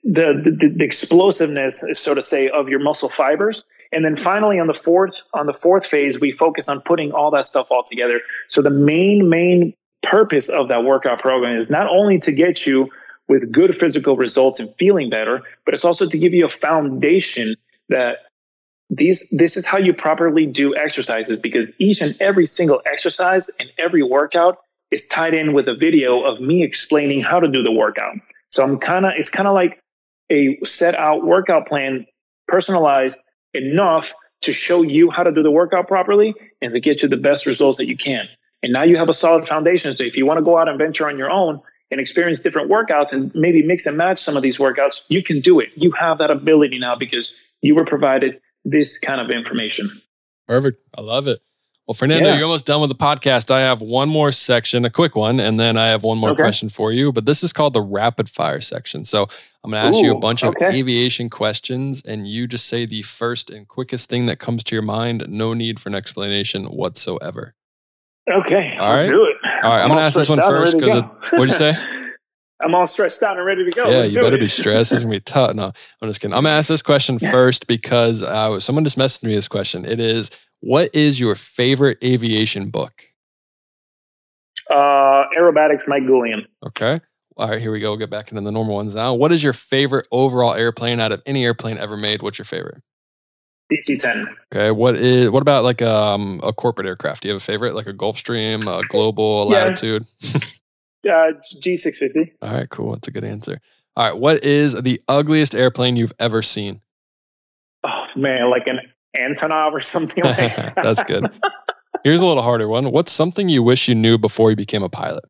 [0.04, 4.66] the, the, the explosiveness, so to say, of your muscle fibers and then finally on
[4.66, 8.20] the fourth on the fourth phase, we focus on putting all that stuff all together.
[8.48, 12.90] So the main main purpose of that workout program is not only to get you
[13.28, 17.54] with good physical results and feeling better, but it's also to give you a foundation
[17.88, 18.18] that
[18.90, 23.70] these this is how you properly do exercises because each and every single exercise and
[23.78, 24.58] every workout
[24.90, 28.16] is tied in with a video of me explaining how to do the workout.
[28.50, 29.80] So I'm kind of it's kind of like
[30.30, 32.06] a set out workout plan
[32.48, 33.20] personalized
[33.54, 34.12] enough
[34.42, 37.46] to show you how to do the workout properly and to get you the best
[37.46, 38.26] results that you can.
[38.62, 39.96] And now you have a solid foundation.
[39.96, 41.60] So if you want to go out and venture on your own
[41.90, 45.40] and experience different workouts and maybe mix and match some of these workouts, you can
[45.40, 45.70] do it.
[45.74, 49.90] You have that ability now because you were provided this kind of information.
[50.46, 50.80] Perfect.
[50.96, 51.40] I love it.
[51.90, 52.36] Well, Fernando, yeah.
[52.36, 53.50] you're almost done with the podcast.
[53.50, 56.42] I have one more section, a quick one, and then I have one more okay.
[56.44, 57.10] question for you.
[57.10, 59.04] But this is called the rapid fire section.
[59.04, 59.24] So
[59.64, 60.68] I'm going to ask Ooh, you a bunch okay.
[60.68, 64.76] of aviation questions, and you just say the first and quickest thing that comes to
[64.76, 65.26] your mind.
[65.28, 67.56] No need for an explanation whatsoever.
[68.30, 69.10] Okay, all let's right.
[69.10, 69.36] do it.
[69.42, 71.02] All right, I'm, I'm going to ask this one first because
[71.32, 71.72] what'd you say?
[72.60, 73.88] I'm all stressed out and ready to go.
[73.88, 74.40] Yeah, Let's you better it.
[74.40, 74.92] be stressed.
[74.92, 75.54] It's gonna be tough.
[75.54, 75.72] No,
[76.02, 76.34] I'm just kidding.
[76.34, 79.84] I'm gonna ask this question first because uh, someone just messaged me this question.
[79.84, 80.30] It is,
[80.60, 83.04] what is your favorite aviation book?
[84.70, 86.46] Uh, Aerobatics, Mike Goulian.
[86.66, 87.00] Okay.
[87.36, 87.90] All right, here we go.
[87.90, 89.14] We'll get back into the normal ones now.
[89.14, 92.22] What is your favorite overall airplane out of any airplane ever made?
[92.22, 92.82] What's your favorite?
[93.72, 94.26] DC-10.
[94.52, 94.70] Okay.
[94.72, 95.30] What is?
[95.30, 97.22] What about like um, a corporate aircraft?
[97.22, 99.64] Do you have a favorite, like a Gulfstream, a Global, a yeah.
[99.64, 100.06] Latitude?
[101.08, 101.32] Uh,
[101.62, 102.32] G650.
[102.42, 102.92] All right, cool.
[102.92, 103.58] That's a good answer.
[103.96, 106.82] All right, what is the ugliest airplane you've ever seen?
[107.84, 108.80] Oh man, like an
[109.16, 110.74] Antonov or something like that.
[110.76, 111.30] That's good.
[112.04, 112.90] Here's a little harder one.
[112.92, 115.24] What's something you wish you knew before you became a pilot?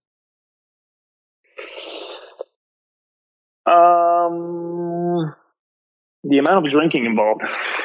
[3.66, 5.35] Um,
[6.24, 7.43] the amount of drinking involved.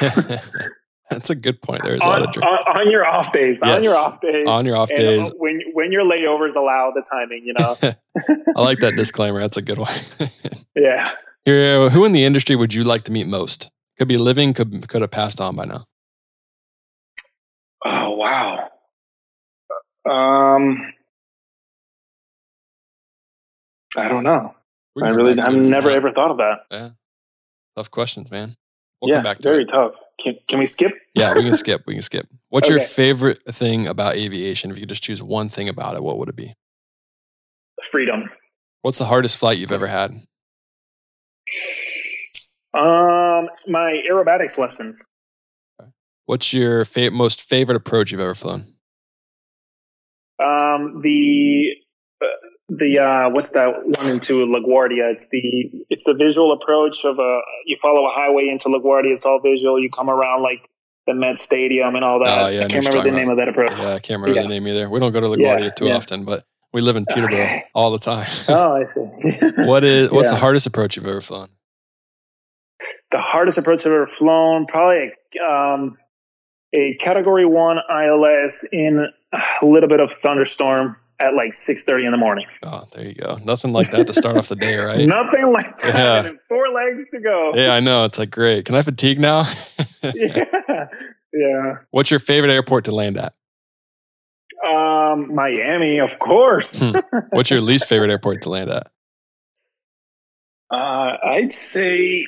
[1.10, 1.82] That's a good point.
[1.84, 2.48] There's a lot of drink.
[2.48, 3.60] On, on, your off days.
[3.62, 3.76] Yes.
[3.76, 4.48] On your off days.
[4.48, 5.32] On your off days.
[5.38, 7.76] When when your layovers allow the timing, you know.
[8.56, 9.38] I like that disclaimer.
[9.38, 9.94] That's a good one.
[10.74, 11.12] yeah.
[11.44, 13.70] Here, who in the industry would you like to meet most?
[13.98, 15.84] Could be living, could could have passed on by now.
[17.84, 18.70] Oh wow.
[20.08, 20.92] Um
[23.96, 24.54] I don't know.
[25.02, 26.58] I really I've never ever thought of that.
[26.70, 26.90] Yeah.
[27.76, 28.56] Tough questions, man.
[29.00, 29.68] We'll yeah, come back to very it.
[29.72, 29.92] tough.
[30.22, 30.92] Can, can we skip?
[31.14, 31.82] yeah, we can skip.
[31.86, 32.26] We can skip.
[32.48, 32.78] What's okay.
[32.78, 34.70] your favorite thing about aviation?
[34.70, 36.54] If you could just choose one thing about it, what would it be?
[37.90, 38.30] Freedom.
[38.80, 40.12] What's the hardest flight you've ever had?
[42.76, 45.06] Um, my aerobatics lessons.
[46.26, 48.74] What's your fa- most favorite approach you've ever flown?
[50.38, 51.76] Um, the
[52.68, 55.12] the uh, what's that one into LaGuardia?
[55.12, 59.12] It's the it's the visual approach of a you follow a highway into LaGuardia.
[59.12, 59.80] It's all visual.
[59.80, 60.68] You come around like
[61.06, 62.38] the Met Stadium and all that.
[62.38, 63.70] Oh, yeah, I can't remember the name of that approach.
[63.78, 64.42] Yeah, I can't remember yeah.
[64.42, 64.90] the name either.
[64.90, 65.96] We don't go to LaGuardia yeah, too yeah.
[65.96, 68.26] often, but we live in Teterboro all the time.
[68.48, 69.64] oh, I see.
[69.64, 71.48] what is what's the hardest approach you've ever flown?
[73.10, 75.12] The hardest approach I've ever flown, probably
[75.46, 75.96] um,
[76.74, 82.18] a Category One ILS in a little bit of thunderstorm at like 6.30 in the
[82.18, 82.46] morning.
[82.62, 83.38] Oh, there you go.
[83.42, 85.06] Nothing like that to start off the day, right?
[85.06, 86.24] Nothing like that.
[86.24, 86.30] Yeah.
[86.48, 87.52] Four legs to go.
[87.54, 88.04] Yeah, I know.
[88.04, 88.66] It's like, great.
[88.66, 89.46] Can I fatigue now?
[90.02, 90.88] yeah.
[91.32, 91.74] Yeah.
[91.90, 93.34] What's your favorite airport to land at?
[94.68, 96.80] Um, Miami, of course.
[96.80, 96.98] Hmm.
[97.30, 98.90] What's your least favorite airport to land at?
[100.68, 102.26] Uh, I'd say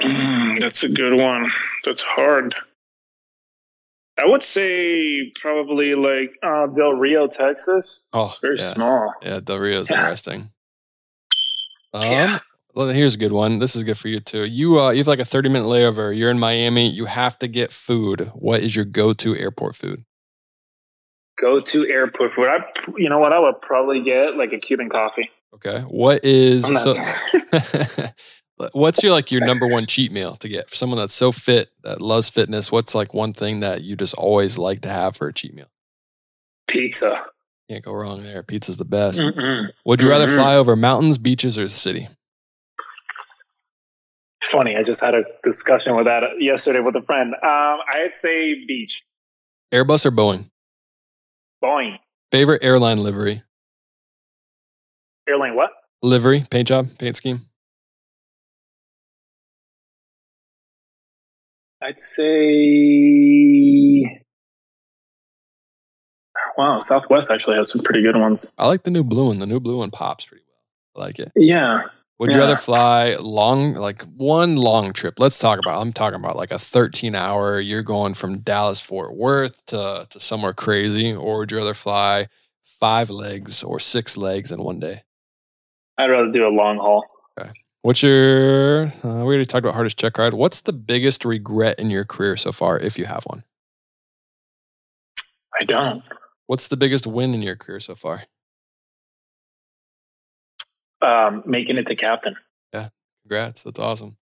[0.60, 1.50] that's a good one.
[1.84, 2.54] That's hard.
[4.18, 8.06] I would say probably like uh, Del Rio, Texas.
[8.12, 8.72] Oh, it's very yeah.
[8.72, 9.14] small.
[9.22, 10.04] Yeah, Del Rio is yeah.
[10.04, 10.50] interesting.
[11.94, 12.38] Um, yeah.
[12.74, 13.58] Well, here's a good one.
[13.58, 14.44] This is good for you too.
[14.44, 16.16] You uh, you have like a 30 minute layover.
[16.16, 16.88] You're in Miami.
[16.88, 18.30] You have to get food.
[18.34, 20.04] What is your go to airport food?
[21.40, 22.48] Go to airport food.
[22.48, 22.58] I,
[22.96, 23.32] you know what?
[23.32, 25.30] I would probably get like a Cuban coffee.
[25.54, 25.80] Okay.
[25.88, 26.94] What is so?
[28.72, 31.70] What's your like your number one cheat meal to get for someone that's so fit
[31.82, 32.70] that loves fitness?
[32.70, 35.70] What's like one thing that you just always like to have for a cheat meal?
[36.68, 37.24] Pizza.
[37.70, 38.42] Can't go wrong there.
[38.42, 39.20] Pizza's the best.
[39.20, 39.68] Mm-mm.
[39.84, 40.34] Would you rather Mm-mm.
[40.34, 42.08] fly over mountains, beaches, or the city?
[44.42, 47.34] Funny, I just had a discussion with that yesterday with a friend.
[47.34, 49.04] Um, I'd say beach.
[49.72, 50.50] Airbus or Boeing?
[51.62, 51.98] Boeing.
[52.32, 53.42] Favorite airline livery?
[55.28, 55.70] Airline what?
[56.02, 57.42] Livery, paint job, paint scheme.
[61.82, 62.44] I'd say,
[66.58, 68.52] wow, Southwest actually has some pretty good ones.
[68.58, 69.38] I like the new blue one.
[69.38, 71.02] The new blue one pops pretty well.
[71.02, 71.32] I like it.
[71.36, 71.84] Yeah.
[72.18, 72.36] Would yeah.
[72.36, 75.18] you rather fly long, like one long trip?
[75.18, 75.80] Let's talk about.
[75.80, 77.58] I'm talking about like a 13 hour.
[77.58, 82.26] You're going from Dallas Fort Worth to to somewhere crazy, or would you rather fly
[82.62, 85.04] five legs or six legs in one day?
[85.96, 87.06] I'd rather do a long haul.
[87.82, 90.34] What's your, uh, we already talked about hardest check ride.
[90.34, 93.42] What's the biggest regret in your career so far, if you have one?
[95.58, 96.02] I don't.
[96.46, 98.24] What's the biggest win in your career so far?
[101.00, 102.36] Um, making it to captain.
[102.74, 102.88] Yeah.
[103.22, 103.62] Congrats.
[103.62, 104.18] That's awesome.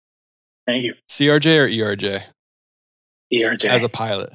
[0.67, 0.95] Thank you.
[1.11, 2.23] CRJ or ERJ?
[3.35, 3.65] ERJ.
[3.67, 4.31] As a pilot.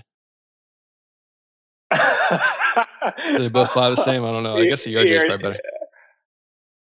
[3.38, 4.26] they both fly the same.
[4.26, 4.58] I don't know.
[4.58, 5.60] I guess ERJ is probably better.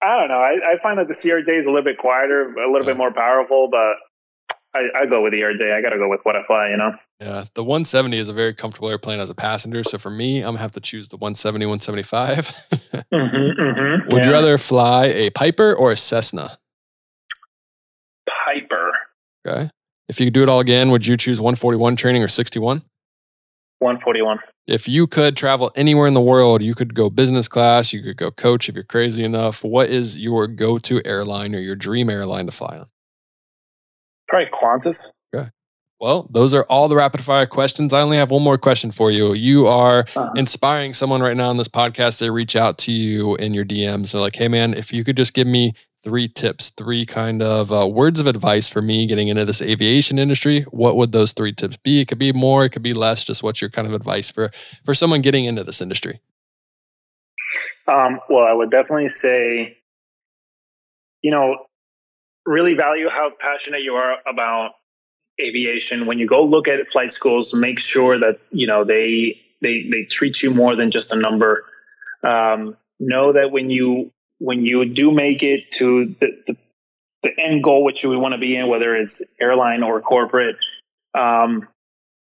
[0.02, 0.38] I don't know.
[0.38, 2.92] I, I, find that the CRJ is a little bit quieter, a little yeah.
[2.92, 3.96] bit more powerful, but
[4.74, 5.76] I, I go with the ERJ.
[5.76, 6.92] I got to go with what I fly, you know?
[7.20, 7.44] Yeah.
[7.54, 9.82] The 170 is a very comfortable airplane as a passenger.
[9.82, 12.36] So for me, I'm going to have to choose the 170, 175.
[13.12, 14.26] mm-hmm, mm-hmm, Would yeah.
[14.26, 16.58] you rather fly a Piper or a Cessna?
[18.26, 18.92] Piper.
[19.46, 19.70] Okay.
[20.08, 22.82] If you could do it all again, would you choose 141 training or 61?
[23.80, 24.38] 141
[24.70, 28.16] if you could travel anywhere in the world, you could go business class, you could
[28.16, 29.64] go coach if you're crazy enough.
[29.64, 32.86] What is your go to airline or your dream airline to fly on?
[34.28, 35.12] Probably Qantas.
[35.34, 35.50] Okay.
[35.98, 37.92] Well, those are all the rapid fire questions.
[37.92, 39.32] I only have one more question for you.
[39.34, 40.30] You are uh-huh.
[40.36, 42.20] inspiring someone right now on this podcast.
[42.20, 44.12] They reach out to you in your DMs.
[44.12, 47.72] They're like, hey, man, if you could just give me three tips, three kind of
[47.72, 51.52] uh, words of advice for me getting into this aviation industry, what would those three
[51.52, 52.00] tips be?
[52.00, 53.24] It could be more, it could be less.
[53.24, 54.50] Just what's your kind of advice for
[54.84, 56.20] for someone getting into this industry?
[57.86, 59.76] Um, well, I would definitely say,
[61.22, 61.66] you know,
[62.46, 64.72] really value how passionate you are about
[65.40, 66.06] aviation.
[66.06, 70.04] When you go look at flight schools, make sure that you know they they they
[70.10, 71.64] treat you more than just a number.
[72.22, 76.56] Um, know that when you when you do make it to the, the,
[77.22, 80.56] the end goal, which you want to be in, whether it's airline or corporate,
[81.14, 81.68] um,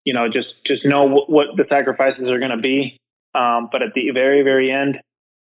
[0.03, 2.97] you know, just just know what, what the sacrifices are going to be.
[3.33, 4.99] Um, but at the very very end,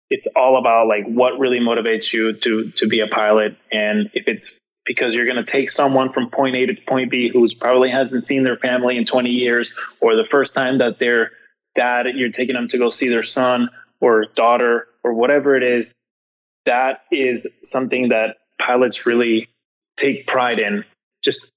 [0.10, 4.28] it's all about like what really motivates you to to be a pilot, and if
[4.28, 7.90] it's because you're going to take someone from point A to point B who's probably
[7.90, 11.32] hasn't seen their family in 20 years, or the first time that their
[11.76, 13.70] dad you're taking them to go see their son
[14.02, 15.94] or daughter or whatever it is
[16.68, 19.50] that is something that pilots really
[19.98, 20.86] take pride in.
[21.24, 21.52] Just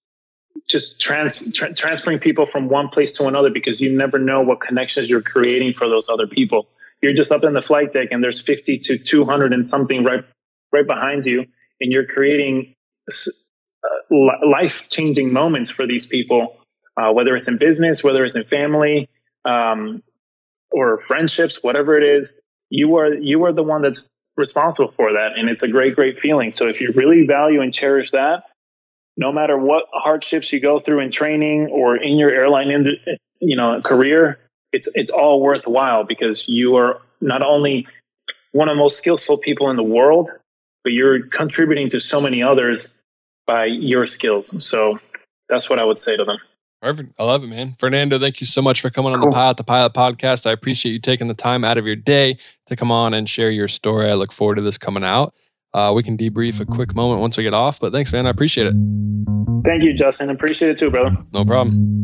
[0.69, 4.61] just trans, tra- transferring people from one place to another because you never know what
[4.61, 6.69] connections you're creating for those other people.
[7.03, 10.24] You're just up in the flight deck and there's 50 to 200 and something right
[10.73, 11.47] right behind you,
[11.81, 12.74] and you're creating
[13.11, 16.57] uh, life changing moments for these people,
[16.97, 19.09] uh, whether it's in business, whether it's in family,
[19.45, 20.03] um,
[20.70, 22.35] or friendships, whatever it is.
[22.69, 25.32] You are you are the one that's responsible for that.
[25.36, 26.50] And it's a great, great feeling.
[26.50, 28.44] So if you really value and cherish that,
[29.16, 32.96] no matter what hardships you go through in training or in your airline, in,
[33.38, 34.38] you know, career,
[34.72, 37.86] it's, it's all worthwhile because you are not only
[38.52, 40.28] one of the most skillful people in the world,
[40.82, 42.88] but you're contributing to so many others
[43.46, 44.64] by your skills.
[44.64, 44.98] So
[45.48, 46.38] that's what I would say to them.
[46.81, 47.15] Perfect.
[47.19, 47.74] I love it, man.
[47.78, 50.47] Fernando, thank you so much for coming on the Pilot to Pilot podcast.
[50.47, 53.51] I appreciate you taking the time out of your day to come on and share
[53.51, 54.11] your story.
[54.11, 55.35] I look forward to this coming out.
[55.74, 58.27] Uh, we can debrief a quick moment once we get off, but thanks, man.
[58.27, 58.74] I appreciate it.
[59.65, 60.31] Thank you, Justin.
[60.31, 61.16] Appreciate it too, brother.
[61.32, 62.01] No problem.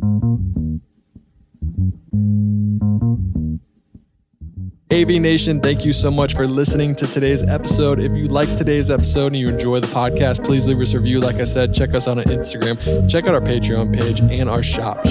[4.93, 7.99] AV Nation, thank you so much for listening to today's episode.
[7.99, 11.19] If you like today's episode and you enjoy the podcast, please leave us a review.
[11.19, 15.05] Like I said, check us on Instagram, check out our Patreon page and our shop,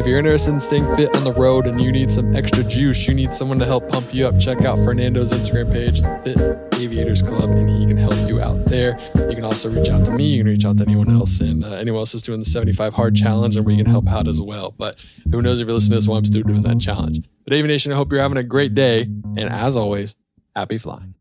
[0.00, 3.06] If you're interested in staying fit on the road and you need some extra juice,
[3.06, 6.38] you need someone to help pump you up, check out Fernando's Instagram page, Fit
[6.80, 8.98] Aviators Club, and he can help you out there.
[9.14, 10.24] You can also reach out to me.
[10.24, 12.94] You can reach out to anyone else, and uh, anyone else is doing the 75
[12.94, 14.74] hard challenge, and we can help out as well.
[14.76, 17.20] But who knows if you're listening to this while I'm still doing that challenge.
[17.44, 19.02] But AV Nation, I hope you're having a great day.
[19.02, 20.16] And as always,
[20.56, 21.14] happy flying.